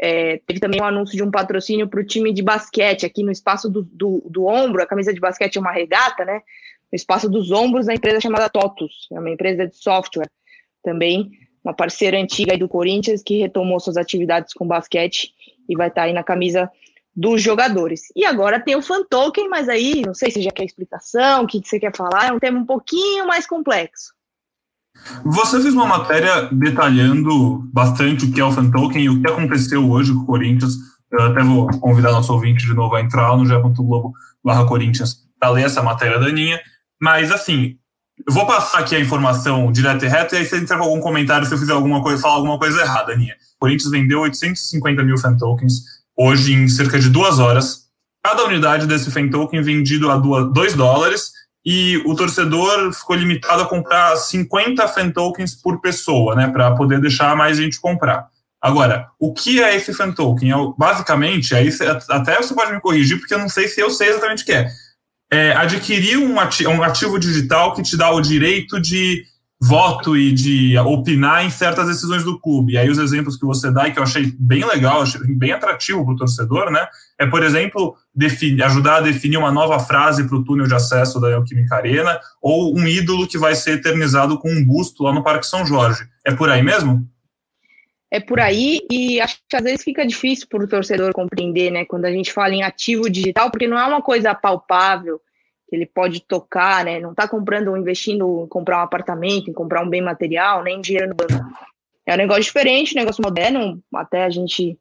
é, 0.00 0.40
teve 0.46 0.60
também 0.60 0.80
o 0.80 0.84
um 0.84 0.86
anúncio 0.86 1.16
de 1.16 1.22
um 1.22 1.30
patrocínio 1.30 1.88
para 1.88 2.00
o 2.00 2.04
time 2.04 2.32
de 2.32 2.42
basquete, 2.42 3.04
aqui 3.04 3.22
no 3.22 3.32
espaço 3.32 3.68
do, 3.68 3.82
do, 3.82 4.22
do, 4.30 4.46
ombro, 4.46 4.82
a 4.82 4.86
camisa 4.86 5.12
de 5.12 5.20
basquete 5.20 5.56
é 5.56 5.60
uma 5.60 5.72
regata, 5.72 6.24
né? 6.24 6.40
No 6.90 6.96
espaço 6.96 7.28
dos 7.28 7.50
ombros 7.50 7.86
da 7.86 7.94
empresa 7.94 8.20
chamada 8.20 8.48
TOTUS, 8.48 9.08
é 9.12 9.18
uma 9.18 9.30
empresa 9.30 9.66
de 9.66 9.76
software, 9.76 10.30
também 10.82 11.30
uma 11.64 11.74
parceira 11.74 12.16
antiga 12.16 12.56
do 12.56 12.68
Corinthians 12.68 13.22
que 13.22 13.38
retomou 13.38 13.80
suas 13.80 13.96
atividades 13.96 14.54
com 14.54 14.66
basquete 14.66 15.34
e 15.68 15.76
vai 15.76 15.88
estar 15.88 16.02
tá 16.02 16.06
aí 16.06 16.12
na 16.12 16.22
camisa 16.22 16.70
dos 17.14 17.42
jogadores. 17.42 18.12
E 18.14 18.24
agora 18.24 18.60
tem 18.60 18.76
o 18.76 18.82
fan 18.82 19.04
token, 19.04 19.48
mas 19.48 19.68
aí 19.68 20.02
não 20.06 20.14
sei 20.14 20.30
se 20.30 20.40
já 20.40 20.52
quer 20.52 20.64
explicação, 20.64 21.42
o 21.42 21.46
que, 21.46 21.60
que 21.60 21.68
você 21.68 21.80
quer 21.80 21.94
falar, 21.94 22.28
é 22.28 22.32
um 22.32 22.38
tema 22.38 22.58
um 22.58 22.64
pouquinho 22.64 23.26
mais 23.26 23.46
complexo. 23.46 24.14
Você 25.24 25.60
fez 25.60 25.74
uma 25.74 25.86
matéria 25.86 26.48
detalhando 26.52 27.68
bastante 27.72 28.24
o 28.24 28.32
que 28.32 28.40
é 28.40 28.44
o 28.44 28.52
fan 28.52 28.70
token 28.70 29.02
e 29.02 29.08
o 29.08 29.20
que 29.20 29.28
aconteceu 29.28 29.90
hoje 29.90 30.12
com 30.12 30.20
o 30.20 30.26
Corinthians. 30.26 30.74
Eu 31.10 31.22
até 31.22 31.42
vou 31.42 31.66
convidar 31.80 32.12
nosso 32.12 32.32
ouvinte 32.32 32.66
de 32.66 32.74
novo 32.74 32.94
a 32.94 33.00
entrar 33.00 33.36
no 33.36 33.46
ge.globo 33.46 34.12
barra 34.44 34.66
Corinthians 34.66 35.16
para 35.38 35.50
ler 35.50 35.64
essa 35.64 35.82
matéria 35.82 36.18
daninha. 36.18 36.60
Mas 37.00 37.32
assim, 37.32 37.76
eu 38.26 38.34
vou 38.34 38.46
passar 38.46 38.80
aqui 38.80 38.94
a 38.96 39.00
informação 39.00 39.70
direto 39.70 40.04
e 40.04 40.08
reto, 40.08 40.34
e 40.34 40.38
aí 40.38 40.44
você 40.44 40.58
entra 40.58 40.76
com 40.76 40.84
algum 40.84 41.00
comentário 41.00 41.46
se 41.46 41.54
eu 41.54 41.58
fizer 41.58 41.72
alguma 41.72 42.02
coisa, 42.02 42.20
falar 42.20 42.34
alguma 42.34 42.58
coisa 42.58 42.80
errada, 42.80 43.12
Aninha. 43.12 43.34
O 43.56 43.60
Corinthians 43.60 43.90
vendeu 43.90 44.20
850 44.20 45.02
mil 45.02 45.16
fan 45.16 45.36
tokens 45.36 45.82
hoje 46.16 46.52
em 46.52 46.68
cerca 46.68 46.98
de 46.98 47.08
duas 47.08 47.38
horas. 47.38 47.88
Cada 48.22 48.44
unidade 48.44 48.86
desse 48.86 49.10
fan 49.10 49.28
token 49.28 49.62
vendido 49.62 50.10
a 50.10 50.16
2 50.16 50.74
dólares 50.74 51.32
e 51.70 51.98
o 52.06 52.14
torcedor 52.14 52.94
ficou 52.94 53.14
limitado 53.14 53.62
a 53.62 53.68
comprar 53.68 54.16
50 54.16 54.88
fan 54.88 55.10
tokens 55.10 55.54
por 55.54 55.82
pessoa, 55.82 56.34
né, 56.34 56.48
para 56.48 56.74
poder 56.74 56.98
deixar 56.98 57.36
mais 57.36 57.58
gente 57.58 57.78
comprar. 57.78 58.26
Agora, 58.58 59.08
o 59.20 59.34
que 59.34 59.62
é 59.62 59.76
esse 59.76 59.92
fan 59.92 60.10
token? 60.10 60.50
É, 60.50 60.54
basicamente, 60.78 61.54
aí 61.54 61.68
até 62.08 62.36
você 62.36 62.54
pode 62.54 62.72
me 62.72 62.80
corrigir, 62.80 63.18
porque 63.18 63.34
eu 63.34 63.38
não 63.38 63.50
sei 63.50 63.68
se 63.68 63.82
eu 63.82 63.90
sei 63.90 64.08
exatamente 64.08 64.44
o 64.44 64.46
que 64.46 64.52
é. 64.52 64.70
é 65.30 65.52
adquirir 65.52 66.16
um 66.16 66.40
ativo, 66.40 66.70
um 66.70 66.82
ativo 66.82 67.18
digital 67.18 67.74
que 67.74 67.82
te 67.82 67.98
dá 67.98 68.10
o 68.12 68.22
direito 68.22 68.80
de 68.80 69.26
voto 69.60 70.16
e 70.16 70.32
de 70.32 70.78
opinar 70.78 71.44
em 71.44 71.50
certas 71.50 71.88
decisões 71.88 72.22
do 72.22 72.38
clube. 72.38 72.74
E 72.74 72.78
aí 72.78 72.88
os 72.88 72.98
exemplos 72.98 73.36
que 73.36 73.44
você 73.44 73.70
dá 73.72 73.88
e 73.88 73.92
que 73.92 73.98
eu 73.98 74.04
achei 74.04 74.32
bem 74.38 74.64
legal, 74.64 75.02
achei 75.02 75.20
bem 75.34 75.52
atrativo 75.52 76.04
para 76.04 76.14
o 76.14 76.16
torcedor, 76.16 76.70
né? 76.70 76.86
É, 77.18 77.26
por 77.26 77.42
exemplo, 77.42 77.96
definir, 78.14 78.62
ajudar 78.62 78.96
a 78.96 79.00
definir 79.00 79.36
uma 79.36 79.50
nova 79.50 79.80
frase 79.80 80.26
para 80.28 80.36
o 80.36 80.44
túnel 80.44 80.66
de 80.66 80.74
acesso 80.74 81.20
da 81.20 81.28
Neoquímica 81.30 81.74
Arena 81.74 82.20
ou 82.40 82.76
um 82.78 82.86
ídolo 82.86 83.26
que 83.26 83.36
vai 83.36 83.54
ser 83.54 83.72
eternizado 83.72 84.38
com 84.38 84.48
um 84.48 84.64
busto 84.64 85.02
lá 85.02 85.12
no 85.12 85.24
Parque 85.24 85.46
São 85.46 85.66
Jorge. 85.66 86.06
É 86.24 86.32
por 86.32 86.48
aí 86.48 86.62
mesmo? 86.62 87.04
É 88.10 88.20
por 88.20 88.40
aí 88.40 88.80
e 88.90 89.20
acho 89.20 89.38
que 89.48 89.56
às 89.56 89.62
vezes 89.62 89.84
fica 89.84 90.06
difícil 90.06 90.46
para 90.48 90.64
o 90.64 90.68
torcedor 90.68 91.12
compreender, 91.12 91.70
né? 91.70 91.84
Quando 91.84 92.04
a 92.06 92.10
gente 92.10 92.32
fala 92.32 92.54
em 92.54 92.62
ativo 92.62 93.10
digital, 93.10 93.50
porque 93.50 93.66
não 93.66 93.78
é 93.78 93.84
uma 93.84 94.00
coisa 94.00 94.34
palpável, 94.34 95.20
que 95.68 95.76
ele 95.76 95.86
pode 95.86 96.20
tocar, 96.20 96.84
né? 96.84 96.98
Não 96.98 97.10
está 97.10 97.28
comprando 97.28 97.76
investindo 97.76 98.44
em 98.44 98.48
comprar 98.48 98.78
um 98.78 98.82
apartamento, 98.82 99.50
em 99.50 99.52
comprar 99.52 99.84
um 99.84 99.88
bem 99.88 100.00
material, 100.00 100.62
nem 100.62 100.80
dinheiro 100.80 101.08
no 101.08 101.14
banco. 101.14 101.34
É 102.06 102.14
um 102.14 102.16
negócio 102.16 102.44
diferente, 102.44 102.94
um 102.94 103.00
negócio 103.00 103.22
moderno. 103.22 103.82
Até 103.94 104.24
a 104.24 104.30
gente 104.30 104.78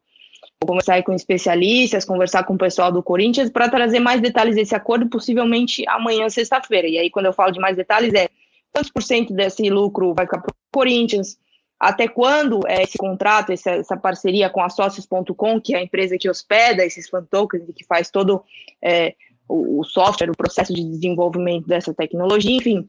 conversar 0.66 1.04
com 1.04 1.14
especialistas, 1.14 2.06
conversar 2.06 2.44
com 2.44 2.54
o 2.54 2.58
pessoal 2.58 2.92
do 2.92 3.04
Corinthians 3.04 3.50
para 3.50 3.70
trazer 3.70 4.00
mais 4.00 4.22
detalhes 4.22 4.56
desse 4.56 4.74
acordo, 4.74 5.10
possivelmente 5.10 5.84
amanhã, 5.88 6.30
sexta-feira. 6.30 6.88
E 6.88 6.98
aí, 6.98 7.10
quando 7.10 7.26
eu 7.26 7.34
falo 7.34 7.52
de 7.52 7.60
mais 7.60 7.76
detalhes, 7.76 8.14
é 8.14 8.30
quantos 8.72 8.90
por 8.90 9.04
cento 9.04 9.34
desse 9.34 9.70
lucro 9.70 10.14
vai 10.14 10.26
ficar 10.26 10.40
para 10.40 10.52
o 10.52 10.56
Corinthians, 10.72 11.38
até 11.80 12.08
quando 12.08 12.62
é 12.68 12.82
esse 12.82 12.98
contrato, 12.98 13.52
essa, 13.52 13.72
essa 13.72 13.98
parceria 13.98 14.50
com 14.50 14.62
a 14.62 14.70
Sócios.com, 14.70 15.62
que 15.62 15.76
é 15.76 15.78
a 15.78 15.84
empresa 15.84 16.18
que 16.18 16.30
hospeda 16.30 16.84
esses 16.84 17.08
fan 17.08 17.24
tokens 17.30 17.70
e 17.70 17.74
que 17.74 17.86
faz 17.86 18.10
todo 18.10 18.44
é, 18.82 19.14
o, 19.48 19.84
software, 19.84 20.30
o 20.30 20.38
processo 20.38 20.74
de 20.74 20.84
desenvolvimento 20.84 21.68
dessa 21.68 21.94
tecnologia, 21.94 22.56
enfim, 22.56 22.88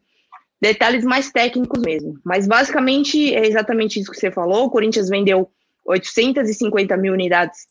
detalhes 0.61 1.05
mais 1.05 1.31
técnicos 1.31 1.81
mesmo. 1.81 2.19
Mas 2.25 2.47
basicamente 2.47 3.35
é 3.35 3.47
exatamente 3.47 4.01
isso 4.01 4.11
que 4.11 4.19
você 4.19 4.31
falou. 4.31 4.67
O 4.67 4.71
Corinthians 4.71 5.09
vendeu 5.09 5.51
850 5.85 6.97
mil 6.97 7.13
unidades 7.13 7.67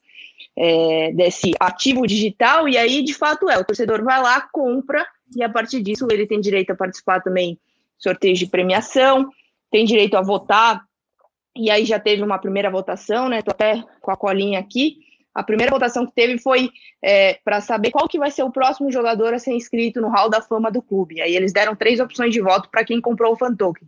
é, 0.57 1.11
desse 1.13 1.51
ativo 1.59 2.07
digital, 2.07 2.67
e 2.67 2.77
aí 2.77 3.03
de 3.03 3.13
fato 3.13 3.49
é: 3.49 3.57
o 3.57 3.63
torcedor 3.63 4.03
vai 4.03 4.21
lá, 4.21 4.41
compra, 4.51 5.05
e 5.35 5.43
a 5.43 5.49
partir 5.49 5.81
disso 5.81 6.07
ele 6.09 6.25
tem 6.25 6.39
direito 6.39 6.71
a 6.71 6.75
participar 6.75 7.21
também 7.21 7.59
sorteios 7.97 8.39
de 8.39 8.47
premiação, 8.47 9.29
tem 9.69 9.85
direito 9.85 10.15
a 10.15 10.21
votar, 10.21 10.81
e 11.55 11.69
aí 11.69 11.85
já 11.85 11.99
teve 11.99 12.23
uma 12.23 12.39
primeira 12.39 12.69
votação, 12.69 13.29
né? 13.29 13.41
Tô 13.41 13.51
até 13.51 13.83
com 14.01 14.11
a 14.11 14.17
colinha 14.17 14.59
aqui. 14.59 14.97
A 15.37 15.43
primeira 15.43 15.71
votação 15.71 16.03
que 16.03 16.13
teve 16.13 16.39
foi 16.39 16.71
é, 16.99 17.35
para 17.45 17.61
saber 17.61 17.91
qual 17.91 18.07
que 18.07 18.17
vai 18.17 18.31
ser 18.31 18.41
o 18.41 18.51
próximo 18.51 18.91
jogador 18.91 19.35
a 19.35 19.37
ser 19.37 19.51
inscrito 19.51 20.01
no 20.01 20.09
Hall 20.09 20.31
da 20.31 20.41
Fama 20.41 20.71
do 20.71 20.81
clube. 20.81 21.21
Aí 21.21 21.35
eles 21.35 21.53
deram 21.53 21.75
três 21.75 21.99
opções 21.99 22.33
de 22.33 22.41
voto 22.41 22.67
para 22.69 22.83
quem 22.83 22.99
comprou 22.99 23.33
o 23.33 23.37
fan 23.37 23.55
token. 23.55 23.87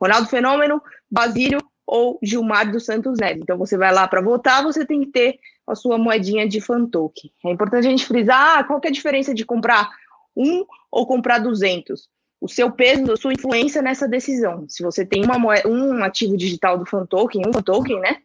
Ronaldo 0.00 0.28
Fenômeno, 0.28 0.80
Basílio 1.10 1.58
ou 1.84 2.16
Gilmar 2.22 2.70
dos 2.70 2.84
Santos 2.84 3.18
Neves. 3.18 3.42
Então 3.42 3.58
você 3.58 3.76
vai 3.76 3.92
lá 3.92 4.06
para 4.06 4.20
votar, 4.20 4.62
você 4.62 4.86
tem 4.86 5.00
que 5.00 5.10
ter 5.10 5.40
a 5.66 5.74
sua 5.74 5.98
moedinha 5.98 6.48
de 6.48 6.60
fan 6.60 6.86
token. 6.86 7.28
É 7.44 7.50
importante 7.50 7.88
a 7.88 7.90
gente 7.90 8.06
frisar 8.06 8.60
ah, 8.60 8.62
qual 8.62 8.80
que 8.80 8.86
é 8.86 8.90
a 8.90 8.94
diferença 8.94 9.34
de 9.34 9.44
comprar 9.44 9.90
um 10.36 10.64
ou 10.92 11.04
comprar 11.08 11.40
200. 11.40 12.08
O 12.40 12.48
seu 12.48 12.70
peso, 12.70 13.10
a 13.10 13.16
sua 13.16 13.32
influência 13.32 13.82
nessa 13.82 14.06
decisão. 14.06 14.64
Se 14.68 14.80
você 14.80 15.04
tem 15.04 15.24
uma 15.24 15.40
moeda, 15.40 15.68
um 15.68 16.04
ativo 16.04 16.36
digital 16.36 16.78
do 16.78 16.86
fan 16.86 17.04
token, 17.04 17.42
um 17.48 17.60
token, 17.60 17.98
né? 17.98 18.18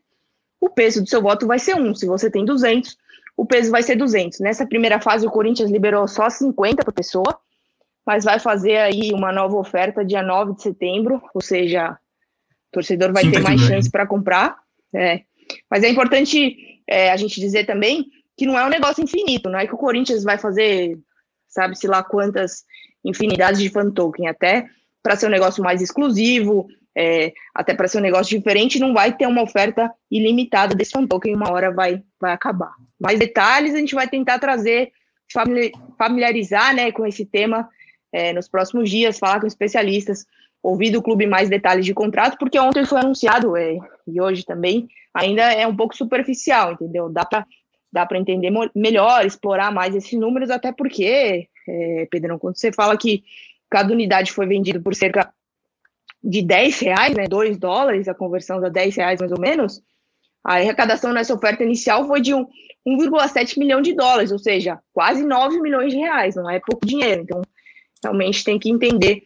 O 0.60 0.70
peso 0.70 1.02
do 1.02 1.10
seu 1.10 1.22
voto 1.22 1.48
vai 1.48 1.60
ser 1.60 1.76
1. 1.76 1.96
Se 1.96 2.06
você 2.06 2.30
tem 2.30 2.46
200, 2.46 2.98
o 3.38 3.46
peso 3.46 3.72
vai 3.72 3.82
ser 3.82 3.96
200. 3.96 4.40
Nessa 4.40 4.66
primeira 4.66 5.00
fase, 5.00 5.26
o 5.26 5.32
Corinthians 5.32 5.72
liberou 5.72 6.08
só 6.08 6.30
50 6.30 6.84
por 6.84 6.94
pessoa, 6.94 7.40
mas 8.06 8.26
vai 8.26 8.40
fazer 8.40 8.78
aí 8.78 9.12
uma 9.14 9.32
nova 9.32 9.56
oferta 9.56 10.04
dia 10.04 10.22
9 10.22 10.56
de 10.56 10.64
setembro, 10.64 11.22
ou 11.34 11.42
seja, 11.42 11.92
o 11.92 12.72
torcedor 12.74 13.14
vai 13.14 13.24
Sim, 13.24 13.32
ter 13.32 13.40
mais 13.40 13.62
chance 13.62 13.90
para 13.90 14.08
comprar. 14.08 14.58
É. 14.94 15.22
Mas 15.70 15.84
é 15.84 15.90
importante 15.90 16.82
é, 16.88 17.12
a 17.12 17.18
gente 17.18 17.40
dizer 17.40 17.66
também 17.66 18.08
que 18.36 18.46
não 18.46 18.58
é 18.58 18.66
um 18.66 18.70
negócio 18.70 19.04
infinito, 19.04 19.50
não 19.50 19.60
é 19.60 19.68
que 19.68 19.74
o 19.74 19.78
Corinthians 19.78 20.24
vai 20.24 20.38
fazer, 20.38 20.98
sabe-se 21.48 21.88
lá 21.88 22.04
quantas 22.04 22.64
infinidades 23.04 23.62
de 23.62 23.70
fan 23.70 23.92
token, 23.92 24.28
até 24.28 24.68
para 25.02 25.16
ser 25.16 25.28
um 25.28 25.32
negócio 25.32 25.64
mais 25.64 25.82
exclusivo, 25.82 26.68
é, 27.00 27.32
até 27.56 27.74
para 27.74 27.88
ser 27.88 28.00
um 28.00 28.02
negócio 28.02 28.38
diferente, 28.38 28.78
não 28.78 28.94
vai 28.94 29.16
ter 29.16 29.26
uma 29.26 29.42
oferta 29.42 29.90
ilimitada 30.12 30.76
desse 30.76 30.92
fan 30.92 31.08
token, 31.08 31.34
uma 31.34 31.50
hora 31.50 31.72
vai, 31.72 32.04
vai 32.20 32.34
acabar. 32.34 32.74
Mais 33.00 33.18
detalhes 33.18 33.74
a 33.74 33.78
gente 33.78 33.96
vai 33.96 34.06
tentar 34.06 34.38
trazer, 34.38 34.92
familiarizar 35.98 36.76
né, 36.76 36.92
com 36.92 37.06
esse 37.06 37.26
tema 37.26 37.70
é, 38.12 38.34
nos 38.34 38.50
próximos 38.50 38.90
dias, 38.90 39.18
falar 39.18 39.40
com 39.40 39.48
especialistas, 39.48 40.26
ouvir 40.62 40.92
do 40.92 41.02
clube 41.02 41.26
mais 41.26 41.48
detalhes 41.48 41.86
de 41.86 41.94
contrato, 41.94 42.38
porque 42.38 42.60
ontem 42.60 42.84
foi 42.84 43.00
anunciado, 43.00 43.56
é, 43.56 43.78
e 44.06 44.20
hoje 44.20 44.44
também, 44.44 44.90
ainda 45.14 45.54
é 45.54 45.66
um 45.66 45.76
pouco 45.76 45.96
superficial, 45.96 46.74
entendeu? 46.74 47.08
Dá 47.10 47.24
para 47.24 47.46
dá 47.92 48.06
para 48.06 48.20
entender 48.20 48.52
melhor, 48.76 49.26
explorar 49.26 49.72
mais 49.72 49.96
esses 49.96 50.14
números, 50.20 50.52
até 50.52 50.72
porque, 50.72 51.48
é, 51.68 52.08
Pedrão, 52.12 52.38
quando 52.38 52.56
você 52.56 52.72
fala 52.72 52.96
que 52.96 53.24
cada 53.68 53.92
unidade 53.92 54.32
foi 54.32 54.46
vendida 54.46 54.80
por 54.80 54.94
cerca 54.94 55.34
de 56.24 56.42
10 56.42 56.80
reais, 56.80 57.16
né, 57.16 57.26
2 57.28 57.58
dólares, 57.58 58.08
a 58.08 58.14
conversão 58.14 58.60
dá 58.60 58.70
10 58.70 58.96
reais 58.96 59.20
mais 59.20 59.32
ou 59.32 59.40
menos, 59.40 59.82
a 60.44 60.56
arrecadação 60.56 61.14
nessa 61.14 61.34
oferta 61.34 61.64
inicial 61.64 62.08
foi 62.08 62.22
de 62.22 62.32
1,7 62.32 63.58
milhão 63.58 63.82
de 63.82 63.94
dólares, 63.94 64.32
ou 64.32 64.40
seja, 64.40 64.80
quase 64.94 65.24
9 65.24 65.60
milhões 65.60 65.92
de 65.92 66.00
reais, 66.00 66.36
não 66.36 66.50
é 66.50 66.60
pouco 66.60 66.86
dinheiro. 66.86 67.22
Então, 67.22 67.42
realmente 68.04 68.44
tem 68.44 68.58
que 68.58 68.70
entender 68.70 69.22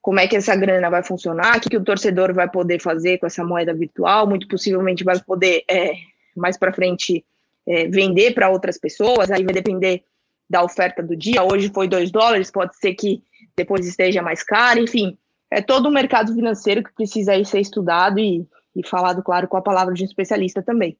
como 0.00 0.20
é 0.20 0.26
que 0.26 0.36
essa 0.36 0.54
grana 0.54 0.90
vai 0.90 1.02
funcionar, 1.02 1.56
o 1.56 1.60
que, 1.60 1.70
que 1.70 1.76
o 1.76 1.84
torcedor 1.84 2.34
vai 2.34 2.48
poder 2.50 2.80
fazer 2.80 3.18
com 3.18 3.26
essa 3.26 3.44
moeda 3.44 3.72
virtual, 3.72 4.26
muito 4.26 4.46
possivelmente 4.48 5.04
vai 5.04 5.18
poder, 5.20 5.64
é, 5.68 5.94
mais 6.36 6.58
para 6.58 6.72
frente, 6.72 7.24
é, 7.66 7.88
vender 7.88 8.34
para 8.34 8.50
outras 8.50 8.78
pessoas, 8.78 9.30
aí 9.30 9.42
vai 9.42 9.54
depender 9.54 10.04
da 10.48 10.62
oferta 10.62 11.02
do 11.02 11.16
dia. 11.16 11.42
Hoje 11.42 11.70
foi 11.72 11.88
2 11.88 12.10
dólares, 12.10 12.50
pode 12.50 12.76
ser 12.76 12.94
que 12.94 13.22
depois 13.56 13.86
esteja 13.86 14.20
mais 14.20 14.42
caro, 14.42 14.80
enfim. 14.80 15.16
É 15.54 15.62
todo 15.62 15.88
um 15.88 15.92
mercado 15.92 16.34
financeiro 16.34 16.82
que 16.82 16.92
precisa 16.92 17.32
aí 17.32 17.44
ser 17.44 17.60
estudado 17.60 18.18
e, 18.18 18.44
e 18.74 18.84
falado, 18.84 19.22
claro, 19.22 19.46
com 19.46 19.56
a 19.56 19.62
palavra 19.62 19.94
de 19.94 20.02
um 20.02 20.06
especialista 20.06 20.60
também. 20.60 20.98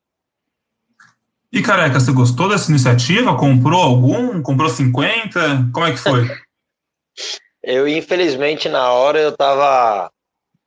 E 1.52 1.60
careca, 1.60 1.98
você 1.98 2.12
gostou 2.12 2.48
dessa 2.48 2.70
iniciativa? 2.70 3.36
Comprou 3.36 3.82
algum? 3.82 4.40
Comprou 4.40 4.68
50? 4.68 5.70
Como 5.72 5.86
é 5.86 5.90
que 5.90 5.98
foi? 5.98 6.22
eu, 7.62 7.88
infelizmente, 7.88 8.68
na 8.68 8.92
hora 8.92 9.18
eu 9.18 9.30
estava 9.30 10.08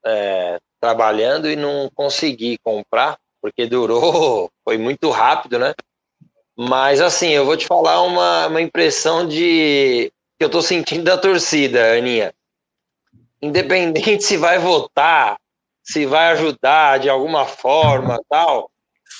é, 0.05 0.57
trabalhando 0.81 1.49
e 1.49 1.55
não 1.55 1.89
consegui 1.95 2.57
comprar, 2.57 3.17
porque 3.41 3.65
durou, 3.67 4.51
foi 4.67 4.77
muito 4.77 5.09
rápido, 5.11 5.59
né? 5.59 5.73
Mas 6.57 6.99
assim, 6.99 7.29
eu 7.29 7.45
vou 7.45 7.55
te 7.55 7.65
falar 7.65 8.01
uma, 8.01 8.47
uma 8.47 8.61
impressão 8.61 9.25
de 9.25 10.11
que 10.37 10.43
eu 10.43 10.49
tô 10.49 10.61
sentindo 10.61 11.05
da 11.05 11.17
torcida, 11.17 11.97
Aninha. 11.97 12.33
Independente 13.41 14.21
se 14.21 14.37
vai 14.37 14.57
votar, 14.57 15.37
se 15.83 16.05
vai 16.05 16.31
ajudar 16.31 16.99
de 16.99 17.09
alguma 17.09 17.45
forma, 17.45 18.19
tal, 18.29 18.69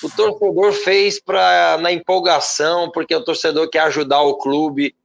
o 0.04 0.10
torcedor 0.10 0.74
fez 0.74 1.20
para 1.20 1.78
na 1.80 1.92
empolgação, 1.92 2.92
porque 2.92 3.16
o 3.16 3.24
torcedor 3.24 3.70
quer 3.70 3.82
ajudar 3.82 4.22
o 4.22 4.38
clube, 4.38 4.96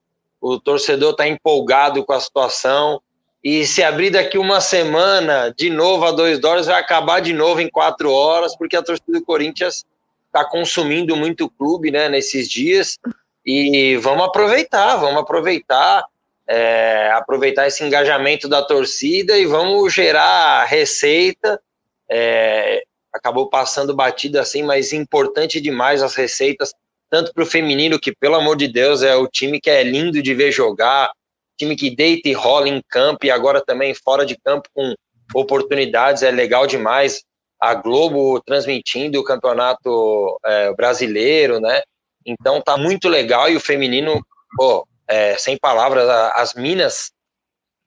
o 0.41 0.59
torcedor 0.59 1.13
está 1.13 1.27
empolgado 1.27 2.05
com 2.05 2.13
a 2.13 2.21
situação. 2.21 3.01
E 3.43 3.67
se 3.67 3.83
abrir 3.83 4.11
daqui 4.11 4.39
uma 4.39 4.61
semana, 4.61 5.53
de 5.57 5.71
novo 5.71 6.05
a 6.05 6.13
dois 6.13 6.39
dólares, 6.39 6.67
vai 6.67 6.81
acabar 6.81 7.21
de 7.21 7.33
novo 7.33 7.61
em 7.61 7.69
quatro 7.69 8.13
horas, 8.13 8.57
porque 8.57 8.77
a 8.77 8.83
torcida 8.83 9.19
do 9.19 9.25
Corinthians 9.25 9.85
está 10.27 10.45
consumindo 10.45 11.17
muito 11.17 11.45
o 11.45 11.51
clube 11.51 11.91
né, 11.91 12.09
nesses 12.09 12.49
dias. 12.49 12.99
E 13.45 13.97
vamos 13.97 14.25
aproveitar, 14.25 14.97
vamos 14.97 15.21
aproveitar, 15.21 16.05
é, 16.53 17.11
aproveitar 17.13 17.67
esse 17.67 17.83
engajamento 17.83 18.47
da 18.47 18.63
torcida 18.63 19.39
e 19.39 19.47
vamos 19.47 19.95
gerar 19.95 20.65
receita. 20.65 21.59
É, 22.11 22.83
acabou 23.11 23.49
passando 23.49 23.97
batida 23.97 24.43
assim, 24.43 24.63
mas 24.63 24.93
importante 24.93 25.63
demais 25.63 26.03
as 26.03 26.15
receitas, 26.15 26.75
tanto 27.11 27.33
para 27.33 27.43
o 27.43 27.47
feminino, 27.47 27.99
que 27.99 28.15
pelo 28.15 28.35
amor 28.35 28.57
de 28.57 28.69
Deus 28.69 29.03
é 29.03 29.17
o 29.17 29.27
time 29.27 29.59
que 29.59 29.71
é 29.71 29.83
lindo 29.83 30.23
de 30.23 30.35
ver 30.35 30.53
jogar, 30.53 31.11
time 31.59 31.75
que 31.75 31.95
deita 31.95 32.29
e 32.29 32.35
rola 32.35 32.69
em 32.69 32.83
campo 32.87 33.25
e 33.25 33.31
agora 33.31 33.65
também 33.65 33.95
fora 33.95 34.27
de 34.27 34.37
campo 34.37 34.69
com 34.75 34.95
oportunidades, 35.35 36.23
é 36.23 36.31
legal 36.31 36.67
demais 36.67 37.23
a 37.59 37.75
Globo 37.75 38.43
transmitindo 38.43 39.19
o 39.19 39.25
campeonato 39.25 40.39
é, 40.45 40.75
brasileiro, 40.75 41.61
né? 41.61 41.81
Então 42.27 42.61
tá 42.61 42.77
muito 42.77 43.09
legal 43.09 43.49
e 43.49 43.57
o 43.57 43.61
feminino, 43.61 44.21
pô, 44.55 44.87
é, 45.13 45.37
sem 45.37 45.59
palavras, 45.59 46.09
as 46.09 46.55
minas 46.55 47.13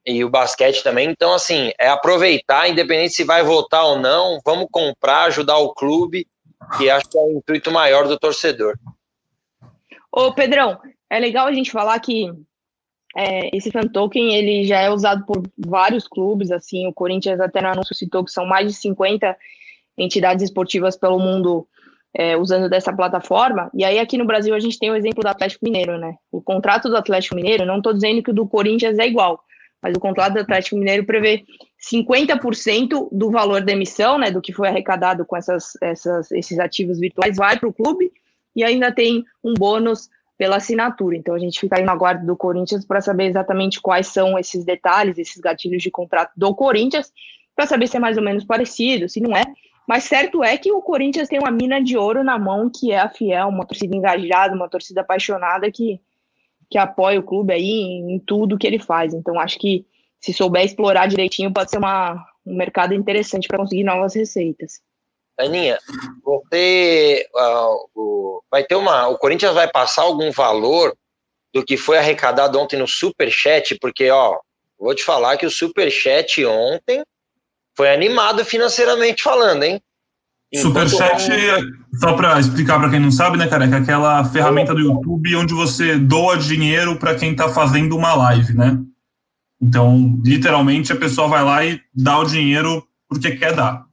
e 0.05 0.23
o 0.23 0.29
basquete 0.29 0.83
também. 0.83 1.09
Então, 1.09 1.33
assim, 1.33 1.71
é 1.79 1.87
aproveitar, 1.87 2.69
independente 2.69 3.15
se 3.15 3.23
vai 3.23 3.41
votar 3.41 3.83
ou 3.83 3.97
não, 3.97 4.39
vamos 4.45 4.67
comprar, 4.71 5.23
ajudar 5.23 5.57
o 5.57 5.73
clube, 5.73 6.27
que 6.77 6.87
acho 6.87 7.09
que 7.09 7.17
é 7.17 7.21
o 7.21 7.31
intuito 7.31 7.71
maior 7.71 8.07
do 8.07 8.19
torcedor. 8.19 8.77
Ô, 10.11 10.31
Pedrão, 10.33 10.79
é 11.09 11.19
legal 11.19 11.47
a 11.47 11.51
gente 11.51 11.71
falar 11.71 11.99
que 11.99 12.31
é, 13.17 13.49
esse 13.57 13.71
fan 13.71 13.87
token 13.87 14.35
ele 14.35 14.63
já 14.65 14.81
é 14.81 14.91
usado 14.91 15.25
por 15.25 15.41
vários 15.57 16.07
clubes, 16.07 16.51
assim, 16.51 16.85
o 16.85 16.93
Corinthians 16.93 17.39
até 17.39 17.59
no 17.59 17.69
anúncio 17.69 17.95
citou 17.95 18.23
que 18.23 18.31
são 18.31 18.45
mais 18.45 18.67
de 18.67 18.73
50 18.73 19.35
entidades 19.97 20.43
esportivas 20.43 20.95
pelo 20.95 21.17
mundo 21.17 21.67
é, 22.17 22.37
usando 22.37 22.69
dessa 22.69 22.93
plataforma. 22.93 23.69
E 23.73 23.83
aí 23.83 23.99
aqui 23.99 24.17
no 24.17 24.25
Brasil 24.25 24.55
a 24.55 24.59
gente 24.59 24.79
tem 24.79 24.89
o 24.89 24.95
exemplo 24.95 25.21
do 25.21 25.27
Atlético 25.27 25.65
Mineiro, 25.65 25.97
né? 25.97 26.15
O 26.31 26.41
contrato 26.41 26.87
do 26.87 26.95
Atlético 26.95 27.35
Mineiro, 27.35 27.65
não 27.65 27.77
estou 27.77 27.93
dizendo 27.93 28.23
que 28.23 28.31
o 28.31 28.33
do 28.33 28.47
Corinthians 28.47 28.97
é 28.97 29.05
igual, 29.05 29.43
mas 29.81 29.95
o 29.95 29.99
contrato 29.99 30.33
do 30.33 30.39
Atlético 30.39 30.77
Mineiro 30.77 31.05
prevê 31.05 31.43
50% 31.91 33.09
do 33.11 33.29
valor 33.29 33.61
da 33.61 33.73
emissão, 33.73 34.17
né, 34.17 34.31
do 34.31 34.41
que 34.41 34.53
foi 34.53 34.69
arrecadado 34.69 35.25
com 35.25 35.35
essas, 35.35 35.73
essas, 35.81 36.31
esses 36.31 36.57
ativos 36.57 36.99
virtuais, 36.99 37.35
vai 37.35 37.59
para 37.59 37.69
o 37.69 37.73
clube 37.73 38.11
e 38.55 38.63
ainda 38.63 38.91
tem 38.91 39.23
um 39.43 39.53
bônus 39.53 40.09
pela 40.37 40.55
assinatura. 40.55 41.17
Então 41.17 41.35
a 41.35 41.39
gente 41.39 41.59
fica 41.59 41.77
aí 41.77 41.83
na 41.83 41.95
guarda 41.95 42.25
do 42.25 42.35
Corinthians 42.35 42.85
para 42.85 43.01
saber 43.01 43.25
exatamente 43.25 43.81
quais 43.81 44.07
são 44.07 44.39
esses 44.39 44.63
detalhes, 44.63 45.17
esses 45.17 45.39
gatilhos 45.39 45.83
de 45.83 45.91
contrato 45.91 46.31
do 46.35 46.55
Corinthians, 46.55 47.11
para 47.53 47.67
saber 47.67 47.87
se 47.87 47.97
é 47.97 47.99
mais 47.99 48.17
ou 48.17 48.23
menos 48.23 48.43
parecido, 48.43 49.07
se 49.07 49.19
não 49.19 49.35
é, 49.35 49.43
mas 49.87 50.05
certo 50.05 50.43
é 50.43 50.57
que 50.57 50.71
o 50.71 50.81
Corinthians 50.81 51.27
tem 51.27 51.39
uma 51.39 51.51
mina 51.51 51.81
de 51.81 51.97
ouro 51.97 52.23
na 52.23 52.39
mão, 52.39 52.69
que 52.69 52.91
é 52.91 52.99
a 52.99 53.09
Fiel, 53.09 53.47
uma 53.47 53.65
torcida 53.65 53.95
engajada, 53.95 54.55
uma 54.55 54.69
torcida 54.69 55.01
apaixonada 55.01 55.71
que, 55.71 55.99
que 56.69 56.77
apoia 56.77 57.19
o 57.19 57.23
clube 57.23 57.53
aí 57.53 57.69
em, 57.69 58.13
em 58.13 58.19
tudo 58.19 58.57
que 58.57 58.65
ele 58.65 58.79
faz. 58.79 59.13
Então 59.13 59.39
acho 59.39 59.59
que 59.59 59.85
se 60.19 60.33
souber 60.33 60.65
explorar 60.65 61.07
direitinho, 61.07 61.53
pode 61.53 61.69
ser 61.69 61.77
uma, 61.77 62.25
um 62.45 62.55
mercado 62.55 62.93
interessante 62.93 63.47
para 63.47 63.59
conseguir 63.59 63.83
novas 63.83 64.15
receitas. 64.15 64.81
Aninha, 65.37 65.77
você 66.23 67.27
uh, 67.35 67.89
o, 67.93 68.41
vai 68.49 68.63
ter 68.63 68.75
uma. 68.75 69.07
O 69.07 69.17
Corinthians 69.17 69.53
vai 69.53 69.69
passar 69.69 70.03
algum 70.03 70.31
valor 70.31 70.95
do 71.53 71.63
que 71.63 71.77
foi 71.77 71.97
arrecadado 71.97 72.59
ontem 72.59 72.77
no 72.77 72.87
Superchat, 72.87 73.77
porque, 73.79 74.09
ó, 74.09 74.39
vou 74.79 74.95
te 74.95 75.03
falar 75.03 75.37
que 75.37 75.45
o 75.45 75.51
Superchat 75.51 76.43
ontem 76.45 77.03
foi 77.75 77.93
animado 77.93 78.43
financeiramente 78.45 79.21
falando, 79.21 79.63
hein? 79.63 79.81
Superchat, 80.53 81.27
só 81.99 82.13
para 82.13 82.39
explicar 82.39 82.79
para 82.79 82.89
quem 82.89 82.99
não 82.99 83.11
sabe, 83.11 83.37
né, 83.37 83.47
cara, 83.47 83.65
é 83.65 83.75
aquela 83.75 84.23
ferramenta 84.25 84.73
do 84.73 84.79
YouTube 84.79 85.35
onde 85.35 85.53
você 85.53 85.97
doa 85.97 86.37
dinheiro 86.37 86.97
para 86.97 87.15
quem 87.15 87.31
está 87.31 87.49
fazendo 87.49 87.95
uma 87.97 88.13
live, 88.15 88.53
né? 88.53 88.79
Então, 89.61 90.19
literalmente, 90.23 90.91
a 90.91 90.95
pessoa 90.95 91.27
vai 91.27 91.43
lá 91.43 91.65
e 91.65 91.81
dá 91.93 92.19
o 92.19 92.25
dinheiro 92.25 92.85
porque 93.09 93.31
quer 93.31 93.53
dar. 93.53 93.85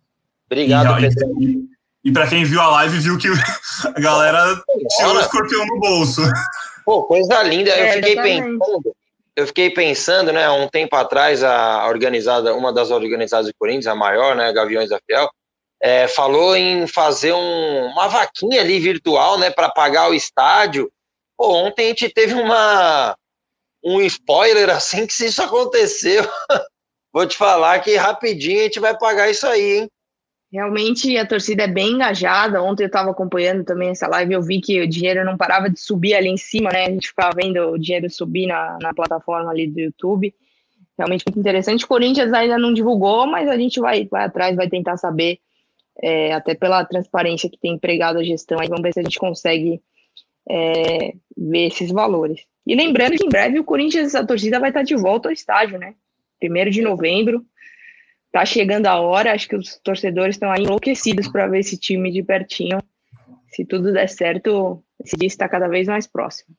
Obrigado, 0.46 0.98
e, 0.98 1.08
Pedro. 1.08 1.42
E, 1.42 1.58
e 2.04 2.12
para 2.12 2.26
quem 2.26 2.44
viu 2.44 2.60
a 2.60 2.68
live, 2.68 2.98
viu 2.98 3.18
que 3.18 3.28
a 3.28 4.00
galera 4.00 4.62
tirou 4.96 5.16
o 5.16 5.20
escorpião 5.20 5.66
no 5.66 5.80
bolso. 5.80 6.22
Pô, 6.84 7.04
coisa 7.04 7.42
linda. 7.44 7.70
Eu 7.70 7.84
é, 7.84 7.92
fiquei 7.92 8.16
pensando, 8.16 8.94
eu 9.36 9.46
fiquei 9.46 9.70
pensando, 9.70 10.32
né, 10.32 10.48
um 10.50 10.68
tempo 10.68 10.94
atrás, 10.94 11.42
a 11.42 11.86
organizada, 11.88 12.54
uma 12.54 12.72
das 12.72 12.90
organizadas 12.90 13.46
de 13.46 13.54
Corinthians, 13.54 13.86
a 13.86 13.94
maior, 13.94 14.36
né, 14.36 14.52
Gaviões 14.52 14.90
da 14.90 15.00
Fiel, 15.06 15.28
é, 15.82 16.06
falou 16.06 16.54
em 16.54 16.86
fazer 16.86 17.32
um, 17.32 17.86
uma 17.86 18.08
vaquinha 18.08 18.60
ali 18.60 18.78
virtual, 18.78 19.38
né, 19.38 19.50
para 19.50 19.70
pagar 19.70 20.10
o 20.10 20.14
estádio. 20.14 20.92
Pô, 21.36 21.52
ontem 21.54 21.86
a 21.86 21.88
gente 21.88 22.08
teve 22.10 22.34
uma 22.34 23.16
um 23.84 24.00
spoiler 24.02 24.70
assim 24.70 25.06
que 25.06 25.12
se 25.12 25.26
isso 25.26 25.42
aconteceu, 25.42 26.22
vou 27.12 27.26
te 27.26 27.36
falar 27.36 27.80
que 27.80 27.96
rapidinho 27.96 28.60
a 28.60 28.62
gente 28.64 28.78
vai 28.78 28.96
pagar 28.96 29.28
isso 29.28 29.44
aí, 29.46 29.80
hein? 29.80 29.90
Realmente 30.52 31.16
a 31.16 31.26
torcida 31.26 31.62
é 31.62 31.66
bem 31.66 31.92
engajada. 31.92 32.62
Ontem 32.62 32.82
eu 32.82 32.88
estava 32.88 33.10
acompanhando 33.10 33.64
também 33.64 33.88
essa 33.88 34.06
live, 34.06 34.34
eu 34.34 34.42
vi 34.42 34.60
que 34.60 34.82
o 34.82 34.86
dinheiro 34.86 35.24
não 35.24 35.34
parava 35.34 35.70
de 35.70 35.80
subir 35.80 36.14
ali 36.14 36.28
em 36.28 36.36
cima, 36.36 36.68
né? 36.70 36.84
A 36.84 36.90
gente 36.90 37.08
ficava 37.08 37.34
vendo 37.34 37.70
o 37.70 37.78
dinheiro 37.78 38.10
subir 38.10 38.46
na, 38.46 38.78
na 38.82 38.92
plataforma 38.92 39.50
ali 39.50 39.66
do 39.66 39.80
YouTube. 39.80 40.34
Realmente 40.98 41.24
muito 41.26 41.40
interessante. 41.40 41.86
O 41.86 41.88
Corinthians 41.88 42.34
ainda 42.34 42.58
não 42.58 42.74
divulgou, 42.74 43.26
mas 43.26 43.48
a 43.48 43.56
gente 43.56 43.80
vai, 43.80 44.04
vai 44.04 44.24
atrás, 44.24 44.54
vai 44.54 44.68
tentar 44.68 44.98
saber, 44.98 45.38
é, 46.02 46.34
até 46.34 46.54
pela 46.54 46.84
transparência 46.84 47.48
que 47.48 47.58
tem 47.58 47.72
empregado 47.72 48.18
a 48.18 48.22
gestão. 48.22 48.60
Aí 48.60 48.68
vamos 48.68 48.82
ver 48.82 48.92
se 48.92 49.00
a 49.00 49.02
gente 49.02 49.18
consegue 49.18 49.80
é, 50.50 51.14
ver 51.34 51.68
esses 51.68 51.90
valores. 51.90 52.44
E 52.66 52.74
lembrando 52.74 53.16
que 53.16 53.24
em 53.24 53.30
breve 53.30 53.58
o 53.58 53.64
Corinthians, 53.64 54.14
a 54.14 54.26
torcida 54.26 54.60
vai 54.60 54.68
estar 54.68 54.82
de 54.82 54.96
volta 54.96 55.30
ao 55.30 55.32
estádio, 55.32 55.78
né? 55.78 55.94
Primeiro 56.38 56.70
de 56.70 56.82
novembro 56.82 57.42
tá 58.32 58.44
chegando 58.44 58.86
a 58.86 58.98
hora, 58.98 59.32
acho 59.32 59.48
que 59.48 59.56
os 59.56 59.78
torcedores 59.84 60.36
estão 60.36 60.50
aí 60.50 60.62
enlouquecidos 60.62 61.28
para 61.28 61.46
ver 61.46 61.60
esse 61.60 61.76
time 61.76 62.10
de 62.10 62.22
pertinho. 62.22 62.78
Se 63.48 63.64
tudo 63.64 63.92
der 63.92 64.08
certo, 64.08 64.82
esse 65.04 65.16
dia 65.16 65.26
está 65.26 65.48
cada 65.48 65.68
vez 65.68 65.86
mais 65.86 66.06
próximo. 66.06 66.56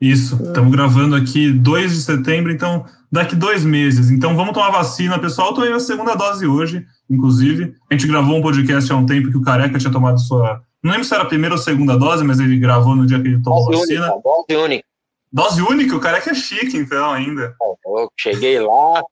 Isso, 0.00 0.40
estamos 0.42 0.72
gravando 0.72 1.14
aqui 1.14 1.52
2 1.52 1.92
de 1.92 2.00
setembro, 2.00 2.50
então 2.50 2.86
daqui 3.10 3.34
dois 3.34 3.64
meses. 3.64 4.10
Então 4.10 4.36
vamos 4.36 4.54
tomar 4.54 4.70
vacina, 4.70 5.18
pessoal. 5.18 5.52
Tomei 5.52 5.72
a 5.72 5.80
segunda 5.80 6.14
dose 6.14 6.46
hoje, 6.46 6.86
inclusive. 7.08 7.74
A 7.90 7.94
gente 7.94 8.06
gravou 8.06 8.36
um 8.36 8.42
podcast 8.42 8.90
há 8.90 8.96
um 8.96 9.04
tempo 9.04 9.30
que 9.30 9.36
o 9.36 9.42
Careca 9.42 9.78
tinha 9.78 9.92
tomado 9.92 10.18
sua 10.20 10.62
Não 10.82 10.92
lembro 10.92 11.04
se 11.04 11.12
era 11.12 11.24
a 11.24 11.26
primeira 11.26 11.54
ou 11.54 11.60
segunda 11.60 11.98
dose, 11.98 12.24
mas 12.24 12.38
ele 12.38 12.58
gravou 12.58 12.94
no 12.94 13.06
dia 13.06 13.20
que 13.20 13.28
ele 13.28 13.42
tomou 13.42 13.66
dose 13.66 13.80
vacina. 13.80 14.14
Única, 14.14 14.22
dose 14.22 14.64
única. 14.64 14.84
Dose 15.32 15.62
única? 15.62 15.96
O 15.96 16.00
cara 16.00 16.18
é 16.18 16.20
que 16.20 16.30
é 16.30 16.34
chique, 16.34 16.76
então, 16.76 17.12
ainda. 17.12 17.54
Eu 17.84 18.10
cheguei 18.18 18.58
lá, 18.58 19.02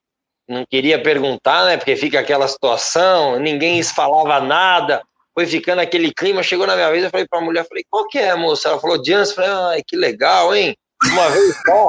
não 0.49 0.65
queria 0.65 1.01
perguntar, 1.01 1.67
né? 1.67 1.77
Porque 1.77 1.95
fica 1.95 2.19
aquela 2.19 2.49
situação, 2.49 3.39
ninguém 3.39 3.83
falava 3.83 4.41
nada, 4.41 5.03
foi 5.35 5.47
ficando 5.47 5.81
aquele 5.81 6.13
clima. 6.13 6.43
Chegou 6.43 6.67
na 6.67 6.75
minha 6.75 6.91
vez, 6.91 7.05
eu 7.05 7.11
falei 7.11 7.27
para 7.29 7.39
a 7.39 7.43
mulher, 7.43 7.67
falei, 7.69 7.85
qual 7.89 8.09
que 8.09 8.19
é, 8.19 8.35
moça? 8.35 8.69
Ela 8.69 8.81
falou, 8.81 9.05
Janssen. 9.05 9.35
Falei, 9.35 9.51
ai, 9.51 9.83
que 9.87 9.97
legal, 9.97 10.55
hein? 10.55 10.75
Uma 11.05 11.29
vez 11.29 11.57
só, 11.65 11.89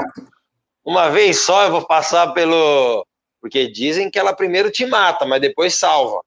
uma 0.86 1.10
vez 1.10 1.40
só 1.40 1.64
eu 1.64 1.72
vou 1.72 1.88
passar 1.88 2.34
pelo. 2.34 3.06
Porque 3.42 3.72
dizem 3.72 4.12
que 4.12 4.20
ela 4.20 4.36
primeiro 4.36 4.70
te 4.70 4.86
mata, 4.86 5.26
mas 5.26 5.40
depois 5.40 5.74
salva. 5.74 6.22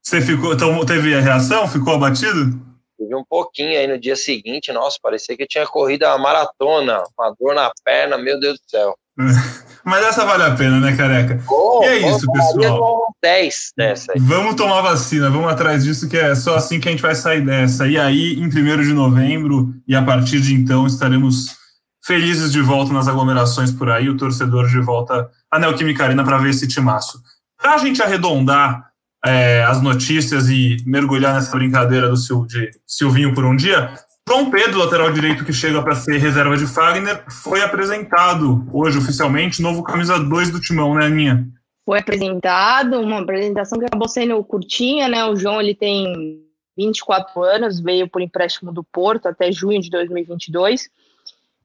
Você 0.00 0.20
ficou, 0.20 0.54
então 0.54 0.84
teve 0.86 1.14
a 1.14 1.20
reação? 1.20 1.66
Ficou 1.66 1.94
abatido? 1.94 2.60
Tive 2.96 3.14
um 3.16 3.24
pouquinho 3.24 3.78
aí 3.78 3.86
no 3.86 3.98
dia 3.98 4.14
seguinte, 4.14 4.72
nossa, 4.72 4.96
parecia 5.02 5.36
que 5.36 5.42
eu 5.42 5.48
tinha 5.48 5.66
corrido 5.66 6.04
a 6.04 6.16
maratona, 6.16 7.02
uma 7.18 7.34
dor 7.38 7.54
na 7.54 7.72
perna, 7.84 8.16
meu 8.16 8.38
Deus 8.38 8.60
do 8.60 8.70
céu. 8.70 8.96
Mas 9.84 10.04
essa 10.04 10.24
vale 10.24 10.44
a 10.44 10.54
pena, 10.54 10.78
né, 10.78 10.96
careca? 10.96 11.42
Oh, 11.50 11.80
e 11.82 11.86
é 11.86 12.08
isso, 12.08 12.24
pessoal. 12.30 13.02
10 13.20 13.72
dessa 13.76 14.12
aí. 14.12 14.20
Vamos 14.20 14.54
tomar 14.54 14.80
vacina, 14.80 15.28
vamos 15.28 15.50
atrás 15.50 15.84
disso, 15.84 16.08
que 16.08 16.16
é 16.16 16.34
só 16.34 16.56
assim 16.56 16.78
que 16.78 16.88
a 16.88 16.92
gente 16.92 17.02
vai 17.02 17.14
sair 17.14 17.44
dessa. 17.44 17.86
E 17.86 17.98
aí, 17.98 18.34
em 18.34 18.46
1 18.46 18.82
de 18.82 18.92
novembro, 18.92 19.74
e 19.86 19.94
a 19.94 20.02
partir 20.02 20.40
de 20.40 20.54
então, 20.54 20.86
estaremos 20.86 21.56
felizes 22.04 22.52
de 22.52 22.60
volta 22.60 22.92
nas 22.92 23.08
aglomerações 23.08 23.70
por 23.72 23.90
aí, 23.90 24.08
o 24.08 24.16
torcedor 24.16 24.68
de 24.68 24.80
volta 24.80 25.28
à 25.50 25.58
Neoquímica 25.58 26.04
Arena 26.04 26.24
para 26.24 26.38
ver 26.38 26.50
esse 26.50 26.66
timaço. 26.66 27.20
Para 27.60 27.74
a 27.74 27.78
gente 27.78 28.02
arredondar 28.02 28.92
é, 29.24 29.62
as 29.62 29.80
notícias 29.80 30.48
e 30.48 30.76
mergulhar 30.84 31.34
nessa 31.34 31.56
brincadeira 31.56 32.08
do 32.08 32.16
Sil, 32.18 32.42
de 32.46 32.70
Silvinho 32.86 33.34
por 33.34 33.44
um 33.44 33.54
dia, 33.54 33.92
João 34.28 34.50
Pedro, 34.50 34.78
lateral 34.78 35.12
direito 35.12 35.44
que 35.44 35.52
chega 35.52 35.82
para 35.82 35.96
ser 35.96 36.16
reserva 36.18 36.56
de 36.56 36.66
Fagner, 36.66 37.24
foi 37.28 37.60
apresentado 37.60 38.66
hoje 38.72 38.98
oficialmente, 38.98 39.60
novo 39.60 39.82
camisa 39.82 40.18
2 40.18 40.50
do 40.50 40.60
Timão, 40.60 40.94
né, 40.94 41.06
Aninha? 41.06 41.46
Foi 41.84 41.98
apresentado, 41.98 43.00
uma 43.00 43.20
apresentação 43.20 43.78
que 43.78 43.84
acabou 43.84 44.08
sendo 44.08 44.42
curtinha, 44.44 45.08
né? 45.08 45.24
O 45.24 45.34
João 45.34 45.60
ele 45.60 45.74
tem 45.74 46.40
24 46.76 47.42
anos, 47.42 47.80
veio 47.80 48.08
por 48.08 48.22
empréstimo 48.22 48.72
do 48.72 48.84
Porto 48.84 49.26
até 49.26 49.50
junho 49.50 49.80
de 49.80 49.90
2022. 49.90 50.88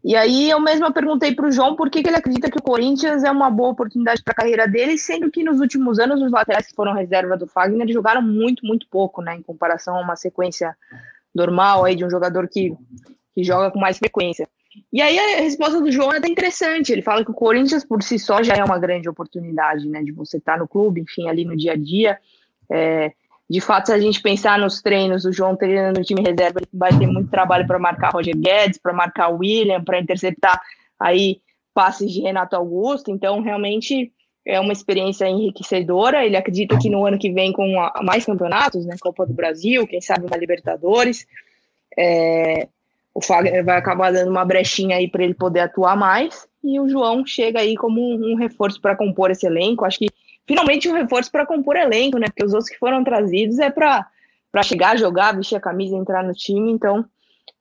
E 0.04 0.16
aí 0.16 0.50
eu 0.50 0.60
mesma 0.60 0.92
perguntei 0.92 1.36
para 1.36 1.48
o 1.48 1.52
João 1.52 1.76
por 1.76 1.90
que, 1.90 2.02
que, 2.02 2.10
ele 2.10 2.18
acredita 2.18 2.50
que 2.50 2.58
o 2.58 2.64
Corinthians 2.64 3.24
é 3.24 3.32
uma 3.32 3.50
boa 3.52 3.70
oportunidade 3.70 4.24
para 4.24 4.32
a 4.32 4.36
carreira 4.36 4.68
dele, 4.68 4.98
sendo 4.98 5.30
que 5.30 5.44
nos 5.44 5.60
últimos 5.60 6.00
anos 6.00 6.22
os 6.22 6.32
laterais 6.32 6.66
que 6.66 6.76
foram 6.76 6.94
reserva 6.94 7.38
do 7.38 7.46
Fagner 7.46 7.88
jogaram 7.92 8.22
muito, 8.22 8.66
muito 8.66 8.88
pouco, 8.90 9.22
né, 9.22 9.36
em 9.36 9.44
comparação 9.44 9.98
a 9.98 10.02
uma 10.02 10.16
sequência 10.16 10.76
normal 11.38 11.86
aí 11.86 11.96
de 11.96 12.04
um 12.04 12.10
jogador 12.10 12.50
que, 12.50 12.74
que 13.34 13.44
joga 13.44 13.72
com 13.72 13.80
mais 13.80 13.98
frequência. 13.98 14.50
E 14.92 15.02
aí 15.02 15.18
a 15.18 15.42
resposta 15.42 15.80
do 15.80 15.92
João 15.92 16.12
é 16.12 16.18
até 16.18 16.28
interessante. 16.28 16.92
Ele 16.92 17.02
fala 17.02 17.24
que 17.24 17.32
o 17.32 17.36
Corinthians 17.36 17.86
por 17.86 18.04
si 18.04 18.20
só 18.20 18.44
já 18.44 18.56
é 18.56 18.64
uma 18.64 18.78
grande 18.78 19.08
oportunidade, 19.08 19.88
né, 19.88 20.04
de 20.04 20.12
você 20.12 20.38
estar 20.38 20.54
tá 20.54 20.60
no 20.60 20.68
clube, 20.68 21.02
enfim, 21.02 21.30
ali 21.30 21.46
no 21.46 21.56
dia 21.56 21.74
a 21.74 21.78
dia. 21.78 22.20
É, 22.70 23.12
de 23.50 23.62
fato, 23.62 23.88
se 23.88 23.94
a 23.94 24.00
gente 24.00 24.22
pensar 24.22 24.60
nos 24.60 24.82
treinos, 24.82 25.24
o 25.24 25.32
João 25.32 25.56
treinando 25.56 26.00
no 26.00 26.06
time 26.06 26.22
reserva, 26.22 26.60
ele 26.60 26.68
vai 26.74 26.98
ter 26.98 27.08
muito 27.08 27.30
trabalho 27.30 27.66
para 27.66 27.80
marcar 27.80 28.12
Roger 28.12 28.36
Guedes, 28.36 28.78
para 28.78 28.92
marcar 28.92 29.30
William, 29.30 29.84
para 29.84 30.00
interceptar 30.00 30.60
aí 31.00 31.42
passes 31.74 32.12
de 32.12 32.20
Renato 32.20 32.56
Augusto. 32.56 33.10
Então, 33.10 33.42
realmente 33.42 34.12
é 34.48 34.60
uma 34.62 34.72
experiência 34.72 35.28
enriquecedora. 35.28 36.26
Ele 36.26 36.38
acredita 36.38 36.80
que 36.80 36.90
no 36.90 37.06
ano 37.06 37.20
que 37.20 37.30
vem, 37.30 37.52
com 37.52 37.68
mais 38.02 38.26
campeonatos, 38.26 38.86
né, 38.86 38.96
Copa 39.00 39.26
do 39.26 39.34
Brasil, 39.34 39.86
quem 39.86 40.00
sabe 40.00 40.26
uma 40.26 40.38
Libertadores, 40.38 41.28
é, 41.98 42.70
o 43.14 43.22
Fagner 43.22 43.66
vai 43.66 43.78
acabar 43.78 44.14
dando 44.14 44.32
uma 44.32 44.46
brechinha 44.46 44.96
aí 44.96 45.10
para 45.10 45.24
ele 45.24 45.34
poder 45.34 45.60
atuar 45.60 45.98
mais. 45.98 46.48
E 46.64 46.80
o 46.80 46.88
João 46.88 47.26
chega 47.26 47.60
aí 47.60 47.76
como 47.76 48.00
um, 48.00 48.32
um 48.32 48.36
reforço 48.36 48.80
para 48.80 48.96
compor 48.96 49.32
esse 49.32 49.46
elenco. 49.46 49.84
Acho 49.84 50.00
que 50.00 50.08
finalmente 50.46 50.88
um 50.88 50.94
reforço 50.94 51.30
para 51.30 51.46
compor 51.46 51.76
elenco, 51.76 52.18
né? 52.18 52.28
Porque 52.28 52.46
os 52.46 52.54
outros 52.54 52.70
que 52.70 52.78
foram 52.78 53.04
trazidos 53.04 53.60
é 53.60 53.70
para 53.70 54.08
chegar, 54.64 54.98
jogar, 54.98 55.36
vestir 55.36 55.58
a 55.58 55.62
camisa, 55.62 55.98
entrar 55.98 56.24
no 56.24 56.34
time. 56.34 56.72
Então, 56.72 57.04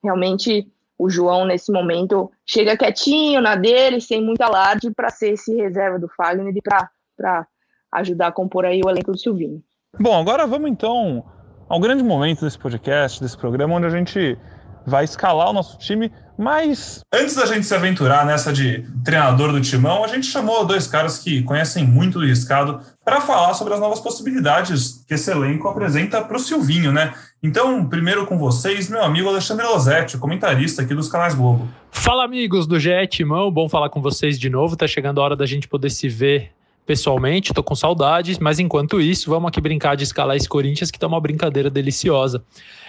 realmente, 0.03 0.68
o 0.98 1.11
João, 1.11 1.44
nesse 1.44 1.70
momento, 1.70 2.30
chega 2.44 2.76
quietinho 2.76 3.40
na 3.40 3.54
dele, 3.54 4.00
sem 4.00 4.22
muito 4.22 4.40
alarde, 4.40 4.90
para 4.90 5.11
ser 5.11 5.35
esse 5.35 5.54
reserva 5.54 5.98
do 5.98 6.09
Fagner 6.09 6.54
e 6.56 6.62
para 6.62 7.46
ajudar 7.92 8.28
a 8.28 8.32
compor 8.32 8.64
aí 8.64 8.80
o 8.85 8.88
elenco 8.88 9.12
do 9.12 9.18
Silvinho. 9.18 9.62
Bom, 9.98 10.18
agora 10.18 10.46
vamos 10.46 10.70
então 10.70 11.24
ao 11.68 11.80
grande 11.80 12.02
momento 12.02 12.44
desse 12.44 12.59
podcast, 12.59 13.20
desse 13.20 13.37
programa, 13.37 13.74
onde 13.74 13.87
a 13.87 13.90
gente 13.90 14.38
vai 14.87 15.04
escalar 15.04 15.50
o 15.50 15.52
nosso 15.52 15.78
time. 15.78 16.12
Mas 16.38 17.01
antes 17.12 17.35
da 17.35 17.46
gente 17.46 17.64
se 17.64 17.75
aventurar 17.75 18.27
nessa 18.27 18.53
de 18.53 18.85
treinador 19.05 19.53
do 19.53 19.61
timão, 19.61 20.05
a 20.05 20.09
gente 20.09 20.27
chamou 20.27 20.64
dois 20.64 20.87
caras 20.87 21.18
que 21.18 21.42
conhecem 21.42 21.87
muito 21.87 22.18
do 22.18 22.27
riscado 22.27 22.81
para 23.05 23.20
falar 23.20 23.55
sobre 23.55 23.72
as 23.72 23.81
novas 23.81 24.01
possibilidades 24.01 25.05
que 25.07 25.14
esse 25.14 25.31
elenco 25.31 25.68
apresenta 25.68 26.22
para 26.22 26.37
o 26.37 26.40
Silvinho, 26.40 26.92
né? 26.92 27.14
Então, 27.42 27.87
primeiro 27.87 28.27
com 28.27 28.38
vocês, 28.38 28.88
meu 28.90 29.03
amigo 29.03 29.29
Alexandre 29.29 29.64
Losetti, 29.66 30.18
comentarista 30.18 30.83
aqui 30.83 30.94
dos 30.94 31.09
canais 31.09 31.35
Globo. 31.35 31.68
Fala, 31.90 32.25
amigos 32.25 32.66
do 32.66 32.79
GE 32.79 33.07
Timão, 33.09 33.51
bom 33.51 33.68
falar 33.68 33.88
com 33.88 34.03
vocês 34.03 34.38
de 34.38 34.51
novo. 34.51 34.77
Tá 34.77 34.87
chegando 34.87 35.20
a 35.20 35.25
hora 35.25 35.37
da 35.37 35.46
gente 35.46 35.66
poder 35.68 35.90
se 35.90 36.09
ver 36.09 36.51
pessoalmente, 36.85 37.53
tô 37.53 37.62
com 37.62 37.75
saudades, 37.75 38.38
mas 38.38 38.59
enquanto 38.59 39.01
isso, 39.01 39.29
vamos 39.29 39.49
aqui 39.49 39.61
brincar 39.61 39.96
de 39.96 40.05
escalar 40.05 40.37
esse 40.37 40.49
Corinthians, 40.49 40.90
que 40.90 40.99
tá 40.99 41.07
uma 41.07 41.20
brincadeira 41.20 41.68
deliciosa. 41.68 42.44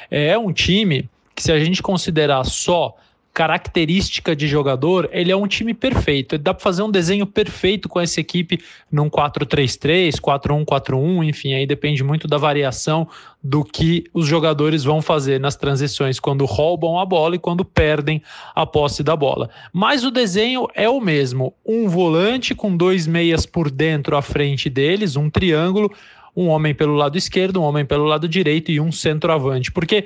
É 0.09 0.37
um 0.37 0.53
time 0.53 1.09
que 1.35 1.43
se 1.43 1.51
a 1.51 1.59
gente 1.59 1.81
considerar 1.81 2.43
só 2.43 2.95
característica 3.37 4.35
de 4.35 4.47
jogador, 4.47 5.07
ele 5.11 5.31
é 5.31 5.35
um 5.35 5.45
time 5.45 5.71
perfeito. 5.71 6.39
Dá 6.39 6.55
para 6.55 6.63
fazer 6.63 6.81
um 6.81 6.89
desenho 6.89 7.23
perfeito 7.23 7.87
com 7.87 7.99
essa 7.99 8.19
equipe 8.19 8.59
num 8.91 9.11
4-3-3, 9.11 10.19
4-1-4-1, 10.19 11.23
enfim, 11.23 11.53
aí 11.53 11.67
depende 11.67 12.03
muito 12.03 12.27
da 12.27 12.39
variação 12.39 13.07
do 13.43 13.63
que 13.63 14.05
os 14.11 14.25
jogadores 14.25 14.83
vão 14.83 15.03
fazer 15.03 15.39
nas 15.39 15.55
transições 15.55 16.19
quando 16.19 16.45
roubam 16.45 16.97
a 16.97 17.05
bola 17.05 17.35
e 17.35 17.39
quando 17.39 17.63
perdem 17.63 18.23
a 18.55 18.65
posse 18.65 19.03
da 19.03 19.15
bola. 19.15 19.51
Mas 19.71 20.03
o 20.03 20.09
desenho 20.09 20.65
é 20.73 20.89
o 20.89 20.99
mesmo: 20.99 21.53
um 21.63 21.87
volante 21.87 22.55
com 22.55 22.75
dois 22.75 23.05
meias 23.05 23.45
por 23.45 23.69
dentro 23.69 24.17
à 24.17 24.21
frente 24.23 24.67
deles, 24.67 25.15
um 25.15 25.29
triângulo, 25.29 25.91
um 26.35 26.47
homem 26.47 26.73
pelo 26.73 26.95
lado 26.95 27.15
esquerdo, 27.15 27.61
um 27.61 27.65
homem 27.65 27.85
pelo 27.85 28.05
lado 28.05 28.27
direito 28.27 28.71
e 28.71 28.79
um 28.79 28.91
centroavante. 28.91 29.71
Porque 29.71 30.05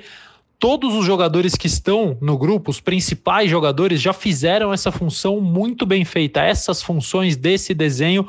todos 0.62 0.94
os 0.94 1.04
jogadores 1.04 1.56
que 1.56 1.66
estão 1.66 2.16
no 2.20 2.38
grupo, 2.38 2.70
os 2.70 2.78
principais 2.78 3.50
jogadores, 3.50 4.00
já 4.00 4.12
fizeram 4.12 4.72
essa 4.72 4.92
função 4.92 5.40
muito 5.40 5.84
bem 5.84 6.04
feita, 6.04 6.40
essas 6.40 6.80
funções 6.80 7.36
desse 7.36 7.74
desenho 7.74 8.28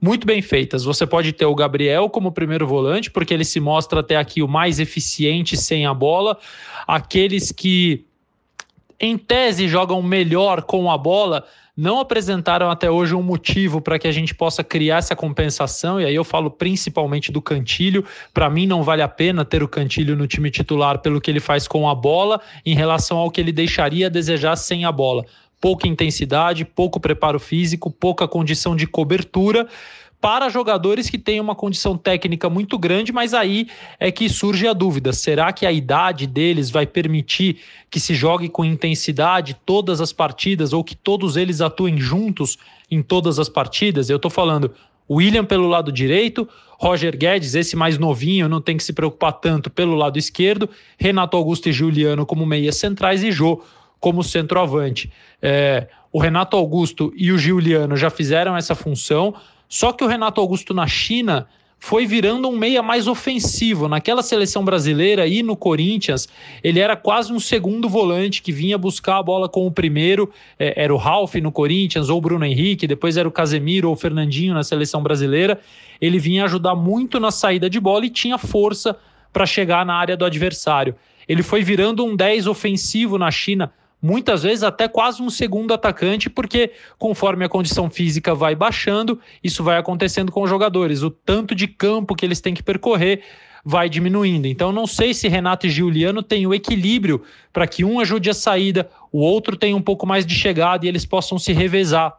muito 0.00 0.24
bem 0.24 0.40
feitas. 0.40 0.84
Você 0.84 1.04
pode 1.04 1.32
ter 1.32 1.44
o 1.44 1.56
Gabriel 1.56 2.08
como 2.08 2.30
primeiro 2.30 2.68
volante, 2.68 3.10
porque 3.10 3.34
ele 3.34 3.44
se 3.44 3.58
mostra 3.58 3.98
até 3.98 4.14
aqui 4.14 4.44
o 4.44 4.46
mais 4.46 4.78
eficiente 4.78 5.56
sem 5.56 5.84
a 5.84 5.92
bola. 5.92 6.38
Aqueles 6.86 7.50
que, 7.50 8.04
em 9.00 9.18
tese, 9.18 9.66
jogam 9.66 10.00
melhor 10.00 10.62
com 10.62 10.88
a 10.88 10.96
bola, 10.96 11.44
não 11.76 11.98
apresentaram 11.98 12.70
até 12.70 12.90
hoje 12.90 13.14
um 13.14 13.22
motivo 13.22 13.80
para 13.80 13.98
que 13.98 14.06
a 14.06 14.12
gente 14.12 14.34
possa 14.34 14.62
criar 14.62 14.98
essa 14.98 15.16
compensação, 15.16 16.00
e 16.00 16.04
aí 16.04 16.14
eu 16.14 16.24
falo 16.24 16.50
principalmente 16.50 17.32
do 17.32 17.40
Cantilho. 17.40 18.04
Para 18.32 18.50
mim, 18.50 18.66
não 18.66 18.82
vale 18.82 19.00
a 19.00 19.08
pena 19.08 19.44
ter 19.44 19.62
o 19.62 19.68
Cantilho 19.68 20.14
no 20.14 20.26
time 20.26 20.50
titular 20.50 20.98
pelo 20.98 21.20
que 21.20 21.30
ele 21.30 21.40
faz 21.40 21.66
com 21.66 21.88
a 21.88 21.94
bola 21.94 22.40
em 22.64 22.74
relação 22.74 23.16
ao 23.16 23.30
que 23.30 23.40
ele 23.40 23.52
deixaria 23.52 24.06
a 24.06 24.10
desejar 24.10 24.56
sem 24.56 24.84
a 24.84 24.92
bola. 24.92 25.24
Pouca 25.60 25.88
intensidade, 25.88 26.64
pouco 26.64 27.00
preparo 27.00 27.40
físico, 27.40 27.90
pouca 27.90 28.28
condição 28.28 28.76
de 28.76 28.86
cobertura 28.86 29.66
para 30.22 30.48
jogadores 30.48 31.10
que 31.10 31.18
têm 31.18 31.40
uma 31.40 31.56
condição 31.56 31.98
técnica 31.98 32.48
muito 32.48 32.78
grande, 32.78 33.12
mas 33.12 33.34
aí 33.34 33.66
é 33.98 34.12
que 34.12 34.28
surge 34.28 34.68
a 34.68 34.72
dúvida: 34.72 35.12
será 35.12 35.52
que 35.52 35.66
a 35.66 35.72
idade 35.72 36.28
deles 36.28 36.70
vai 36.70 36.86
permitir 36.86 37.58
que 37.90 37.98
se 37.98 38.14
jogue 38.14 38.48
com 38.48 38.64
intensidade 38.64 39.56
todas 39.66 40.00
as 40.00 40.12
partidas 40.12 40.72
ou 40.72 40.84
que 40.84 40.94
todos 40.94 41.36
eles 41.36 41.60
atuem 41.60 41.98
juntos 41.98 42.56
em 42.88 43.02
todas 43.02 43.40
as 43.40 43.48
partidas? 43.48 44.08
Eu 44.08 44.16
estou 44.16 44.30
falando 44.30 44.70
William 45.10 45.44
pelo 45.44 45.66
lado 45.66 45.90
direito, 45.90 46.48
Roger 46.78 47.18
Guedes, 47.18 47.56
esse 47.56 47.74
mais 47.74 47.98
novinho, 47.98 48.48
não 48.48 48.60
tem 48.60 48.76
que 48.76 48.84
se 48.84 48.92
preocupar 48.92 49.32
tanto 49.32 49.70
pelo 49.70 49.96
lado 49.96 50.20
esquerdo, 50.20 50.70
Renato 50.96 51.36
Augusto 51.36 51.68
e 51.68 51.72
Juliano 51.72 52.24
como 52.24 52.46
meias 52.46 52.76
centrais 52.76 53.24
e 53.24 53.32
Jô 53.32 53.60
como 53.98 54.22
centroavante. 54.22 55.12
É, 55.40 55.88
o 56.12 56.20
Renato 56.20 56.56
Augusto 56.56 57.12
e 57.16 57.32
o 57.32 57.38
Juliano 57.38 57.96
já 57.96 58.10
fizeram 58.10 58.56
essa 58.56 58.74
função. 58.74 59.34
Só 59.72 59.90
que 59.90 60.04
o 60.04 60.06
Renato 60.06 60.38
Augusto 60.38 60.74
na 60.74 60.86
China 60.86 61.46
foi 61.78 62.04
virando 62.04 62.46
um 62.46 62.54
meia 62.54 62.82
mais 62.82 63.08
ofensivo. 63.08 63.88
Naquela 63.88 64.22
seleção 64.22 64.62
brasileira 64.62 65.26
e 65.26 65.42
no 65.42 65.56
Corinthians, 65.56 66.28
ele 66.62 66.78
era 66.78 66.94
quase 66.94 67.32
um 67.32 67.40
segundo 67.40 67.88
volante 67.88 68.42
que 68.42 68.52
vinha 68.52 68.76
buscar 68.76 69.16
a 69.16 69.22
bola 69.22 69.48
com 69.48 69.66
o 69.66 69.70
primeiro. 69.72 70.30
É, 70.58 70.82
era 70.82 70.92
o 70.92 70.98
Ralf 70.98 71.36
no 71.36 71.50
Corinthians, 71.50 72.10
ou 72.10 72.18
o 72.18 72.20
Bruno 72.20 72.44
Henrique, 72.44 72.86
depois 72.86 73.16
era 73.16 73.26
o 73.26 73.32
Casemiro 73.32 73.88
ou 73.88 73.94
o 73.94 73.96
Fernandinho 73.96 74.52
na 74.52 74.62
seleção 74.62 75.02
brasileira. 75.02 75.58
Ele 75.98 76.18
vinha 76.18 76.44
ajudar 76.44 76.74
muito 76.74 77.18
na 77.18 77.30
saída 77.30 77.70
de 77.70 77.80
bola 77.80 78.04
e 78.04 78.10
tinha 78.10 78.36
força 78.36 78.94
para 79.32 79.46
chegar 79.46 79.86
na 79.86 79.94
área 79.94 80.18
do 80.18 80.26
adversário. 80.26 80.94
Ele 81.26 81.42
foi 81.42 81.62
virando 81.62 82.04
um 82.04 82.14
10 82.14 82.46
ofensivo 82.46 83.16
na 83.16 83.30
China, 83.30 83.72
muitas 84.02 84.42
vezes 84.42 84.64
até 84.64 84.88
quase 84.88 85.22
um 85.22 85.30
segundo 85.30 85.72
atacante, 85.72 86.28
porque 86.28 86.72
conforme 86.98 87.44
a 87.44 87.48
condição 87.48 87.88
física 87.88 88.34
vai 88.34 88.56
baixando, 88.56 89.20
isso 89.42 89.62
vai 89.62 89.78
acontecendo 89.78 90.32
com 90.32 90.42
os 90.42 90.50
jogadores. 90.50 91.02
O 91.02 91.10
tanto 91.10 91.54
de 91.54 91.68
campo 91.68 92.16
que 92.16 92.26
eles 92.26 92.40
têm 92.40 92.52
que 92.52 92.62
percorrer 92.62 93.22
vai 93.64 93.88
diminuindo. 93.88 94.46
Então, 94.46 94.72
não 94.72 94.88
sei 94.88 95.14
se 95.14 95.28
Renato 95.28 95.68
e 95.68 95.70
Giuliano 95.70 96.20
têm 96.20 96.46
o 96.48 96.52
equilíbrio 96.52 97.22
para 97.52 97.66
que 97.66 97.84
um 97.84 98.00
ajude 98.00 98.28
a 98.28 98.34
saída, 98.34 98.90
o 99.12 99.20
outro 99.20 99.56
tenha 99.56 99.76
um 99.76 99.82
pouco 99.82 100.04
mais 100.04 100.26
de 100.26 100.34
chegada 100.34 100.84
e 100.84 100.88
eles 100.88 101.06
possam 101.06 101.38
se 101.38 101.52
revezar 101.52 102.12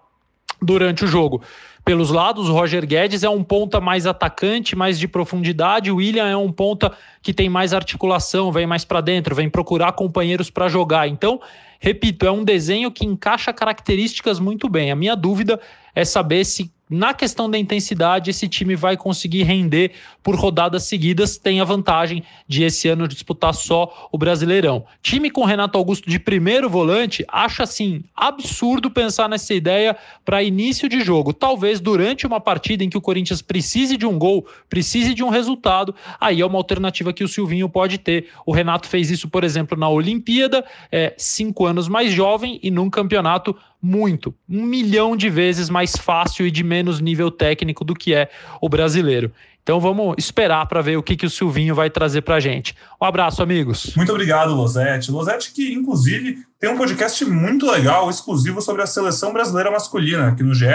durante 0.61 1.03
o 1.03 1.07
jogo. 1.07 1.41
Pelos 1.83 2.11
lados, 2.11 2.47
o 2.47 2.53
Roger 2.53 2.87
Guedes 2.87 3.23
é 3.23 3.29
um 3.29 3.43
ponta 3.43 3.81
mais 3.81 4.07
atacante, 4.07 4.73
mais 4.73 4.97
de 4.97 5.05
profundidade. 5.05 5.91
O 5.91 5.97
William 5.97 6.25
é 6.25 6.37
um 6.37 6.49
ponta 6.49 6.93
que 7.21 7.33
tem 7.33 7.49
mais 7.49 7.73
articulação, 7.73 8.53
vem 8.53 8.65
mais 8.65 8.85
para 8.85 9.01
dentro, 9.01 9.35
vem 9.35 9.49
procurar 9.49 9.91
companheiros 9.91 10.49
para 10.49 10.69
jogar. 10.69 11.09
Então, 11.09 11.41
repito, 11.83 12.25
é 12.25 12.31
um 12.31 12.45
desenho 12.45 12.89
que 12.89 13.05
encaixa 13.05 13.51
características 13.51 14.39
muito 14.39 14.69
bem. 14.69 14.89
A 14.89 14.95
minha 14.95 15.15
dúvida 15.15 15.59
é 15.93 16.05
saber 16.05 16.45
se 16.45 16.71
na 16.93 17.13
questão 17.13 17.49
da 17.49 17.58
intensidade, 17.58 18.29
esse 18.29 18.47
time 18.47 18.75
vai 18.75 18.95
conseguir 18.95 19.43
render 19.43 19.91
por 20.21 20.36
rodadas 20.36 20.84
seguidas, 20.84 21.38
tem 21.38 21.60
a 21.60 21.65
vantagem 21.65 22.23
de 22.47 22.63
esse 22.63 22.88
ano 22.88 23.08
disputar 23.08 23.53
só 23.53 24.08
o 24.12 24.17
Brasileirão. 24.17 24.86
Time 25.01 25.29
com 25.29 25.43
Renato 25.43 25.77
Augusto 25.77 26.10
de 26.10 26.19
primeiro 26.19 26.69
volante, 26.69 27.25
acha 27.27 27.63
assim 27.63 28.03
absurdo 28.15 28.91
pensar 28.91 29.27
nessa 29.27 29.53
ideia 29.53 29.97
para 30.23 30.43
início 30.43 30.88
de 30.88 31.01
jogo. 31.01 31.34
Talvez 31.34 31.79
durante 31.79 32.27
uma 32.27 32.39
partida 32.39 32.84
em 32.84 32.89
que 32.89 32.97
o 32.97 33.01
Corinthians 33.01 33.41
precise 33.41 33.97
de 33.97 34.06
um 34.06 34.17
gol, 34.17 34.45
precise 34.69 35.13
de 35.13 35.23
um 35.23 35.29
resultado, 35.29 35.95
aí 36.21 36.41
é 36.41 36.45
uma 36.45 36.58
alternativa 36.58 37.12
que 37.12 37.23
o 37.23 37.27
Silvinho 37.27 37.67
pode 37.67 37.97
ter. 37.97 38.29
O 38.45 38.53
Renato 38.53 38.88
fez 38.88 39.10
isso, 39.10 39.27
por 39.27 39.43
exemplo, 39.43 39.77
na 39.77 39.89
Olimpíada, 39.89 40.63
é, 40.91 41.13
cinco 41.17 41.65
anos 41.65 41.88
mais 41.88 42.12
jovem 42.13 42.60
e 42.62 42.69
num 42.69 42.89
campeonato 42.89 43.56
muito, 43.83 44.33
um 44.49 44.63
milhão 44.63 45.17
de 45.17 45.29
vezes 45.29 45.69
mais 45.69 45.97
fácil 45.97 46.47
e 46.47 46.51
de 46.51 46.63
menos 46.63 47.01
nível 47.01 47.29
técnico 47.29 47.83
do 47.83 47.93
que 47.93 48.13
é 48.13 48.29
o 48.61 48.69
brasileiro. 48.69 49.29
Então 49.61 49.79
vamos 49.79 50.15
esperar 50.17 50.65
para 50.67 50.81
ver 50.81 50.97
o 50.97 51.03
que, 51.03 51.17
que 51.17 51.25
o 51.25 51.29
Silvinho 51.29 51.75
vai 51.75 51.89
trazer 51.89 52.21
para 52.21 52.35
a 52.35 52.39
gente. 52.39 52.75
Um 53.01 53.05
abraço, 53.05 53.43
amigos. 53.43 53.93
Muito 53.95 54.11
obrigado, 54.11 54.53
Losete. 54.53 55.11
Losete 55.11 55.53
que, 55.53 55.73
inclusive, 55.73 56.39
tem 56.59 56.69
um 56.69 56.77
podcast 56.77 57.23
muito 57.25 57.69
legal, 57.69 58.09
exclusivo 58.09 58.61
sobre 58.61 58.81
a 58.81 58.87
seleção 58.87 59.33
brasileira 59.33 59.69
masculina 59.69 60.29
aqui 60.29 60.43
no 60.43 60.53
GE. 60.53 60.65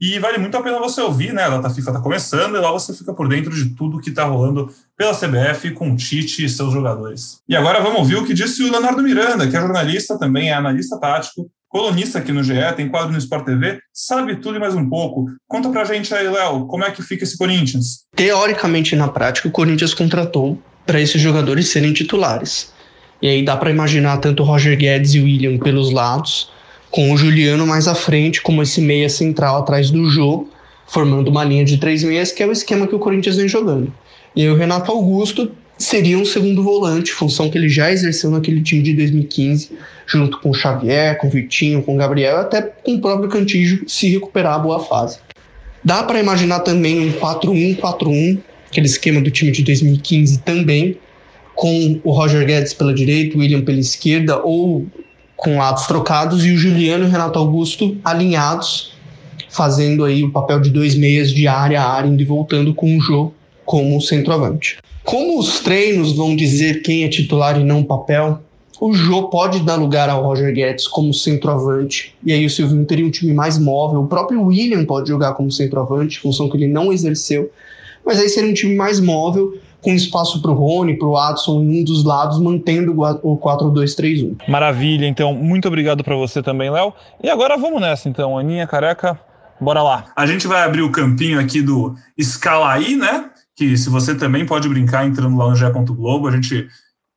E 0.00 0.18
vale 0.18 0.38
muito 0.38 0.56
a 0.56 0.62
pena 0.62 0.78
você 0.78 1.00
ouvir, 1.00 1.32
né? 1.32 1.44
A 1.44 1.50
data 1.50 1.70
FIFA 1.70 1.90
está 1.90 2.00
começando 2.02 2.56
e 2.56 2.58
lá 2.58 2.70
você 2.70 2.92
fica 2.92 3.14
por 3.14 3.28
dentro 3.28 3.54
de 3.54 3.70
tudo 3.74 4.00
que 4.00 4.10
está 4.10 4.24
rolando 4.24 4.70
pela 4.96 5.14
CBF 5.14 5.70
com 5.70 5.92
o 5.92 5.96
Tite 5.96 6.44
e 6.44 6.48
seus 6.48 6.72
jogadores. 6.72 7.38
E 7.48 7.54
agora 7.54 7.80
vamos 7.80 8.00
ouvir 8.00 8.16
o 8.16 8.24
que 8.26 8.34
disse 8.34 8.62
o 8.62 8.70
Leonardo 8.70 9.02
Miranda, 9.02 9.48
que 9.48 9.56
é 9.56 9.60
jornalista 9.60 10.18
também, 10.18 10.50
é 10.50 10.54
analista 10.54 10.98
tático, 10.98 11.48
colunista 11.74 12.20
aqui 12.20 12.30
no 12.30 12.44
GE, 12.44 12.54
tem 12.76 12.88
quadro 12.88 13.10
no 13.10 13.18
Sport 13.18 13.46
TV, 13.46 13.80
sabe 13.92 14.36
tudo 14.36 14.54
e 14.54 14.60
mais 14.60 14.76
um 14.76 14.88
pouco. 14.88 15.26
Conta 15.48 15.68
pra 15.70 15.84
gente 15.84 16.14
aí, 16.14 16.28
Léo, 16.28 16.66
como 16.66 16.84
é 16.84 16.90
que 16.92 17.02
fica 17.02 17.24
esse 17.24 17.36
Corinthians? 17.36 18.04
Teoricamente, 18.14 18.94
na 18.94 19.08
prática, 19.08 19.48
o 19.48 19.50
Corinthians 19.50 19.92
contratou 19.92 20.56
para 20.86 21.00
esses 21.00 21.20
jogadores 21.20 21.66
serem 21.66 21.92
titulares. 21.92 22.72
E 23.20 23.26
aí 23.26 23.44
dá 23.44 23.56
para 23.56 23.72
imaginar 23.72 24.18
tanto 24.18 24.44
Roger 24.44 24.78
Guedes 24.78 25.14
e 25.14 25.20
William 25.20 25.58
pelos 25.58 25.90
lados, 25.90 26.48
com 26.92 27.12
o 27.12 27.16
Juliano 27.16 27.66
mais 27.66 27.88
à 27.88 27.94
frente, 27.96 28.40
como 28.40 28.62
esse 28.62 28.80
meia 28.80 29.08
central 29.08 29.56
atrás 29.56 29.90
do 29.90 30.08
jogo, 30.08 30.48
formando 30.86 31.26
uma 31.26 31.42
linha 31.42 31.64
de 31.64 31.78
três 31.78 32.04
meias, 32.04 32.30
que 32.30 32.40
é 32.40 32.46
o 32.46 32.52
esquema 32.52 32.86
que 32.86 32.94
o 32.94 33.00
Corinthians 33.00 33.36
vem 33.36 33.48
jogando. 33.48 33.92
E 34.36 34.42
aí 34.42 34.48
o 34.48 34.54
Renato 34.54 34.92
Augusto 34.92 35.50
seria 35.78 36.18
um 36.18 36.24
segundo 36.24 36.62
volante, 36.62 37.12
função 37.12 37.50
que 37.50 37.58
ele 37.58 37.68
já 37.68 37.90
exerceu 37.90 38.30
naquele 38.30 38.62
time 38.62 38.82
de 38.82 38.94
2015, 38.94 39.72
junto 40.06 40.38
com 40.40 40.50
o 40.50 40.54
Xavier, 40.54 41.18
com 41.18 41.26
o 41.26 41.30
Vitinho, 41.30 41.82
com 41.82 41.94
o 41.94 41.98
Gabriel, 41.98 42.38
até 42.38 42.62
com 42.62 42.94
o 42.94 43.00
próprio 43.00 43.28
Cantígio 43.28 43.84
se 43.88 44.08
recuperar 44.08 44.54
a 44.54 44.58
boa 44.58 44.80
fase. 44.80 45.18
Dá 45.82 46.02
para 46.02 46.20
imaginar 46.20 46.60
também 46.60 47.00
um 47.00 47.12
4-1-4-1, 47.12 48.38
aquele 48.70 48.86
esquema 48.86 49.20
do 49.20 49.30
time 49.30 49.50
de 49.50 49.62
2015 49.62 50.38
também, 50.38 50.96
com 51.54 52.00
o 52.02 52.10
Roger 52.10 52.44
Guedes 52.46 52.74
pela 52.74 52.94
direita, 52.94 53.36
o 53.36 53.40
William 53.40 53.62
pela 53.62 53.78
esquerda, 53.78 54.38
ou 54.38 54.86
com 55.36 55.58
lados 55.58 55.86
trocados, 55.86 56.44
e 56.44 56.52
o 56.52 56.56
Juliano 56.56 57.04
e 57.04 57.08
o 57.08 57.10
Renato 57.10 57.38
Augusto 57.38 57.96
alinhados, 58.04 58.94
fazendo 59.50 60.04
aí 60.04 60.24
o 60.24 60.32
papel 60.32 60.60
de 60.60 60.70
dois 60.70 60.94
meias 60.94 61.30
de 61.30 61.46
área 61.46 61.82
a 61.82 61.92
área, 61.92 62.08
indo 62.08 62.22
e 62.22 62.24
voltando 62.24 62.74
com 62.74 62.96
o 62.96 63.00
jogo 63.00 63.34
como 63.64 64.00
centroavante. 64.00 64.78
Como 65.04 65.38
os 65.38 65.60
treinos 65.60 66.12
vão 66.12 66.34
dizer 66.34 66.82
quem 66.82 67.04
é 67.04 67.08
titular 67.08 67.60
e 67.60 67.64
não 67.64 67.84
papel, 67.84 68.40
o 68.80 68.92
Jô 68.92 69.24
pode 69.28 69.60
dar 69.60 69.76
lugar 69.76 70.08
ao 70.08 70.22
Roger 70.22 70.52
Guedes 70.52 70.88
como 70.88 71.12
centroavante, 71.12 72.14
e 72.24 72.32
aí 72.32 72.44
o 72.44 72.50
Silvinho 72.50 72.84
teria 72.84 73.06
um 73.06 73.10
time 73.10 73.32
mais 73.32 73.58
móvel. 73.58 74.00
O 74.00 74.06
próprio 74.06 74.42
William 74.42 74.84
pode 74.84 75.08
jogar 75.08 75.34
como 75.34 75.50
centroavante, 75.50 76.18
função 76.18 76.48
que 76.48 76.56
ele 76.56 76.66
não 76.66 76.92
exerceu, 76.92 77.50
mas 78.04 78.18
aí 78.18 78.28
seria 78.28 78.50
um 78.50 78.54
time 78.54 78.74
mais 78.74 78.98
móvel, 78.98 79.54
com 79.80 79.92
espaço 79.92 80.40
para 80.40 80.50
o 80.50 80.54
Rony, 80.54 80.98
para 80.98 81.06
o 81.06 81.16
Adson 81.16 81.62
em 81.62 81.80
um 81.80 81.84
dos 81.84 82.04
lados, 82.04 82.40
mantendo 82.40 82.94
o 83.22 83.36
4-2-3-1. 83.36 84.36
Maravilha, 84.48 85.06
então 85.06 85.34
muito 85.34 85.68
obrigado 85.68 86.02
para 86.02 86.16
você 86.16 86.42
também, 86.42 86.70
Léo. 86.70 86.94
E 87.22 87.28
agora 87.28 87.58
vamos 87.58 87.82
nessa, 87.82 88.08
então, 88.08 88.38
Aninha 88.38 88.66
Careca, 88.66 89.20
bora 89.60 89.82
lá. 89.82 90.06
A 90.16 90.24
gente 90.24 90.46
vai 90.46 90.62
abrir 90.62 90.80
o 90.80 90.90
campinho 90.90 91.38
aqui 91.38 91.60
do 91.60 91.94
Escalaí, 92.16 92.96
né? 92.96 93.26
Que 93.56 93.76
se 93.76 93.88
você 93.88 94.14
também 94.14 94.44
pode 94.44 94.68
brincar 94.68 95.06
entrando 95.06 95.36
lá 95.36 95.48
no 95.48 95.56
GE. 95.56 95.64
Globo, 95.88 96.28
a 96.28 96.32
gente 96.32 96.68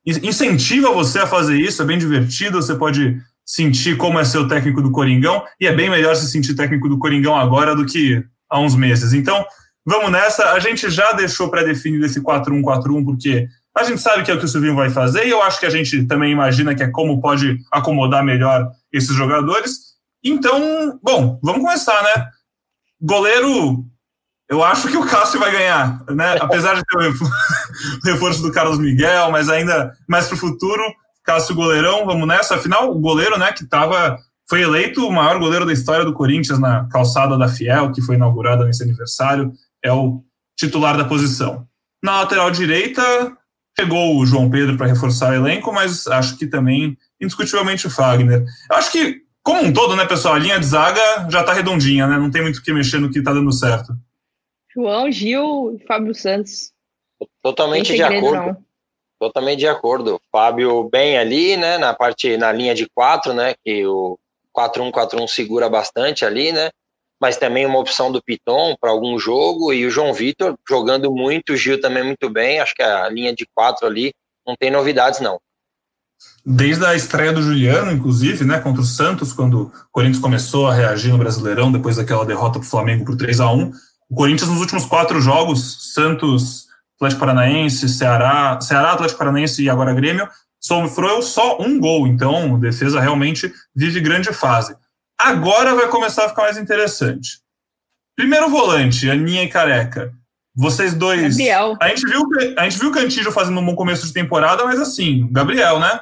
incentiva 0.06 0.92
você 0.92 1.18
a 1.18 1.26
fazer 1.26 1.58
isso, 1.60 1.82
é 1.82 1.84
bem 1.84 1.98
divertido, 1.98 2.62
você 2.62 2.74
pode 2.74 3.18
sentir 3.44 3.96
como 3.96 4.18
é 4.18 4.24
ser 4.24 4.38
o 4.38 4.48
técnico 4.48 4.82
do 4.82 4.90
Coringão, 4.90 5.42
e 5.60 5.66
é 5.66 5.74
bem 5.74 5.90
melhor 5.90 6.14
se 6.14 6.30
sentir 6.30 6.54
técnico 6.54 6.88
do 6.88 6.98
Coringão 6.98 7.36
agora 7.36 7.74
do 7.74 7.84
que 7.84 8.22
há 8.48 8.60
uns 8.60 8.74
meses. 8.74 9.12
Então, 9.12 9.44
vamos 9.84 10.10
nessa, 10.10 10.52
a 10.52 10.58
gente 10.60 10.88
já 10.90 11.12
deixou 11.12 11.50
pré-definido 11.50 12.04
esse 12.06 12.20
4-1-4-1, 12.20 13.04
porque 13.04 13.48
a 13.74 13.84
gente 13.84 14.00
sabe 14.00 14.22
que 14.22 14.30
é 14.30 14.34
o 14.34 14.38
que 14.38 14.44
o 14.44 14.48
Silvinho 14.48 14.74
vai 14.74 14.90
fazer, 14.90 15.26
e 15.26 15.30
eu 15.30 15.42
acho 15.42 15.58
que 15.58 15.66
a 15.66 15.70
gente 15.70 16.04
também 16.04 16.32
imagina 16.32 16.74
que 16.74 16.82
é 16.82 16.88
como 16.88 17.20
pode 17.20 17.58
acomodar 17.72 18.24
melhor 18.24 18.70
esses 18.92 19.14
jogadores. 19.14 19.88
Então, 20.22 20.98
bom, 21.02 21.38
vamos 21.42 21.62
começar, 21.62 22.02
né? 22.02 22.26
Goleiro 23.00 23.84
eu 24.48 24.64
acho 24.64 24.88
que 24.88 24.96
o 24.96 25.06
Cássio 25.06 25.38
vai 25.38 25.52
ganhar, 25.52 26.02
né? 26.08 26.36
Apesar 26.40 26.74
de 26.74 26.82
ter 26.84 26.96
o 26.96 27.12
reforço 28.04 28.40
do 28.40 28.50
Carlos 28.50 28.78
Miguel, 28.78 29.30
mas 29.30 29.48
ainda 29.48 29.92
mais 30.08 30.26
para 30.26 30.36
o 30.36 30.38
futuro, 30.38 30.82
Cássio 31.22 31.54
goleirão, 31.54 32.06
vamos 32.06 32.26
nessa. 32.26 32.54
Afinal, 32.54 32.90
o 32.90 32.98
goleiro, 32.98 33.38
né, 33.38 33.52
que 33.52 33.66
tava, 33.66 34.18
foi 34.48 34.62
eleito 34.62 35.06
o 35.06 35.12
maior 35.12 35.38
goleiro 35.38 35.66
da 35.66 35.72
história 35.72 36.04
do 36.04 36.14
Corinthians 36.14 36.58
na 36.58 36.88
calçada 36.88 37.36
da 37.36 37.48
Fiel, 37.48 37.92
que 37.92 38.00
foi 38.00 38.16
inaugurada 38.16 38.64
nesse 38.64 38.82
aniversário, 38.82 39.52
é 39.84 39.92
o 39.92 40.22
titular 40.56 40.96
da 40.96 41.04
posição. 41.04 41.66
Na 42.02 42.20
lateral 42.20 42.50
direita, 42.50 43.02
chegou 43.78 44.18
o 44.18 44.24
João 44.24 44.48
Pedro 44.48 44.78
para 44.78 44.86
reforçar 44.86 45.30
o 45.30 45.34
elenco, 45.34 45.70
mas 45.70 46.06
acho 46.06 46.38
que 46.38 46.46
também, 46.46 46.96
indiscutivelmente, 47.20 47.86
o 47.86 47.90
Fagner. 47.90 48.44
Eu 48.70 48.76
acho 48.76 48.90
que, 48.90 49.18
como 49.42 49.62
um 49.62 49.72
todo, 49.72 49.94
né, 49.94 50.06
pessoal, 50.06 50.34
a 50.34 50.38
linha 50.38 50.58
de 50.58 50.64
zaga 50.64 51.28
já 51.28 51.40
está 51.40 51.52
redondinha, 51.52 52.06
né? 52.06 52.16
Não 52.16 52.30
tem 52.30 52.40
muito 52.40 52.56
o 52.56 52.62
que 52.62 52.72
mexer 52.72 52.98
no 52.98 53.10
que 53.10 53.18
está 53.18 53.34
dando 53.34 53.52
certo. 53.52 53.92
João, 54.74 55.10
Gil 55.10 55.76
e 55.76 55.86
Fábio 55.86 56.14
Santos. 56.14 56.72
Totalmente 57.42 57.94
de 57.94 58.02
acordo. 58.02 58.46
Não. 58.46 58.64
Totalmente 59.18 59.58
de 59.58 59.68
acordo. 59.68 60.20
Fábio 60.30 60.88
bem 60.88 61.18
ali, 61.18 61.56
né? 61.56 61.76
Na 61.78 61.92
parte, 61.92 62.36
na 62.36 62.52
linha 62.52 62.74
de 62.74 62.88
quatro, 62.94 63.32
né? 63.32 63.54
Que 63.64 63.84
o 63.86 64.18
4-1-4-1 64.56 65.26
segura 65.26 65.68
bastante 65.68 66.24
ali, 66.24 66.52
né? 66.52 66.70
Mas 67.20 67.36
também 67.36 67.66
uma 67.66 67.80
opção 67.80 68.12
do 68.12 68.22
Piton 68.22 68.76
para 68.80 68.90
algum 68.90 69.18
jogo. 69.18 69.72
E 69.72 69.84
o 69.84 69.90
João 69.90 70.12
Vitor 70.12 70.56
jogando 70.68 71.10
muito, 71.10 71.52
o 71.52 71.56
Gil 71.56 71.80
também 71.80 72.04
muito 72.04 72.30
bem. 72.30 72.60
Acho 72.60 72.74
que 72.74 72.82
a 72.82 73.08
linha 73.08 73.34
de 73.34 73.46
quatro 73.52 73.86
ali 73.86 74.12
não 74.46 74.54
tem 74.56 74.70
novidades, 74.70 75.18
não. 75.18 75.40
Desde 76.44 76.84
a 76.84 76.94
estreia 76.94 77.32
do 77.32 77.42
Juliano, 77.42 77.92
inclusive, 77.92 78.44
né, 78.44 78.58
contra 78.60 78.80
o 78.80 78.84
Santos, 78.84 79.32
quando 79.32 79.64
o 79.64 79.72
Corinthians 79.92 80.22
começou 80.22 80.66
a 80.66 80.74
reagir 80.74 81.10
no 81.10 81.18
Brasileirão, 81.18 81.70
depois 81.70 81.96
daquela 81.96 82.24
derrota 82.24 82.58
para 82.58 82.66
o 82.66 82.70
Flamengo 82.70 83.04
por 83.04 83.16
3 83.16 83.40
a 83.40 83.52
1 83.52 83.72
o 84.10 84.14
Corinthians 84.14 84.50
nos 84.50 84.60
últimos 84.60 84.86
quatro 84.86 85.20
jogos, 85.20 85.92
Santos, 85.92 86.66
Atlético 86.96 87.20
Paranaense, 87.20 87.88
Ceará, 87.88 88.60
Ceará, 88.60 88.92
Atlético 88.92 89.18
Paranaense 89.18 89.62
e 89.62 89.70
agora 89.70 89.94
Grêmio, 89.94 90.28
sofreu 90.60 91.22
só 91.22 91.60
um 91.60 91.78
gol. 91.78 92.06
Então, 92.06 92.56
a 92.56 92.58
defesa 92.58 93.00
realmente 93.00 93.52
vive 93.74 94.00
grande 94.00 94.32
fase. 94.32 94.76
Agora 95.18 95.74
vai 95.74 95.88
começar 95.88 96.24
a 96.24 96.28
ficar 96.28 96.42
mais 96.42 96.58
interessante. 96.58 97.40
Primeiro 98.16 98.48
volante, 98.48 99.08
Aninha 99.08 99.44
e 99.44 99.48
Careca. 99.48 100.12
Vocês 100.56 100.92
dois. 100.94 101.36
Gabriel. 101.36 101.76
A 101.80 101.88
gente 101.88 102.04
viu, 102.04 102.22
a 102.56 102.64
gente 102.68 102.78
viu 102.80 102.90
o 102.90 102.92
Cantillo 102.92 103.30
fazendo 103.30 103.60
um 103.60 103.64
bom 103.64 103.76
começo 103.76 104.06
de 104.06 104.12
temporada, 104.12 104.64
mas 104.64 104.80
assim, 104.80 105.28
Gabriel, 105.30 105.78
né? 105.78 106.00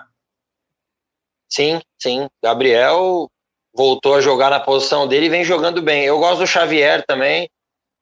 Sim, 1.51 1.81
sim. 2.01 2.27
Gabriel 2.43 3.29
voltou 3.75 4.15
a 4.15 4.21
jogar 4.23 4.49
na 4.49 4.59
posição 4.59 5.07
dele 5.07 5.27
e 5.27 5.29
vem 5.29 5.45
jogando 5.45 5.83
bem. 5.83 6.05
Eu 6.05 6.19
gosto 6.19 6.39
do 6.39 6.47
Xavier 6.47 7.05
também. 7.07 7.49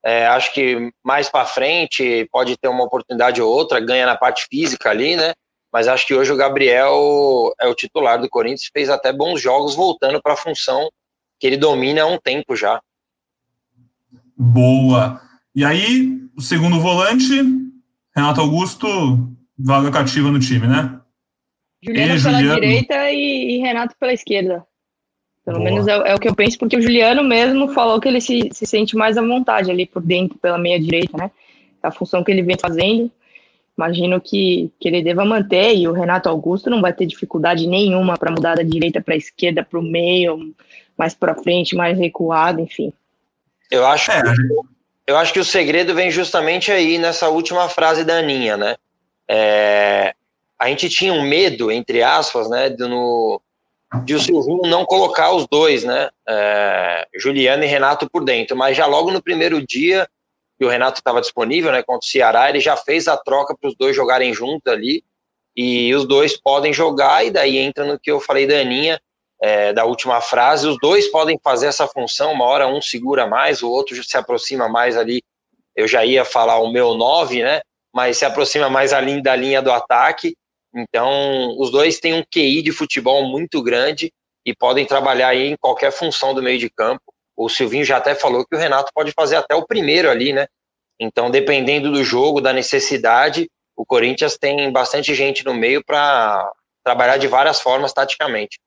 É, 0.05 0.27
acho 0.27 0.53
que 0.53 0.91
mais 1.03 1.31
para 1.31 1.47
frente 1.47 2.29
pode 2.31 2.57
ter 2.59 2.69
uma 2.69 2.85
oportunidade 2.85 3.41
ou 3.41 3.51
outra, 3.51 3.81
ganha 3.81 4.05
na 4.05 4.17
parte 4.17 4.47
física 4.51 4.91
ali, 4.91 5.17
né? 5.17 5.33
Mas 5.73 5.89
acho 5.89 6.07
que 6.07 6.15
hoje 6.15 6.31
o 6.31 6.37
Gabriel 6.37 7.53
é 7.61 7.67
o 7.67 7.75
titular 7.75 8.21
do 8.21 8.29
Corinthians, 8.29 8.71
fez 8.73 8.91
até 8.91 9.13
bons 9.13 9.41
jogos 9.41 9.75
voltando 9.75 10.21
para 10.23 10.35
a 10.35 10.37
função 10.37 10.89
que 11.41 11.47
ele 11.47 11.57
domina 11.57 12.03
há 12.03 12.07
um 12.07 12.19
tempo 12.19 12.55
já. 12.55 12.81
Boa. 14.37 15.21
E 15.55 15.65
aí, 15.65 16.21
o 16.37 16.41
segundo 16.41 16.81
volante, 16.81 17.41
Renato 18.15 18.41
Augusto, 18.41 18.87
vaga 19.59 19.91
cativa 19.91 20.31
no 20.31 20.39
time, 20.39 20.67
né? 20.67 21.01
Juliano 21.83 22.15
e 22.15 22.23
pela 22.23 22.39
Juliano. 22.39 22.61
direita 22.61 23.11
e, 23.11 23.57
e, 23.57 23.59
Renato 23.59 23.95
pela 23.99 24.13
esquerda. 24.13 24.65
Pelo 25.45 25.59
Boa. 25.59 25.71
menos 25.71 25.87
é, 25.87 25.93
é, 25.93 26.15
o 26.15 26.19
que 26.19 26.29
eu 26.29 26.35
penso, 26.35 26.59
porque 26.59 26.77
o 26.77 26.81
Juliano 26.81 27.23
mesmo 27.23 27.69
falou 27.69 28.01
que 28.01 28.09
ele 28.09 28.21
se, 28.21 28.49
se 28.53 28.67
sente 28.67 28.97
mais 28.97 29.19
à 29.19 29.23
vontade 29.23 29.71
ali 29.71 29.85
por 29.85 30.01
dentro, 30.01 30.39
pela 30.39 30.57
meia 30.57 30.81
direita, 30.81 31.17
né? 31.17 31.31
A 31.83 31.91
função 31.91 32.25
que 32.25 32.31
ele 32.31 32.43
vem 32.43 32.57
fazendo. 32.59 33.11
Imagino 33.77 34.21
que, 34.21 34.71
que 34.81 34.89
ele 34.89 35.03
deva 35.03 35.25
manter, 35.25 35.77
e 35.77 35.87
o 35.87 35.93
Renato 35.93 36.29
Augusto 36.29 36.71
não 36.71 36.81
vai 36.81 36.93
ter 36.93 37.05
dificuldade 37.07 37.67
nenhuma 37.67 38.17
para 38.17 38.31
mudar 38.31 38.55
da 38.55 38.63
direita 38.63 39.03
para 39.03 39.15
a 39.15 39.19
esquerda, 39.19 39.63
para 39.63 39.79
o 39.79 39.83
meio, 39.83 40.55
mais 40.97 41.13
para 41.13 41.35
frente, 41.35 41.75
mais 41.75 41.99
recuado, 41.99 42.61
enfim. 42.61 42.93
Eu 43.71 43.85
acho, 43.85 44.13
é. 44.13 44.23
eu 45.07 45.17
acho 45.17 45.33
que 45.33 45.41
o 45.41 45.45
segredo 45.45 45.95
vem 45.95 46.11
justamente 46.11 46.71
aí 46.71 46.97
nessa 46.99 47.29
última 47.29 47.69
frase 47.69 48.05
da 48.05 48.19
Aninha, 48.19 48.57
né? 48.57 48.77
É, 49.29 50.15
a 50.59 50.69
gente 50.69 50.89
tinha 50.89 51.13
um 51.13 51.23
medo, 51.23 51.71
entre 51.71 52.03
aspas, 52.03 52.49
né, 52.49 52.71
de, 52.71 52.87
no, 52.87 53.41
de 54.05 54.15
o 54.15 54.21
Silvinho 54.21 54.63
não 54.63 54.85
colocar 54.85 55.33
os 55.33 55.47
dois, 55.47 55.85
né, 55.85 56.11
é, 56.29 57.07
Juliano 57.17 57.63
e 57.65 57.67
Renato 57.67 58.09
por 58.11 58.25
dentro, 58.25 58.57
mas 58.57 58.77
já 58.77 58.87
logo 58.87 59.11
no 59.11 59.23
primeiro 59.23 59.65
dia 59.65 60.09
que 60.59 60.65
o 60.65 60.69
Renato 60.69 61.01
estava 61.01 61.21
disponível, 61.21 61.73
né, 61.73 61.83
contra 61.83 62.05
o 62.05 62.09
Ceará, 62.09 62.49
ele 62.49 62.61
já 62.61 62.77
fez 62.77 63.09
a 63.09 63.17
troca 63.17 63.57
para 63.57 63.69
os 63.69 63.77
dois 63.77 63.95
jogarem 63.95 64.33
juntos 64.33 64.73
ali, 64.73 65.05
e 65.57 65.95
os 65.95 66.07
dois 66.07 66.37
podem 66.37 66.73
jogar, 66.73 67.25
e 67.25 67.31
daí 67.31 67.59
entra 67.59 67.85
no 67.85 67.99
que 67.99 68.11
eu 68.11 68.21
falei 68.21 68.47
da 68.47 68.57
Aninha, 68.57 69.01
é, 69.43 69.73
da 69.73 69.85
última 69.85 70.21
frase, 70.21 70.67
os 70.67 70.79
dois 70.81 71.09
podem 71.09 71.39
fazer 71.43 71.67
essa 71.67 71.87
função, 71.87 72.33
uma 72.33 72.45
hora 72.45 72.67
um 72.67 72.81
segura 72.81 73.27
mais, 73.27 73.63
o 73.63 73.71
outro 73.71 74.03
se 74.03 74.17
aproxima 74.17 74.69
mais 74.69 74.97
ali, 74.97 75.23
eu 75.77 75.87
já 75.87 76.05
ia 76.05 76.25
falar 76.25 76.59
o 76.59 76.73
meu 76.73 76.95
9, 76.95 77.43
né, 77.43 77.61
mas 77.93 78.19
se 78.19 78.25
aproxima 78.25 78.71
mais 78.71 78.93
ali 78.93 79.23
da 79.23 79.37
linha 79.37 79.61
do 79.61 79.71
ataque, 79.71 80.37
então, 80.75 81.57
os 81.59 81.71
dois 81.71 82.01
têm 82.01 82.15
um 82.15 82.25
QI 82.25 82.63
de 82.63 82.73
futebol 82.73 83.29
muito 83.31 83.63
grande 83.63 84.13
e 84.45 84.55
podem 84.55 84.85
trabalhar 84.85 85.35
em 85.35 85.57
qualquer 85.57 85.93
função 85.93 86.35
do 86.35 86.43
meio 86.43 86.59
de 86.59 86.69
campo. 86.69 87.03
O 87.37 87.49
Silvinho 87.49 87.85
já 87.85 87.97
até 87.97 88.15
falou 88.15 88.45
que 88.45 88.57
o 88.57 88.59
Renato 88.59 88.91
pode 88.95 89.13
fazer 89.13 89.37
até 89.37 89.55
o 89.55 89.67
primeiro 89.67 90.11
ali, 90.11 90.33
né? 90.33 90.47
Então, 91.01 91.31
dependendo 91.31 91.91
do 91.91 92.03
jogo, 92.05 92.41
da 92.41 92.53
necessidade, 92.53 93.49
o 93.77 93.87
Corinthians 93.87 94.37
tem 94.37 94.71
bastante 94.71 95.15
gente 95.15 95.45
no 95.45 95.55
meio 95.55 95.83
para 95.85 96.51
trabalhar 96.85 97.17
de 97.17 97.27
várias 97.27 97.61
formas 97.61 97.93
taticamente. 97.93 98.59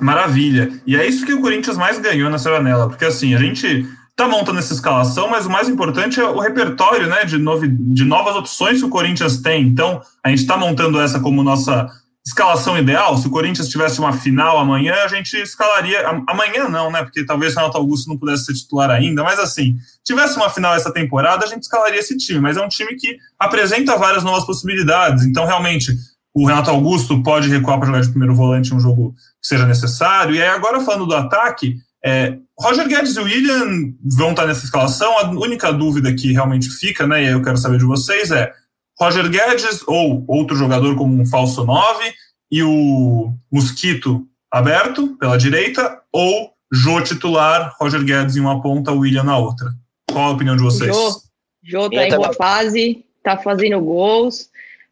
Maravilha. 0.00 0.68
E 0.86 0.96
é 0.96 1.06
isso 1.06 1.24
que 1.26 1.32
o 1.32 1.40
Corinthians 1.40 1.76
mais 1.76 1.98
ganhou 1.98 2.30
nessa 2.30 2.50
janela, 2.50 2.88
porque 2.88 3.04
assim, 3.04 3.34
a 3.34 3.38
gente 3.38 3.86
está 4.18 4.26
montando 4.26 4.58
essa 4.58 4.72
escalação, 4.72 5.28
mas 5.28 5.44
o 5.44 5.50
mais 5.50 5.68
importante 5.68 6.18
é 6.18 6.24
o 6.24 6.40
repertório 6.40 7.06
né, 7.06 7.26
de, 7.26 7.36
novi, 7.36 7.68
de 7.68 8.02
novas 8.02 8.34
opções 8.34 8.78
que 8.78 8.86
o 8.86 8.88
Corinthians 8.88 9.42
tem. 9.42 9.62
Então, 9.62 10.00
a 10.24 10.30
gente 10.30 10.38
está 10.38 10.56
montando 10.56 10.98
essa 10.98 11.20
como 11.20 11.42
nossa 11.42 11.86
escalação 12.26 12.78
ideal. 12.78 13.18
Se 13.18 13.26
o 13.26 13.30
Corinthians 13.30 13.68
tivesse 13.68 14.00
uma 14.00 14.14
final 14.14 14.58
amanhã, 14.58 14.94
a 15.04 15.08
gente 15.08 15.36
escalaria. 15.36 16.02
Amanhã 16.26 16.66
não, 16.66 16.90
né? 16.90 17.02
Porque 17.02 17.26
talvez 17.26 17.52
o 17.52 17.56
Renato 17.56 17.76
Augusto 17.76 18.08
não 18.08 18.16
pudesse 18.16 18.46
ser 18.46 18.54
titular 18.54 18.90
ainda, 18.90 19.22
mas 19.22 19.38
assim, 19.38 19.76
tivesse 20.02 20.36
uma 20.36 20.48
final 20.48 20.74
essa 20.74 20.90
temporada, 20.90 21.44
a 21.44 21.48
gente 21.48 21.64
escalaria 21.64 22.00
esse 22.00 22.16
time. 22.16 22.40
Mas 22.40 22.56
é 22.56 22.62
um 22.62 22.68
time 22.68 22.96
que 22.96 23.18
apresenta 23.38 23.98
várias 23.98 24.24
novas 24.24 24.46
possibilidades. 24.46 25.24
Então, 25.24 25.44
realmente, 25.44 25.94
o 26.34 26.46
Renato 26.46 26.70
Augusto 26.70 27.22
pode 27.22 27.50
recuar 27.50 27.78
para 27.78 27.86
jogar 27.86 28.00
de 28.00 28.08
primeiro 28.08 28.34
volante 28.34 28.72
em 28.72 28.76
um 28.76 28.80
jogo 28.80 29.14
que 29.42 29.46
seja 29.46 29.66
necessário. 29.66 30.34
E 30.34 30.40
aí, 30.40 30.48
agora 30.48 30.80
falando 30.80 31.06
do 31.06 31.14
ataque, 31.14 31.76
é, 32.06 32.38
Roger 32.56 32.86
Guedes 32.86 33.16
e 33.16 33.20
William 33.20 33.92
vão 34.16 34.30
estar 34.30 34.46
nessa 34.46 34.64
escalação. 34.64 35.18
A 35.18 35.28
única 35.28 35.72
dúvida 35.72 36.14
que 36.14 36.32
realmente 36.32 36.70
fica, 36.70 37.04
né, 37.04 37.24
e 37.24 37.26
aí 37.26 37.32
eu 37.32 37.42
quero 37.42 37.56
saber 37.56 37.78
de 37.78 37.84
vocês, 37.84 38.30
é 38.30 38.52
Roger 38.96 39.28
Guedes 39.28 39.82
ou 39.88 40.24
outro 40.28 40.56
jogador 40.56 40.94
como 40.94 41.20
um 41.20 41.26
falso 41.26 41.64
9 41.64 42.14
e 42.50 42.62
o 42.62 43.32
Mosquito 43.52 44.24
aberto 44.50 45.16
pela 45.18 45.36
direita 45.36 46.00
ou 46.12 46.52
Jô 46.72 47.00
titular, 47.00 47.74
Roger 47.80 48.04
Guedes 48.04 48.36
em 48.36 48.40
uma 48.40 48.62
ponta, 48.62 48.92
William 48.92 49.24
na 49.24 49.36
outra. 49.36 49.72
Qual 50.10 50.26
a 50.26 50.30
opinião 50.30 50.56
de 50.56 50.62
vocês? 50.62 50.94
Jô, 50.94 51.20
Jô 51.62 51.90
tá 51.90 52.06
em 52.06 52.14
boa 52.14 52.32
fase, 52.32 53.04
tá 53.22 53.36
fazendo 53.36 53.80
gols. 53.80 54.48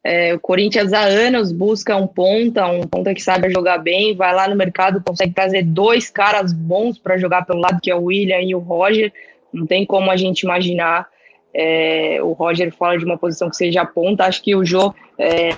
É, 0.07 0.35
o 0.35 0.39
Corinthians 0.39 0.93
há 0.93 1.01
anos 1.01 1.51
busca 1.51 1.97
um 1.97 2.07
ponta, 2.07 2.67
um 2.67 2.83
ponta 2.83 3.15
que 3.15 3.23
sabe 3.23 3.51
jogar 3.51 3.79
bem, 3.79 4.15
vai 4.15 4.35
lá 4.35 4.47
no 4.47 4.55
mercado, 4.55 5.03
consegue 5.03 5.33
trazer 5.33 5.63
dois 5.63 6.11
caras 6.11 6.53
bons 6.53 6.99
para 6.99 7.17
jogar 7.17 7.47
pelo 7.47 7.61
lado, 7.61 7.81
que 7.81 7.91
é 7.91 7.95
o 7.95 8.05
William 8.05 8.43
e 8.43 8.55
o 8.55 8.59
Roger. 8.59 9.11
Não 9.51 9.67
tem 9.67 9.87
como 9.87 10.11
a 10.11 10.17
gente 10.17 10.43
imaginar 10.43 11.09
é, 11.55 12.19
o 12.23 12.33
Roger 12.33 12.71
fora 12.75 12.99
de 12.99 13.05
uma 13.07 13.17
posição 13.17 13.49
que 13.49 13.57
seja 13.57 13.87
ponta. 13.87 14.27
Acho 14.27 14.43
que 14.43 14.55
o 14.55 14.63
Jô 14.63 14.95
é, 15.19 15.57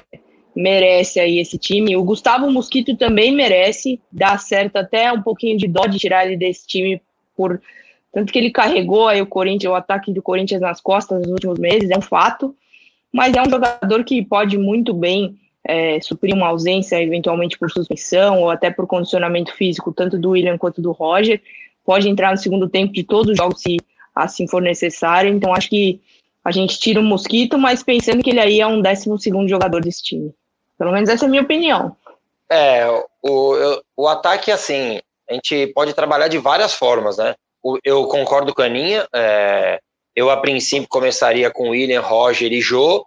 merece 0.55 1.19
aí 1.19 1.41
esse 1.41 1.59
time. 1.59 1.97
O 1.97 2.05
Gustavo 2.05 2.49
Mosquito 2.49 2.97
também 2.97 3.33
merece. 3.33 4.01
Dá 4.13 4.39
certo 4.39 4.77
até 4.77 5.13
um 5.13 5.23
pouquinho 5.23 5.59
de 5.59 5.67
dó 5.67 5.87
de 5.87 5.99
tirar 5.99 6.25
ele 6.25 6.37
desse 6.37 6.65
time 6.69 7.03
por 7.37 7.61
tanto 8.13 8.33
que 8.33 8.39
ele 8.39 8.51
carregou 8.51 9.09
aí 9.09 9.21
o 9.21 9.27
Corinthians, 9.27 9.71
o 9.71 9.77
ataque 9.77 10.11
do 10.11 10.23
Corinthians 10.23 10.63
nas 10.63 10.81
costas 10.81 11.21
nos 11.21 11.29
últimos 11.29 11.59
meses, 11.59 11.91
é 11.91 11.99
um 11.99 12.01
fato 12.01 12.57
mas 13.17 13.35
é 13.35 13.41
um 13.41 13.49
jogador 13.49 14.05
que 14.05 14.23
pode 14.23 14.59
muito 14.59 14.93
bem 14.93 15.39
é, 15.65 15.99
suprir 16.03 16.35
uma 16.35 16.49
ausência, 16.49 17.03
eventualmente 17.03 17.59
por 17.59 17.71
suspensão 17.71 18.43
ou 18.43 18.51
até 18.51 18.71
por 18.71 18.87
condicionamento 18.87 19.55
físico, 19.55 19.91
tanto 19.91 20.19
do 20.19 20.31
William 20.33 20.59
quanto 20.59 20.83
do 20.83 20.93
Roger. 20.93 21.41
Pode 21.83 22.11
entrar 22.11 22.31
no 22.31 22.37
segundo 22.37 22.69
tempo 22.69 22.93
de 22.93 23.03
todos 23.03 23.31
os 23.31 23.37
jogos, 23.39 23.63
se 23.63 23.79
assim 24.15 24.47
for 24.47 24.61
necessário. 24.61 25.33
Então, 25.33 25.55
acho 25.55 25.71
que 25.71 25.99
a 26.45 26.51
gente 26.51 26.79
tira 26.79 27.01
o 27.01 27.03
Mosquito, 27.03 27.57
mas 27.57 27.83
pensando 27.83 28.23
que 28.23 28.29
ele 28.29 28.41
aí 28.41 28.61
é 28.61 28.67
um 28.67 28.83
décimo 28.83 29.19
segundo 29.19 29.49
jogador 29.49 29.81
desse 29.81 30.03
time. 30.03 30.35
Pelo 30.79 30.93
menos 30.93 31.09
essa 31.09 31.25
é 31.25 31.27
a 31.27 31.31
minha 31.31 31.43
opinião. 31.43 31.97
É, 32.53 32.87
o, 33.23 33.81
o 33.97 34.07
ataque, 34.07 34.53
assim, 34.53 35.01
a 35.29 35.33
gente 35.33 35.69
pode 35.69 35.95
trabalhar 35.95 36.29
de 36.29 36.37
várias 36.37 36.75
formas, 36.75 37.17
né? 37.17 37.35
eu 37.83 38.07
concordo 38.07 38.55
com 38.55 38.63
a 38.63 38.67
Aninha, 38.67 39.09
é, 39.13 39.81
eu, 40.17 40.31
a 40.31 40.37
princípio, 40.39 40.89
começaria 40.89 41.51
com 41.51 41.69
William, 41.69 42.01
Roger 42.01 42.51
e 42.51 42.61
Jô, 42.63 43.07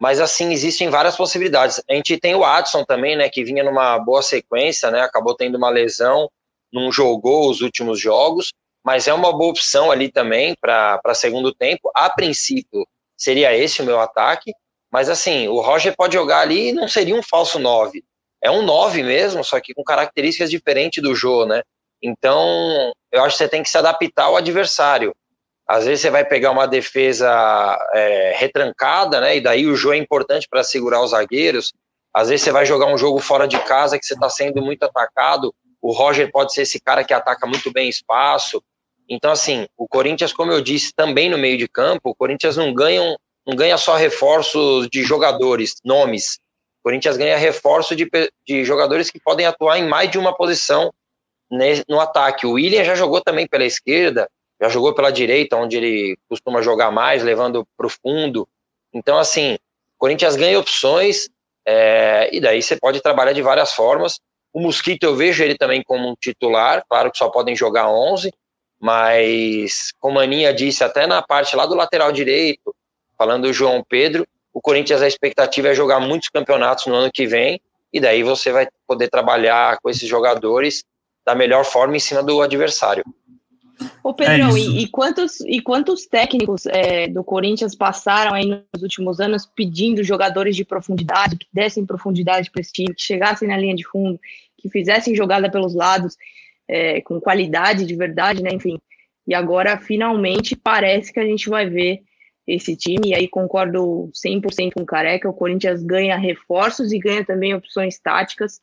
mas 0.00 0.20
assim, 0.20 0.52
existem 0.52 0.90
várias 0.90 1.16
possibilidades. 1.16 1.80
A 1.88 1.94
gente 1.94 2.18
tem 2.18 2.34
o 2.34 2.44
Adson 2.44 2.84
também, 2.84 3.16
né, 3.16 3.28
que 3.28 3.44
vinha 3.44 3.62
numa 3.62 3.96
boa 4.00 4.22
sequência, 4.22 4.90
né, 4.90 5.00
acabou 5.00 5.36
tendo 5.36 5.56
uma 5.56 5.70
lesão, 5.70 6.28
não 6.72 6.90
jogou 6.90 7.48
os 7.48 7.60
últimos 7.60 8.00
jogos, 8.00 8.52
mas 8.84 9.06
é 9.06 9.14
uma 9.14 9.32
boa 9.32 9.50
opção 9.50 9.90
ali 9.90 10.10
também 10.10 10.54
para 10.60 11.14
segundo 11.14 11.54
tempo. 11.54 11.90
A 11.94 12.10
princípio, 12.10 12.84
seria 13.16 13.56
esse 13.56 13.80
o 13.80 13.84
meu 13.84 14.00
ataque, 14.00 14.52
mas 14.90 15.08
assim, 15.08 15.46
o 15.48 15.60
Roger 15.60 15.94
pode 15.96 16.14
jogar 16.14 16.40
ali 16.40 16.70
e 16.70 16.72
não 16.72 16.88
seria 16.88 17.14
um 17.14 17.22
falso 17.22 17.58
9. 17.58 18.02
É 18.42 18.50
um 18.50 18.62
9 18.62 19.02
mesmo, 19.02 19.44
só 19.44 19.60
que 19.60 19.74
com 19.74 19.84
características 19.84 20.50
diferentes 20.50 21.02
do 21.02 21.14
Jô, 21.14 21.44
né? 21.44 21.62
Então, 22.02 22.92
eu 23.12 23.22
acho 23.22 23.36
que 23.36 23.44
você 23.44 23.48
tem 23.48 23.62
que 23.62 23.70
se 23.70 23.76
adaptar 23.76 24.24
ao 24.24 24.36
adversário. 24.36 25.14
Às 25.68 25.84
vezes 25.84 26.00
você 26.00 26.10
vai 26.10 26.24
pegar 26.24 26.50
uma 26.50 26.66
defesa 26.66 27.28
é, 27.92 28.32
retrancada, 28.36 29.20
né? 29.20 29.36
E 29.36 29.40
daí 29.40 29.66
o 29.66 29.76
jogo 29.76 29.94
é 29.94 29.98
importante 29.98 30.48
para 30.48 30.64
segurar 30.64 31.02
os 31.02 31.10
zagueiros. 31.10 31.74
Às 32.14 32.30
vezes 32.30 32.42
você 32.42 32.50
vai 32.50 32.64
jogar 32.64 32.86
um 32.86 32.96
jogo 32.96 33.18
fora 33.18 33.46
de 33.46 33.58
casa 33.64 33.98
que 33.98 34.06
você 34.06 34.14
está 34.14 34.30
sendo 34.30 34.62
muito 34.62 34.82
atacado. 34.84 35.54
O 35.82 35.92
Roger 35.92 36.30
pode 36.32 36.54
ser 36.54 36.62
esse 36.62 36.80
cara 36.80 37.04
que 37.04 37.12
ataca 37.12 37.46
muito 37.46 37.70
bem 37.70 37.86
espaço. 37.86 38.62
Então, 39.06 39.30
assim, 39.30 39.66
o 39.76 39.86
Corinthians, 39.86 40.32
como 40.32 40.52
eu 40.52 40.62
disse, 40.62 40.92
também 40.94 41.28
no 41.28 41.36
meio 41.36 41.58
de 41.58 41.68
campo, 41.68 42.10
o 42.10 42.14
Corinthians 42.14 42.56
não 42.56 42.72
ganha, 42.72 43.16
não 43.46 43.54
ganha 43.54 43.76
só 43.76 43.94
reforços 43.94 44.88
de 44.88 45.02
jogadores, 45.02 45.74
nomes. 45.84 46.38
O 46.80 46.84
Corinthians 46.84 47.18
ganha 47.18 47.36
reforço 47.36 47.94
de, 47.94 48.08
de 48.46 48.64
jogadores 48.64 49.10
que 49.10 49.20
podem 49.20 49.44
atuar 49.44 49.78
em 49.78 49.86
mais 49.86 50.10
de 50.10 50.18
uma 50.18 50.34
posição 50.34 50.90
no 51.88 52.00
ataque. 52.00 52.46
O 52.46 52.52
William 52.52 52.84
já 52.84 52.94
jogou 52.94 53.20
também 53.20 53.46
pela 53.46 53.64
esquerda, 53.64 54.28
já 54.60 54.68
jogou 54.68 54.94
pela 54.94 55.10
direita, 55.10 55.56
onde 55.56 55.76
ele 55.76 56.18
costuma 56.28 56.62
jogar 56.62 56.90
mais, 56.90 57.22
levando 57.22 57.66
para 57.76 57.86
o 57.86 57.90
fundo. 57.90 58.48
Então, 58.92 59.18
assim, 59.18 59.54
o 59.54 59.98
Corinthians 59.98 60.36
ganha 60.36 60.58
opções, 60.58 61.28
é, 61.66 62.28
e 62.32 62.40
daí 62.40 62.62
você 62.62 62.76
pode 62.76 63.00
trabalhar 63.00 63.32
de 63.32 63.42
várias 63.42 63.72
formas. 63.72 64.18
O 64.52 64.60
Mosquito, 64.60 65.04
eu 65.04 65.14
vejo 65.14 65.42
ele 65.42 65.56
também 65.56 65.82
como 65.82 66.08
um 66.08 66.14
titular, 66.14 66.84
claro 66.88 67.10
que 67.10 67.18
só 67.18 67.28
podem 67.28 67.54
jogar 67.54 67.88
11, 67.88 68.32
mas, 68.80 69.92
como 70.00 70.18
a 70.18 70.22
Aninha 70.22 70.52
disse, 70.52 70.82
até 70.82 71.06
na 71.06 71.20
parte 71.20 71.54
lá 71.54 71.66
do 71.66 71.74
lateral 71.74 72.10
direito, 72.12 72.74
falando 73.16 73.46
do 73.48 73.52
João 73.52 73.84
Pedro, 73.86 74.26
o 74.52 74.60
Corinthians, 74.60 75.02
a 75.02 75.08
expectativa 75.08 75.68
é 75.68 75.74
jogar 75.74 76.00
muitos 76.00 76.28
campeonatos 76.28 76.86
no 76.86 76.94
ano 76.94 77.10
que 77.12 77.26
vem, 77.26 77.60
e 77.92 78.00
daí 78.00 78.22
você 78.22 78.50
vai 78.50 78.68
poder 78.86 79.08
trabalhar 79.08 79.78
com 79.80 79.88
esses 79.88 80.08
jogadores 80.08 80.84
da 81.24 81.34
melhor 81.34 81.64
forma 81.64 81.96
em 81.96 82.00
cima 82.00 82.22
do 82.22 82.40
adversário. 82.40 83.04
Ô 84.02 84.12
Pedrão, 84.12 84.56
é 84.56 84.60
e, 84.60 84.82
e, 84.82 84.88
quantos, 84.88 85.40
e 85.40 85.60
quantos 85.60 86.06
técnicos 86.06 86.66
é, 86.66 87.06
do 87.08 87.22
Corinthians 87.22 87.74
passaram 87.74 88.34
aí 88.34 88.46
nos 88.46 88.82
últimos 88.82 89.20
anos 89.20 89.46
pedindo 89.46 90.02
jogadores 90.02 90.56
de 90.56 90.64
profundidade, 90.64 91.36
que 91.36 91.46
dessem 91.52 91.86
profundidade 91.86 92.50
para 92.50 92.60
esse 92.60 92.72
time, 92.72 92.94
que 92.94 93.02
chegassem 93.02 93.48
na 93.48 93.56
linha 93.56 93.74
de 93.74 93.86
fundo, 93.86 94.18
que 94.56 94.68
fizessem 94.68 95.14
jogada 95.14 95.50
pelos 95.50 95.74
lados, 95.74 96.16
é, 96.66 97.00
com 97.00 97.20
qualidade 97.20 97.86
de 97.86 97.94
verdade, 97.94 98.42
né? 98.42 98.50
Enfim. 98.52 98.78
E 99.26 99.34
agora, 99.34 99.78
finalmente, 99.78 100.56
parece 100.56 101.12
que 101.12 101.20
a 101.20 101.24
gente 101.24 101.48
vai 101.48 101.68
ver 101.68 102.02
esse 102.46 102.74
time, 102.74 103.10
e 103.10 103.14
aí 103.14 103.28
concordo 103.28 104.10
100% 104.14 104.72
com 104.72 104.82
o 104.82 104.86
Careca, 104.86 105.28
o 105.28 105.34
Corinthians 105.34 105.82
ganha 105.82 106.16
reforços 106.16 106.92
e 106.92 106.98
ganha 106.98 107.22
também 107.22 107.54
opções 107.54 107.98
táticas. 107.98 108.60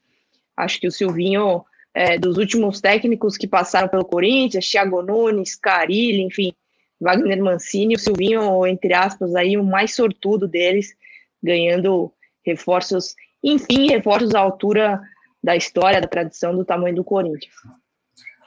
Acho 0.57 0.79
que 0.79 0.87
o 0.87 0.91
Silvinho 0.91 1.63
é, 1.95 2.19
dos 2.19 2.37
últimos 2.37 2.81
técnicos 2.81 3.37
que 3.37 3.47
passaram 3.47 3.87
pelo 3.87 4.03
Corinthians, 4.03 4.69
Thiago 4.69 5.01
Nunes, 5.01 5.55
Carilli, 5.55 6.23
enfim, 6.23 6.51
Wagner 6.99 7.41
Mancini, 7.41 7.95
o 7.95 7.99
Silvinho, 7.99 8.67
entre 8.67 8.93
aspas, 8.93 9.33
aí 9.33 9.57
o 9.57 9.63
mais 9.63 9.95
sortudo 9.95 10.45
deles, 10.45 10.93
ganhando 11.41 12.11
reforços, 12.45 13.15
enfim, 13.41 13.87
reforços 13.87 14.35
à 14.35 14.39
altura 14.39 15.01
da 15.41 15.55
história, 15.55 16.01
da 16.01 16.07
tradição, 16.07 16.53
do 16.53 16.65
tamanho 16.65 16.95
do 16.95 17.03
Corinthians. 17.03 17.53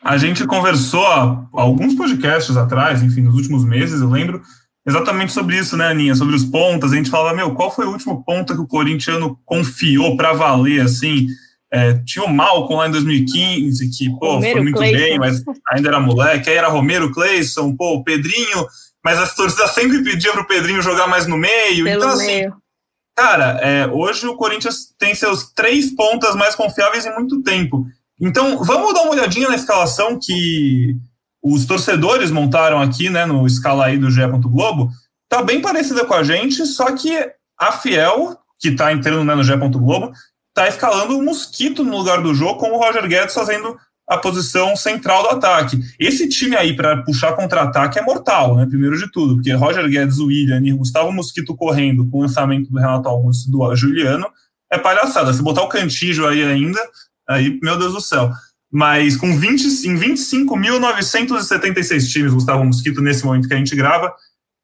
A 0.03 0.19
gente 0.19 0.47
conversou 0.47 1.05
alguns 1.53 1.95
podcasts 1.95 2.57
atrás, 2.57 3.03
enfim, 3.03 3.23
nos 3.23 3.35
últimos 3.35 3.65
meses, 3.65 4.01
eu 4.01 4.09
lembro, 4.09 4.43
exatamente 4.87 5.33
sobre 5.33 5.57
isso, 5.57 5.77
né, 5.77 5.89
Aninha? 5.89 6.15
Sobre 6.15 6.35
os 6.35 6.45
pontas. 6.45 6.93
A 6.93 6.97
gente 6.97 7.11
falava, 7.11 7.35
meu, 7.35 7.55
qual 7.55 7.75
foi 7.75 7.87
o 7.87 7.93
último 7.93 8.23
ponto 8.25 8.55
que 8.55 8.61
o 8.61 8.67
corintiano 8.67 9.39
confiou 9.45 10.17
para 10.17 10.35
valer, 10.35 10.83
assim? 10.83 11.27
É, 11.71 11.95
tinha 12.05 12.25
o 12.25 12.33
Malcom 12.33 12.77
lá 12.77 12.89
em 12.89 12.93
2015, 12.93 13.91
que 13.91 14.11
pô, 14.19 14.35
Romero 14.35 14.53
foi 14.53 14.63
muito 14.63 14.77
Clayson. 14.77 14.97
bem, 14.97 15.19
mas 15.19 15.43
ainda 15.71 15.89
era 15.89 16.01
moleque. 16.01 16.49
Aí 16.49 16.57
era 16.57 16.69
Romero 16.69 17.13
Cleison, 17.13 17.77
pô, 17.77 17.97
o 17.97 18.05
Pedrinho, 18.05 18.67
mas 19.05 19.19
as 19.19 19.35
torcidas 19.35 19.73
sempre 19.75 20.03
pediam 20.03 20.33
pro 20.33 20.47
Pedrinho 20.47 20.81
jogar 20.81 21.07
mais 21.07 21.27
no 21.27 21.37
meio. 21.37 21.85
Pelo 21.85 21.97
então, 21.97 22.09
assim, 22.11 22.27
meio. 22.27 22.57
cara, 23.15 23.59
é, 23.61 23.87
hoje 23.87 24.27
o 24.27 24.37
Corinthians 24.37 24.95
tem 24.99 25.15
seus 25.15 25.53
três 25.53 25.95
pontas 25.95 26.35
mais 26.35 26.55
confiáveis 26.55 27.05
em 27.05 27.15
muito 27.15 27.43
tempo. 27.43 27.87
Então, 28.21 28.65
vamos 28.65 28.95
dar 28.95 29.03
uma 29.03 29.13
olhadinha 29.13 29.49
na 29.49 29.55
escalação 29.55 30.19
que 30.21 30.97
os 31.43 31.67
torcedores 31.67 32.31
montaram 32.31 32.81
aqui, 32.81 33.09
né, 33.09 33.25
no 33.27 33.47
escala 33.47 33.87
aí 33.87 33.99
do 33.99 34.11
GE. 34.11 34.27
Globo. 34.27 34.91
Tá 35.29 35.43
bem 35.43 35.61
parecida 35.61 36.05
com 36.05 36.15
a 36.15 36.23
gente, 36.23 36.65
só 36.67 36.93
que 36.93 37.15
a 37.59 37.73
Fiel, 37.73 38.37
que 38.59 38.73
tá 38.73 38.93
entrando 38.93 39.25
né, 39.25 39.35
no 39.35 39.45
GE. 39.45 39.55
Globo, 39.57 40.13
está 40.59 40.69
escalando 40.69 41.17
o 41.17 41.23
Mosquito 41.23 41.85
no 41.85 41.97
lugar 41.97 42.21
do 42.21 42.35
jogo, 42.35 42.59
com 42.59 42.73
o 42.73 42.79
Roger 42.79 43.07
Guedes 43.07 43.35
fazendo 43.35 43.77
a 44.09 44.17
posição 44.17 44.75
central 44.75 45.23
do 45.23 45.29
ataque. 45.29 45.79
Esse 46.01 46.29
time 46.29 46.57
aí, 46.57 46.75
para 46.75 47.05
puxar 47.05 47.35
contra-ataque, 47.35 47.99
é 47.99 48.03
mortal, 48.03 48.57
né? 48.57 48.67
Primeiro 48.67 48.99
de 48.99 49.09
tudo, 49.13 49.37
porque 49.37 49.53
Roger 49.53 49.89
Guedes, 49.89 50.19
William 50.19 50.61
e 50.65 50.73
Gustavo 50.73 51.13
Mosquito 51.13 51.55
correndo 51.55 52.11
com 52.11 52.19
o 52.19 52.23
lançamento 52.23 52.71
do 52.71 52.79
Renato 52.79 53.09
Augusto 53.09 53.49
do 53.51 53.77
Juliano 53.77 54.27
é 54.73 54.79
palhaçada. 54.79 55.33
Se 55.33 55.43
botar 55.43 55.63
o 55.63 55.69
Cantijo 55.69 56.27
aí 56.27 56.43
ainda, 56.43 56.81
aí, 57.29 57.59
meu 57.63 57.79
Deus 57.79 57.93
do 57.93 58.01
céu. 58.01 58.33
Mas 58.71 59.17
com 59.17 59.39
20, 59.39 59.65
em 59.87 59.97
25.976 59.97 62.11
times, 62.11 62.35
Gustavo 62.35 62.65
Mosquito, 62.65 63.01
nesse 63.01 63.25
momento 63.25 63.47
que 63.47 63.55
a 63.55 63.59
gente 63.59 63.77
grava, 63.77 64.13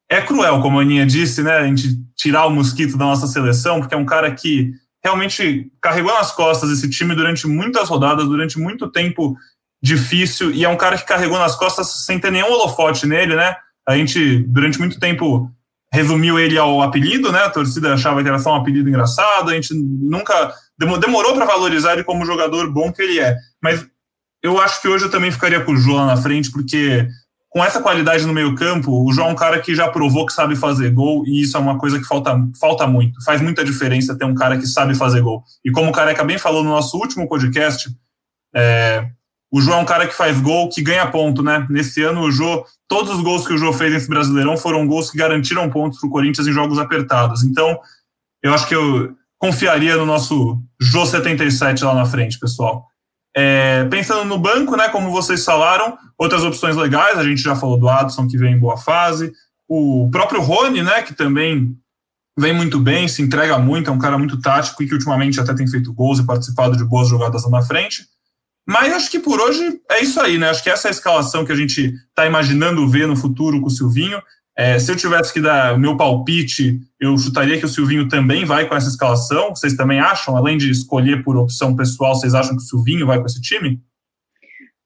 é 0.09 0.21
cruel, 0.21 0.61
como 0.61 0.79
a 0.79 0.81
Aninha 0.81 1.05
disse, 1.05 1.41
né? 1.41 1.57
A 1.57 1.65
gente 1.65 1.97
tirar 2.15 2.45
o 2.45 2.51
Mosquito 2.51 2.97
da 2.97 3.05
nossa 3.05 3.27
seleção, 3.27 3.79
porque 3.79 3.95
é 3.95 3.97
um 3.97 4.05
cara 4.05 4.29
que 4.31 4.73
realmente 5.05 5.71
carregou 5.79 6.11
nas 6.11 6.31
costas 6.31 6.71
esse 6.71 6.89
time 6.89 7.13
durante 7.13 7.45
muitas 7.45 7.87
rodadas, 7.87 8.25
durante 8.25 8.57
muito 8.57 8.89
tempo 8.89 9.37
difícil, 9.79 10.51
e 10.51 10.65
é 10.65 10.69
um 10.69 10.75
cara 10.75 10.97
que 10.97 11.05
carregou 11.05 11.37
nas 11.37 11.55
costas 11.55 12.05
sem 12.05 12.19
ter 12.19 12.31
nenhum 12.31 12.51
holofote 12.51 13.05
nele, 13.05 13.35
né? 13.35 13.55
A 13.87 13.95
gente, 13.95 14.39
durante 14.47 14.79
muito 14.79 14.99
tempo, 14.99 15.47
resumiu 15.93 16.39
ele 16.39 16.57
ao 16.57 16.81
apelido, 16.81 17.31
né? 17.31 17.43
A 17.43 17.51
torcida 17.51 17.93
achava 17.93 18.23
que 18.23 18.27
era 18.27 18.39
só 18.39 18.53
um 18.53 18.55
apelido 18.55 18.89
engraçado, 18.89 19.51
a 19.51 19.53
gente 19.53 19.75
nunca 19.75 20.51
demorou 20.75 21.35
para 21.35 21.45
valorizar 21.45 21.93
ele 21.93 22.03
como 22.03 22.25
jogador 22.25 22.71
bom 22.71 22.91
que 22.91 23.03
ele 23.03 23.19
é. 23.19 23.35
Mas 23.61 23.85
eu 24.41 24.59
acho 24.59 24.81
que 24.81 24.87
hoje 24.87 25.05
eu 25.05 25.11
também 25.11 25.31
ficaria 25.31 25.61
com 25.61 25.73
o 25.73 25.77
João 25.77 26.07
na 26.07 26.17
frente, 26.17 26.49
porque 26.49 27.07
com 27.55 27.63
essa 27.63 27.81
qualidade 27.81 28.27
no 28.27 28.33
meio-campo, 28.33 28.91
o 28.91 29.13
João 29.13 29.29
é 29.29 29.31
um 29.31 29.35
cara 29.35 29.61
que 29.61 29.73
já 29.73 29.87
provou 29.87 30.25
que 30.25 30.33
sabe 30.33 30.57
fazer 30.57 30.91
gol, 30.91 31.25
e 31.25 31.41
isso 31.41 31.55
é 31.55 31.59
uma 31.61 31.77
coisa 31.77 31.97
que 31.97 32.05
falta, 32.05 32.37
falta 32.59 32.85
muito. 32.85 33.23
Faz 33.23 33.39
muita 33.39 33.63
diferença 33.63 34.13
ter 34.13 34.25
um 34.25 34.35
cara 34.35 34.57
que 34.57 34.67
sabe 34.67 34.93
fazer 34.93 35.21
gol. 35.21 35.41
E 35.63 35.71
como 35.71 35.89
o 35.89 35.93
Careca 35.93 36.21
bem 36.21 36.37
falou 36.37 36.65
no 36.65 36.71
nosso 36.71 36.97
último 36.97 37.29
podcast, 37.29 37.89
é, 38.53 39.09
o 39.49 39.61
João 39.61 39.79
é 39.79 39.81
um 39.83 39.85
cara 39.85 40.05
que 40.05 40.13
faz 40.13 40.37
gol, 40.41 40.67
que 40.67 40.81
ganha 40.81 41.09
ponto, 41.09 41.41
né? 41.41 41.65
Nesse 41.69 42.03
ano, 42.03 42.23
o 42.23 42.31
Jô, 42.31 42.65
todos 42.89 43.15
os 43.15 43.21
gols 43.21 43.47
que 43.47 43.53
o 43.53 43.57
Jô 43.57 43.71
fez 43.71 43.93
nesse 43.93 44.09
Brasileirão 44.09 44.57
foram 44.57 44.85
gols 44.85 45.09
que 45.09 45.17
garantiram 45.17 45.69
pontos 45.69 45.97
para 46.01 46.07
o 46.07 46.11
Corinthians 46.11 46.47
em 46.47 46.51
jogos 46.51 46.77
apertados. 46.77 47.41
Então, 47.45 47.79
eu 48.43 48.53
acho 48.53 48.67
que 48.67 48.75
eu 48.75 49.15
confiaria 49.39 49.95
no 49.95 50.05
nosso 50.05 50.61
Jô 50.77 51.05
77 51.05 51.85
lá 51.85 51.95
na 51.95 52.05
frente, 52.05 52.37
pessoal. 52.37 52.85
É, 53.37 53.83
pensando 53.85 54.23
no 54.23 54.37
banco, 54.37 54.77
né, 54.77 54.87
como 54.89 55.11
vocês 55.11 55.43
falaram, 55.43 55.97
outras 56.17 56.43
opções 56.43 56.75
legais, 56.75 57.17
a 57.17 57.23
gente 57.23 57.41
já 57.41 57.55
falou 57.55 57.77
do 57.77 57.89
Adson, 57.89 58.27
que 58.27 58.37
vem 58.37 58.53
em 58.53 58.59
boa 58.59 58.77
fase, 58.77 59.33
o 59.67 60.09
próprio 60.09 60.41
Rony, 60.41 60.81
né, 60.81 61.01
que 61.01 61.13
também 61.13 61.75
vem 62.37 62.53
muito 62.53 62.79
bem, 62.79 63.07
se 63.07 63.21
entrega 63.21 63.57
muito, 63.57 63.89
é 63.89 63.93
um 63.93 63.99
cara 63.99 64.17
muito 64.17 64.39
tático 64.39 64.81
e 64.81 64.87
que 64.87 64.93
ultimamente 64.93 65.39
até 65.39 65.53
tem 65.53 65.67
feito 65.67 65.93
gols 65.93 66.19
e 66.19 66.25
participado 66.25 66.77
de 66.77 66.83
boas 66.83 67.07
jogadas 67.07 67.43
lá 67.43 67.49
na 67.49 67.61
frente. 67.61 68.05
Mas 68.67 68.93
acho 68.93 69.11
que 69.11 69.19
por 69.19 69.39
hoje 69.39 69.79
é 69.91 70.01
isso 70.01 70.19
aí, 70.19 70.37
né? 70.37 70.49
Acho 70.49 70.63
que 70.63 70.69
essa 70.69 70.87
é 70.87 70.89
a 70.89 70.91
escalação 70.91 71.45
que 71.45 71.51
a 71.51 71.55
gente 71.55 71.93
está 72.09 72.25
imaginando 72.25 72.87
ver 72.89 73.07
no 73.07 73.15
futuro 73.15 73.61
com 73.61 73.67
o 73.67 73.71
Silvinho. 73.71 74.21
É, 74.57 74.79
se 74.79 74.89
eu 74.89 74.95
tivesse 74.95 75.33
que 75.33 75.41
dar 75.41 75.75
o 75.75 75.79
meu 75.79 75.97
palpite, 75.97 76.79
eu 76.99 77.17
chutaria 77.17 77.59
que 77.59 77.65
o 77.65 77.69
Silvinho 77.69 78.07
também 78.07 78.45
vai 78.45 78.67
com 78.67 78.75
essa 78.75 78.87
escalação. 78.87 79.49
Vocês 79.49 79.75
também 79.75 79.99
acham, 79.99 80.37
além 80.37 80.57
de 80.57 80.71
escolher 80.71 81.23
por 81.23 81.35
opção 81.35 81.75
pessoal, 81.75 82.15
vocês 82.15 82.33
acham 82.33 82.55
que 82.55 82.63
o 82.63 82.65
Silvinho 82.65 83.05
vai 83.05 83.19
com 83.19 83.25
esse 83.25 83.41
time? 83.41 83.81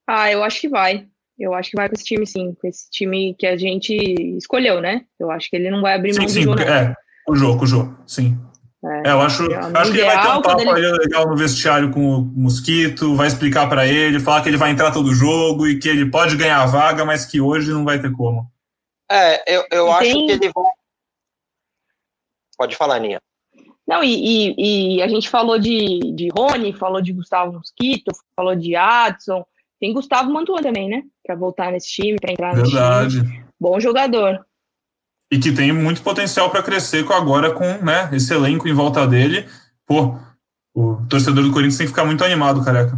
Ah, 0.08 0.32
eu 0.32 0.44
acho 0.44 0.60
que 0.60 0.68
vai. 0.68 1.06
Eu 1.38 1.54
acho 1.54 1.70
que 1.70 1.78
vai 1.78 1.88
com 1.88 1.96
esse 1.96 2.04
time, 2.04 2.26
sim. 2.26 2.54
Com 2.60 2.68
esse 2.68 2.90
time 2.90 3.36
que 3.38 3.46
a 3.46 3.56
gente 3.56 3.94
escolheu, 4.38 4.82
né? 4.82 5.04
Eu 5.20 5.30
acho 5.30 5.48
que 5.50 5.56
ele 5.56 5.70
não 5.70 5.82
vai 5.82 5.94
abrir 5.94 6.18
mão 6.18 6.28
sim, 6.28 6.42
sim, 6.42 6.46
do 6.46 6.60
É, 6.62 6.96
o 7.28 7.36
jogo, 7.36 7.64
o 7.64 7.68
jogo, 7.68 7.98
sim. 8.08 8.38
É, 8.84 9.10
é, 9.10 9.12
eu 9.12 9.22
acho, 9.22 9.44
acho 9.54 9.92
que 9.92 9.98
ele 9.98 10.06
vai 10.06 10.22
ter 10.22 10.38
um 10.38 10.42
papo 10.42 10.62
ele... 10.62 10.92
legal 10.94 11.28
no 11.28 11.36
vestiário 11.36 11.92
com 11.92 12.02
o 12.02 12.22
Mosquito, 12.24 13.16
vai 13.16 13.28
explicar 13.28 13.68
para 13.68 13.86
ele, 13.86 14.20
falar 14.20 14.42
que 14.42 14.50
ele 14.50 14.58
vai 14.58 14.72
entrar 14.72 14.92
todo 14.92 15.14
jogo 15.14 15.68
e 15.68 15.78
que 15.78 15.88
ele 15.88 16.10
pode 16.10 16.36
ganhar 16.38 16.62
a 16.62 16.66
vaga, 16.66 17.06
mas 17.06 17.26
que 17.26 17.40
hoje 17.40 17.72
não 17.72 17.84
vai 17.84 18.00
ter 18.00 18.12
como. 18.12 18.50
É, 19.12 19.56
eu, 19.56 19.66
eu 19.72 19.92
acho 19.92 20.02
tem... 20.02 20.28
que 20.28 20.32
ele 20.34 20.52
vai. 20.54 20.72
Pode 22.58 22.76
falar, 22.76 23.00
Ninha. 23.00 23.22
Não, 23.88 24.04
e, 24.04 24.14
e, 24.14 24.98
e, 24.98 25.02
a 25.02 25.08
gente 25.08 25.28
falou 25.28 25.58
de, 25.58 26.00
de 26.14 26.30
Rony, 26.30 26.74
falou 26.74 27.02
de 27.02 27.12
Gustavo 27.12 27.54
Mosquito, 27.54 28.12
falou 28.36 28.56
de 28.56 28.76
Adson. 28.76 29.44
Tem 29.80 29.94
Gustavo 29.94 30.32
Mantua 30.32 30.62
também, 30.62 30.88
né? 30.88 31.04
Para 31.26 31.36
voltar 31.36 31.72
nesse 31.72 31.88
time, 31.88 32.20
para 32.20 32.32
entrar 32.32 32.54
Verdade. 32.54 33.18
nesse 33.18 33.32
time. 33.32 33.46
Bom 33.60 33.80
jogador. 33.80 34.46
E 35.32 35.40
que 35.40 35.52
tem 35.52 35.72
muito 35.72 36.04
potencial 36.04 36.52
para 36.52 36.62
crescer 36.62 37.04
com 37.04 37.14
agora 37.14 37.52
com 37.52 37.66
né, 37.84 38.10
esse 38.14 38.34
elenco 38.34 38.68
em 38.68 38.74
volta 38.74 39.08
dele. 39.08 39.48
Pô, 39.86 40.16
o 40.74 40.98
torcedor 41.08 41.44
do 41.44 41.52
Corinthians 41.52 41.78
tem 41.78 41.88
que 41.88 41.92
ficar 41.92 42.06
muito 42.06 42.24
animado, 42.24 42.64
careca. 42.64 42.96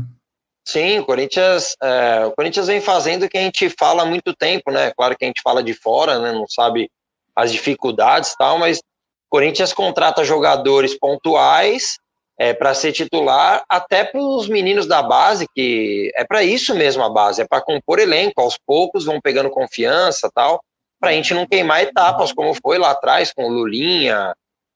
Sim, 0.68 1.00
o 1.00 1.06
Corinthians, 1.06 1.76
é, 1.82 2.26
o 2.26 2.32
Corinthians 2.32 2.68
vem 2.68 2.80
fazendo 2.80 3.24
o 3.24 3.30
que 3.30 3.38
a 3.38 3.42
gente 3.42 3.70
fala 3.78 4.04
há 4.04 4.06
muito 4.06 4.34
tempo, 4.36 4.72
né? 4.72 4.92
Claro 4.96 5.18
que 5.18 5.26
a 5.26 5.28
gente 5.28 5.42
fala 5.42 5.64
de 5.64 5.74
fora, 5.74 6.20
né? 6.20 6.32
Não 6.32 6.48
sabe 6.48 6.90
as 7.36 7.52
dificuldades 7.52 8.32
e 8.32 8.38
tal, 8.38 8.60
mas 8.60 8.78
o 8.78 8.82
Corinthians 9.30 9.74
contrata 9.74 10.24
jogadores 10.24 10.98
pontuais 10.98 11.98
é, 12.40 12.54
para 12.54 12.74
ser 12.74 12.92
titular, 12.92 13.64
até 13.70 14.04
para 14.04 14.20
os 14.20 14.48
meninos 14.48 14.88
da 14.88 15.02
base, 15.02 15.48
que 15.54 16.12
é 16.16 16.24
para 16.24 16.44
isso 16.44 16.74
mesmo 16.76 17.04
a 17.04 17.10
base, 17.10 17.42
é 17.42 17.48
para 17.48 17.62
compor 17.62 18.00
elenco, 18.00 18.42
aos 18.42 18.58
poucos 18.66 19.06
vão 19.06 19.20
pegando 19.22 19.50
confiança 19.50 20.30
tal, 20.34 20.60
para 21.00 21.12
a 21.12 21.14
gente 21.14 21.34
não 21.34 21.48
queimar 21.48 21.82
etapas, 21.82 22.32
como 22.32 22.54
foi 22.62 22.78
lá 22.78 22.92
atrás 22.92 23.32
com 23.34 23.48
Lulinha, 23.48 24.34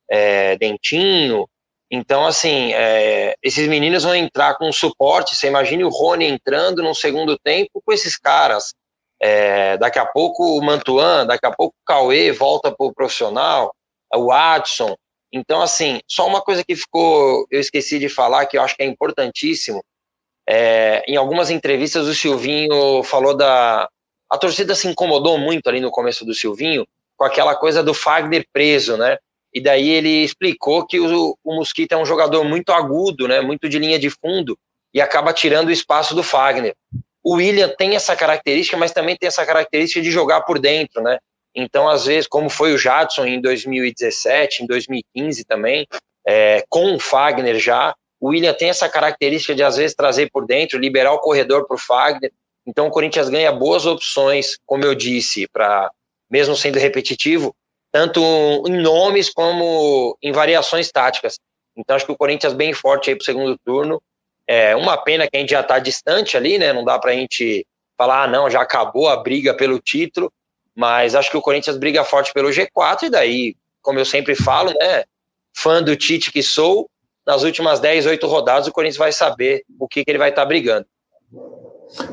é, 0.09 0.55
Dentinho, 0.57 1.47
então, 1.89 2.25
assim, 2.25 2.73
é, 2.73 3.35
esses 3.43 3.67
meninos 3.67 4.03
vão 4.03 4.15
entrar 4.15 4.55
com 4.55 4.71
suporte. 4.71 5.35
Você 5.35 5.47
imagine 5.47 5.83
o 5.83 5.89
Rony 5.89 6.25
entrando 6.25 6.81
no 6.81 6.95
segundo 6.95 7.37
tempo 7.37 7.81
com 7.85 7.93
esses 7.93 8.17
caras. 8.17 8.73
É, 9.21 9.77
daqui 9.77 9.99
a 9.99 10.05
pouco 10.05 10.57
o 10.57 10.61
Mantuan, 10.61 11.25
daqui 11.25 11.45
a 11.45 11.51
pouco 11.51 11.75
o 11.75 11.85
Cauê 11.85 12.31
volta 12.31 12.71
para 12.71 12.85
o 12.85 12.93
profissional, 12.93 13.73
o 14.13 14.31
Adson. 14.31 14.95
Então, 15.31 15.61
assim, 15.61 15.99
só 16.07 16.27
uma 16.27 16.41
coisa 16.41 16.63
que 16.63 16.75
ficou, 16.75 17.45
eu 17.51 17.59
esqueci 17.59 17.99
de 17.99 18.09
falar, 18.09 18.45
que 18.45 18.57
eu 18.57 18.61
acho 18.61 18.75
que 18.75 18.83
é 18.83 18.85
importantíssimo. 18.85 19.83
É, 20.47 21.03
em 21.07 21.15
algumas 21.15 21.49
entrevistas, 21.49 22.07
o 22.07 22.15
Silvinho 22.15 23.03
falou 23.03 23.35
da. 23.35 23.87
A 24.29 24.37
torcida 24.37 24.73
se 24.75 24.87
incomodou 24.87 25.37
muito 25.37 25.67
ali 25.67 25.79
no 25.79 25.91
começo 25.91 26.25
do 26.25 26.33
Silvinho 26.33 26.85
com 27.17 27.25
aquela 27.25 27.55
coisa 27.55 27.83
do 27.83 27.93
Fagner 27.93 28.45
preso, 28.51 28.97
né? 28.97 29.17
E 29.55 29.61
daí 29.61 29.89
ele 29.89 30.21
explicou 30.25 30.85
que 30.85 30.99
o, 30.99 31.37
o 31.41 31.55
Mosquito 31.55 31.93
é 31.93 31.97
um 31.97 32.05
jogador 32.05 32.43
muito 32.43 32.73
agudo, 32.73 33.25
né, 33.25 33.39
muito 33.39 33.69
de 33.69 33.79
linha 33.79 33.97
de 33.97 34.09
fundo, 34.09 34.59
e 34.93 34.99
acaba 34.99 35.31
tirando 35.31 35.69
o 35.69 35.71
espaço 35.71 36.13
do 36.13 36.21
Fagner. 36.21 36.75
o 37.23 37.35
William 37.35 37.69
tem 37.69 37.95
essa 37.95 38.15
característica, 38.17 38.75
mas 38.75 38.91
também 38.91 39.15
tem 39.15 39.27
essa 39.27 39.45
característica 39.45 40.01
de 40.01 40.11
jogar 40.11 40.41
por 40.41 40.59
dentro, 40.59 41.01
né? 41.01 41.17
Então, 41.55 41.87
às 41.87 42.05
vezes, 42.05 42.27
como 42.27 42.49
foi 42.49 42.73
o 42.73 42.77
Jadson 42.77 43.25
em 43.25 43.39
2017, 43.39 44.63
em 44.63 44.67
2015 44.67 45.45
também, 45.45 45.87
é, 46.27 46.63
com 46.69 46.93
o 46.93 46.99
Fagner 46.99 47.57
já, 47.57 47.95
o 48.19 48.29
William 48.29 48.53
tem 48.53 48.69
essa 48.69 48.89
característica 48.89 49.55
de, 49.55 49.63
às 49.63 49.77
vezes, 49.77 49.95
trazer 49.95 50.29
por 50.31 50.45
dentro, 50.45 50.77
liberar 50.77 51.13
o 51.13 51.19
corredor 51.19 51.65
para 51.65 51.75
o 51.75 51.79
Fagner. 51.79 52.31
Então, 52.67 52.87
o 52.87 52.91
Corinthians 52.91 53.29
ganha 53.29 53.51
boas 53.53 53.85
opções, 53.85 54.57
como 54.65 54.83
eu 54.83 54.93
disse, 54.93 55.47
para 55.47 55.89
mesmo 56.29 56.55
sendo 56.55 56.77
repetitivo, 56.77 57.55
tanto 57.95 58.19
em 58.67 58.81
nomes 58.81 59.29
como 59.29 60.17
em 60.21 60.33
variações 60.33 60.91
táticas. 60.91 61.39
Então, 61.77 61.95
acho 61.95 62.05
que 62.05 62.11
o 62.11 62.17
Corinthians 62.17 62.51
bem 62.51 62.73
forte 62.73 63.09
aí 63.09 63.15
para 63.15 63.21
o 63.21 63.25
segundo 63.25 63.57
turno. 63.63 64.01
É 64.45 64.75
uma 64.75 64.97
pena 64.97 65.25
que 65.25 65.37
a 65.37 65.39
gente 65.39 65.51
já 65.51 65.61
está 65.61 65.79
distante 65.79 66.35
ali, 66.35 66.57
né? 66.57 66.73
Não 66.73 66.83
dá 66.83 66.99
para 66.99 67.11
a 67.11 67.13
gente 67.13 67.65
falar, 67.97 68.23
ah, 68.23 68.27
não, 68.27 68.49
já 68.49 68.59
acabou 68.59 69.07
a 69.07 69.15
briga 69.15 69.53
pelo 69.53 69.79
título, 69.79 70.29
mas 70.75 71.15
acho 71.15 71.31
que 71.31 71.37
o 71.37 71.41
Corinthians 71.41 71.77
briga 71.77 72.03
forte 72.03 72.33
pelo 72.33 72.49
G4 72.49 73.03
e 73.03 73.09
daí, 73.09 73.55
como 73.81 73.97
eu 73.97 74.03
sempre 74.03 74.35
falo, 74.35 74.73
né? 74.77 75.05
Fã 75.55 75.81
do 75.81 75.95
Tite 75.95 76.33
que 76.33 76.43
sou, 76.43 76.89
nas 77.25 77.43
últimas 77.43 77.79
10, 77.79 78.07
8 78.07 78.27
rodadas 78.27 78.67
o 78.67 78.73
Corinthians 78.73 78.97
vai 78.97 79.13
saber 79.13 79.63
o 79.79 79.87
que, 79.87 80.03
que 80.03 80.11
ele 80.11 80.19
vai 80.19 80.31
estar 80.31 80.41
tá 80.41 80.45
brigando. 80.45 80.85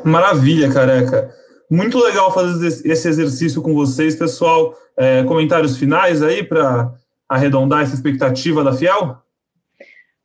Maravilha, 0.04 0.72
careca. 0.72 1.34
Muito 1.72 1.98
legal 1.98 2.30
fazer 2.34 2.66
esse 2.66 3.08
exercício 3.08 3.62
com 3.62 3.72
vocês, 3.72 4.14
pessoal. 4.14 4.76
É, 4.94 5.24
comentários 5.24 5.78
finais 5.78 6.22
aí 6.22 6.44
para 6.44 6.92
arredondar 7.26 7.80
essa 7.80 7.94
expectativa 7.94 8.62
da 8.62 8.74
Fiel? 8.74 9.16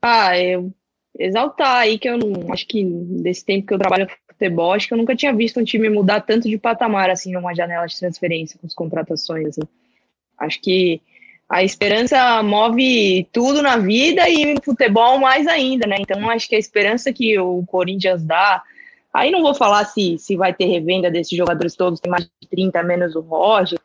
Ah, 0.02 0.38
eu 0.38 0.74
exaltar 1.18 1.78
aí 1.78 1.98
que 1.98 2.10
eu 2.10 2.18
não 2.18 2.52
acho 2.52 2.68
que 2.68 2.84
desse 2.84 3.46
tempo 3.46 3.66
que 3.66 3.74
eu 3.74 3.80
trabalho 3.80 4.10
futebol, 4.28 4.74
acho 4.74 4.90
que 4.90 4.94
eu 4.94 4.98
nunca 4.98 5.16
tinha 5.16 5.34
visto 5.34 5.58
um 5.58 5.64
time 5.64 5.90
mudar 5.90 6.20
tanto 6.20 6.50
de 6.50 6.58
patamar 6.58 7.10
assim 7.10 7.32
numa 7.32 7.56
janela 7.56 7.88
de 7.88 7.98
transferência 7.98 8.60
com 8.60 8.68
as 8.68 8.74
contratações 8.74 9.48
assim. 9.48 9.62
Acho 10.38 10.60
que 10.60 11.02
a 11.48 11.64
esperança 11.64 12.44
move 12.44 13.26
tudo 13.32 13.62
na 13.62 13.78
vida 13.78 14.28
e 14.28 14.54
no 14.54 14.62
futebol 14.62 15.18
mais 15.18 15.48
ainda, 15.48 15.88
né? 15.88 15.96
Então 15.98 16.30
acho 16.30 16.50
que 16.50 16.58
a 16.58 16.60
esperança 16.60 17.14
que 17.14 17.40
o 17.40 17.64
Corinthians 17.66 18.22
dá, 18.22 18.62
aí 19.14 19.32
não 19.32 19.42
vou 19.42 19.54
falar 19.54 19.86
se, 19.86 20.18
se 20.18 20.36
vai 20.36 20.54
ter 20.54 20.66
revenda 20.66 21.10
desses 21.10 21.36
jogadores 21.38 21.76
todos, 21.76 22.00
tem 22.00 22.10
mais 22.10 22.26
de 22.26 22.48
30 22.50 22.84
menos 22.84 23.16
o 23.16 23.22
Roger, 23.22 23.80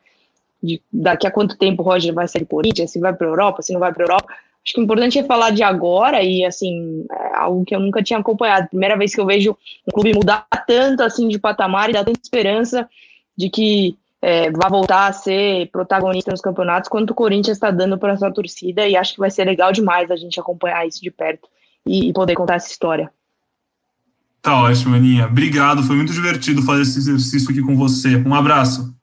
de 0.61 0.81
daqui 0.91 1.27
a 1.27 1.31
quanto 1.31 1.57
tempo 1.57 1.81
o 1.81 1.85
Roger 1.85 2.13
vai 2.13 2.27
ser 2.27 2.39
do 2.39 2.45
Corinthians, 2.45 2.91
se 2.91 2.99
vai 2.99 3.13
para 3.13 3.27
a 3.27 3.29
Europa, 3.29 3.61
se 3.61 3.73
não 3.73 3.79
vai 3.79 3.93
para 3.93 4.03
a 4.03 4.05
Europa. 4.05 4.33
Acho 4.65 4.75
que 4.75 4.79
o 4.79 4.83
importante 4.83 5.19
é 5.19 5.23
falar 5.23 5.49
de 5.49 5.61
agora 5.61 6.23
e, 6.23 6.45
assim, 6.45 7.05
é 7.11 7.35
algo 7.35 7.65
que 7.65 7.75
eu 7.75 7.81
nunca 7.81 8.01
tinha 8.01 8.17
acompanhado. 8.17 8.69
Primeira 8.69 8.97
vez 8.97 9.13
que 9.13 9.19
eu 9.19 9.25
vejo 9.25 9.57
um 9.85 9.91
clube 9.91 10.13
mudar 10.13 10.47
tanto, 10.65 11.03
assim, 11.03 11.27
de 11.27 11.37
patamar 11.37 11.89
e 11.89 11.93
dar 11.93 12.05
tanta 12.05 12.21
esperança 12.23 12.89
de 13.35 13.49
que 13.49 13.97
é, 14.21 14.49
vai 14.51 14.69
voltar 14.69 15.07
a 15.07 15.11
ser 15.11 15.69
protagonista 15.69 16.31
nos 16.31 16.39
campeonatos, 16.39 16.87
quanto 16.87 17.11
o 17.11 17.15
Corinthians 17.15 17.57
está 17.57 17.71
dando 17.71 17.97
para 17.97 18.15
sua 18.15 18.31
torcida. 18.31 18.87
E 18.87 18.95
acho 18.95 19.15
que 19.15 19.19
vai 19.19 19.29
ser 19.29 19.43
legal 19.43 19.73
demais 19.73 20.09
a 20.09 20.15
gente 20.15 20.39
acompanhar 20.39 20.87
isso 20.87 21.01
de 21.01 21.11
perto 21.11 21.49
e, 21.85 22.07
e 22.07 22.13
poder 22.13 22.35
contar 22.35 22.55
essa 22.55 22.71
história. 22.71 23.11
Tá 24.43 24.61
ótimo, 24.61 24.93
Aninha. 24.93 25.25
Obrigado. 25.25 25.81
Foi 25.83 25.95
muito 25.95 26.11
divertido 26.11 26.61
fazer 26.63 26.81
esse 26.81 26.99
exercício 26.99 27.49
aqui 27.49 27.61
com 27.61 27.77
você. 27.77 28.17
Um 28.17 28.35
abraço. 28.35 28.93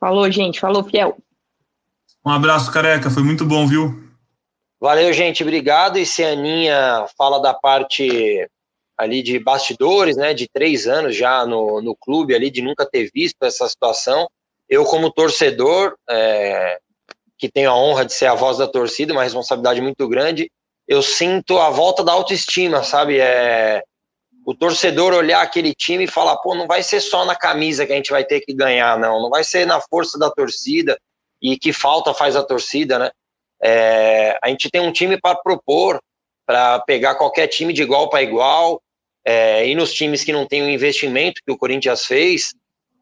Falou, 0.00 0.30
gente. 0.30 0.58
Falou, 0.58 0.82
fiel. 0.82 1.18
Um 2.24 2.30
abraço, 2.30 2.72
careca. 2.72 3.10
Foi 3.10 3.22
muito 3.22 3.44
bom, 3.44 3.66
viu? 3.66 4.02
Valeu, 4.80 5.12
gente, 5.12 5.42
obrigado. 5.42 5.98
E 5.98 6.06
se 6.06 6.24
a 6.24 6.30
Aninha 6.30 7.04
fala 7.16 7.38
da 7.40 7.52
parte 7.52 8.48
ali 8.96 9.22
de 9.22 9.38
bastidores, 9.38 10.16
né, 10.16 10.32
de 10.32 10.48
três 10.48 10.86
anos 10.86 11.14
já 11.14 11.44
no, 11.44 11.82
no 11.82 11.94
clube 11.94 12.34
ali, 12.34 12.50
de 12.50 12.62
nunca 12.62 12.86
ter 12.86 13.10
visto 13.14 13.42
essa 13.42 13.68
situação. 13.68 14.28
Eu, 14.66 14.84
como 14.84 15.12
torcedor, 15.12 15.94
é, 16.08 16.78
que 17.36 17.50
tenho 17.50 17.70
a 17.70 17.76
honra 17.76 18.06
de 18.06 18.14
ser 18.14 18.26
a 18.26 18.34
voz 18.34 18.56
da 18.56 18.66
torcida, 18.66 19.12
uma 19.12 19.22
responsabilidade 19.22 19.80
muito 19.82 20.08
grande, 20.08 20.50
eu 20.86 21.02
sinto 21.02 21.58
a 21.58 21.68
volta 21.68 22.02
da 22.02 22.12
autoestima, 22.12 22.82
sabe? 22.82 23.18
É, 23.18 23.82
o 24.48 24.54
torcedor 24.54 25.12
olhar 25.12 25.42
aquele 25.42 25.74
time 25.74 26.04
e 26.04 26.10
falar, 26.10 26.38
pô, 26.38 26.54
não 26.54 26.66
vai 26.66 26.82
ser 26.82 27.00
só 27.00 27.22
na 27.26 27.36
camisa 27.36 27.84
que 27.84 27.92
a 27.92 27.96
gente 27.96 28.10
vai 28.10 28.24
ter 28.24 28.40
que 28.40 28.54
ganhar, 28.54 28.98
não. 28.98 29.20
Não 29.20 29.28
vai 29.28 29.44
ser 29.44 29.66
na 29.66 29.78
força 29.78 30.18
da 30.18 30.30
torcida 30.30 30.98
e 31.42 31.58
que 31.58 31.70
falta 31.70 32.14
faz 32.14 32.34
a 32.34 32.42
torcida, 32.42 32.98
né? 32.98 33.10
É, 33.62 34.38
a 34.42 34.48
gente 34.48 34.70
tem 34.70 34.80
um 34.80 34.90
time 34.90 35.20
para 35.20 35.38
propor, 35.38 36.00
para 36.46 36.80
pegar 36.80 37.16
qualquer 37.16 37.46
time 37.48 37.74
de 37.74 37.82
igual 37.82 38.08
para 38.08 38.22
igual, 38.22 38.80
é, 39.22 39.68
e 39.68 39.74
nos 39.74 39.92
times 39.92 40.24
que 40.24 40.32
não 40.32 40.46
tem 40.46 40.62
o 40.62 40.70
investimento 40.70 41.42
que 41.46 41.52
o 41.52 41.58
Corinthians 41.58 42.06
fez, 42.06 42.54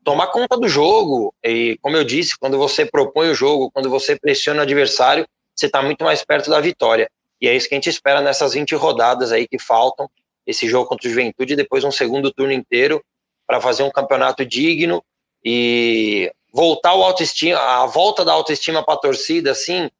tomar 0.02 0.26
conta 0.32 0.58
do 0.58 0.68
jogo. 0.68 1.32
E, 1.44 1.78
como 1.80 1.96
eu 1.96 2.02
disse, 2.02 2.36
quando 2.36 2.58
você 2.58 2.84
propõe 2.84 3.28
o 3.28 3.36
jogo, 3.36 3.70
quando 3.70 3.88
você 3.88 4.18
pressiona 4.18 4.58
o 4.58 4.62
adversário, 4.64 5.24
você 5.54 5.66
está 5.66 5.80
muito 5.80 6.02
mais 6.02 6.24
perto 6.24 6.50
da 6.50 6.60
vitória. 6.60 7.08
E 7.40 7.46
é 7.46 7.54
isso 7.54 7.68
que 7.68 7.76
a 7.76 7.78
gente 7.78 7.88
espera 7.88 8.20
nessas 8.20 8.54
20 8.54 8.74
rodadas 8.74 9.30
aí 9.30 9.46
que 9.46 9.60
faltam, 9.60 10.10
esse 10.46 10.68
jogo 10.68 10.88
contra 10.88 11.08
o 11.08 11.10
Juventude, 11.10 11.54
e 11.54 11.56
depois 11.56 11.84
um 11.84 11.90
segundo 11.90 12.32
turno 12.32 12.52
inteiro, 12.52 13.02
para 13.46 13.60
fazer 13.60 13.82
um 13.82 13.90
campeonato 13.90 14.44
digno 14.44 15.02
e 15.44 16.30
voltar 16.52 16.94
o 16.94 17.02
autoestima, 17.02 17.58
a 17.58 17.86
volta 17.86 18.24
da 18.24 18.32
autoestima 18.32 18.84
para 18.84 18.94
a 18.94 18.98
torcida, 18.98 19.50
assim, 19.50 19.90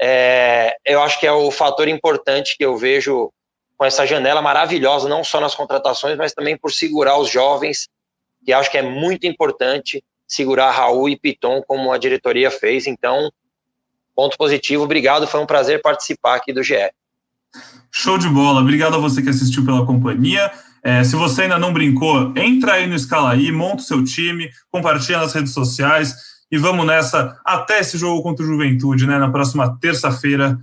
é, 0.00 0.76
eu 0.84 1.02
acho 1.02 1.18
que 1.18 1.26
é 1.26 1.32
o 1.32 1.50
fator 1.50 1.88
importante 1.88 2.56
que 2.56 2.64
eu 2.64 2.76
vejo 2.76 3.32
com 3.76 3.84
essa 3.84 4.06
janela 4.06 4.42
maravilhosa, 4.42 5.08
não 5.08 5.24
só 5.24 5.40
nas 5.40 5.54
contratações, 5.54 6.16
mas 6.16 6.32
também 6.32 6.56
por 6.56 6.72
segurar 6.72 7.18
os 7.18 7.28
jovens, 7.28 7.88
que 8.44 8.52
acho 8.52 8.70
que 8.70 8.78
é 8.78 8.82
muito 8.82 9.26
importante 9.26 10.04
segurar 10.26 10.70
Raul 10.70 11.08
e 11.08 11.16
Piton, 11.16 11.62
como 11.62 11.92
a 11.92 11.98
diretoria 11.98 12.50
fez. 12.50 12.86
Então, 12.86 13.30
ponto 14.14 14.36
positivo, 14.36 14.84
obrigado, 14.84 15.26
foi 15.26 15.40
um 15.40 15.46
prazer 15.46 15.82
participar 15.82 16.36
aqui 16.36 16.52
do 16.52 16.62
GE. 16.62 16.90
Show 17.90 18.18
de 18.18 18.28
bola, 18.28 18.60
obrigado 18.60 18.94
a 18.94 18.98
você 18.98 19.22
que 19.22 19.28
assistiu 19.28 19.64
pela 19.64 19.84
companhia. 19.84 20.50
É, 20.82 21.04
se 21.04 21.14
você 21.14 21.42
ainda 21.42 21.58
não 21.58 21.72
brincou, 21.72 22.32
entra 22.36 22.72
aí 22.72 22.86
no 22.86 22.94
Escala 22.94 23.32
aí, 23.32 23.52
monta 23.52 23.82
o 23.82 23.86
seu 23.86 24.02
time, 24.02 24.50
compartilha 24.70 25.18
nas 25.18 25.32
redes 25.32 25.52
sociais 25.52 26.14
e 26.50 26.58
vamos 26.58 26.84
nessa 26.84 27.38
até 27.44 27.80
esse 27.80 27.96
jogo 27.96 28.22
contra 28.22 28.44
o 28.44 28.48
Juventude, 28.48 29.06
né? 29.06 29.18
Na 29.18 29.30
próxima 29.30 29.78
terça-feira, 29.78 30.58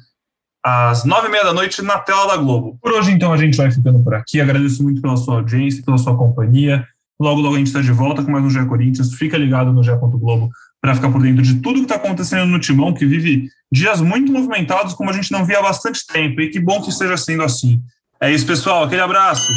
às 0.64 1.06
nove 1.06 1.28
e 1.28 1.32
meia 1.32 1.44
da 1.44 1.54
noite, 1.54 1.82
na 1.82 1.98
tela 1.98 2.28
da 2.28 2.38
Globo. 2.38 2.78
Por 2.82 2.92
hoje, 2.92 3.12
então, 3.12 3.32
a 3.32 3.38
gente 3.38 3.58
vai 3.58 3.72
ficando 3.72 4.04
por 4.04 4.14
aqui. 4.14 4.42
Agradeço 4.42 4.84
muito 4.84 5.02
pela 5.02 5.18
sua 5.18 5.36
audiência, 5.36 5.84
pela 5.84 5.98
sua 5.98 6.18
companhia. 6.18 6.86
Logo, 7.20 7.42
logo 7.42 7.56
a 7.56 7.58
gente 7.58 7.68
está 7.68 7.82
de 7.82 7.92
volta 7.92 8.24
com 8.24 8.32
mais 8.32 8.44
um 8.44 8.50
GE 8.50 8.66
Corinthians. 8.66 9.14
Fica 9.14 9.38
ligado 9.38 9.72
no 9.74 9.84
GE. 9.84 9.92
Globo 9.92 10.50
para 10.82 10.96
ficar 10.96 11.12
por 11.12 11.22
dentro 11.22 11.44
de 11.44 11.56
tudo 11.56 11.80
que 11.80 11.86
está 11.86 11.96
acontecendo 11.96 12.46
no 12.46 12.60
Timão, 12.60 12.94
que 12.94 13.06
vive 13.06 13.50
dias 13.72 14.02
muito 14.02 14.32
movimentados, 14.32 14.94
como 14.94 15.10
a 15.10 15.14
gente 15.14 15.32
não 15.32 15.46
via 15.46 15.60
há 15.60 15.62
bastante 15.62 16.06
tempo. 16.08 16.42
E 16.42 16.50
que 16.50 16.60
bom 16.60 16.82
que 16.82 16.90
esteja 16.90 17.18
sendo 17.18 17.44
assim. 17.44 17.82
É 18.22 18.32
isso, 18.32 18.46
pessoal. 18.46 18.84
Aquele 18.84 19.02
abraço. 19.02 19.52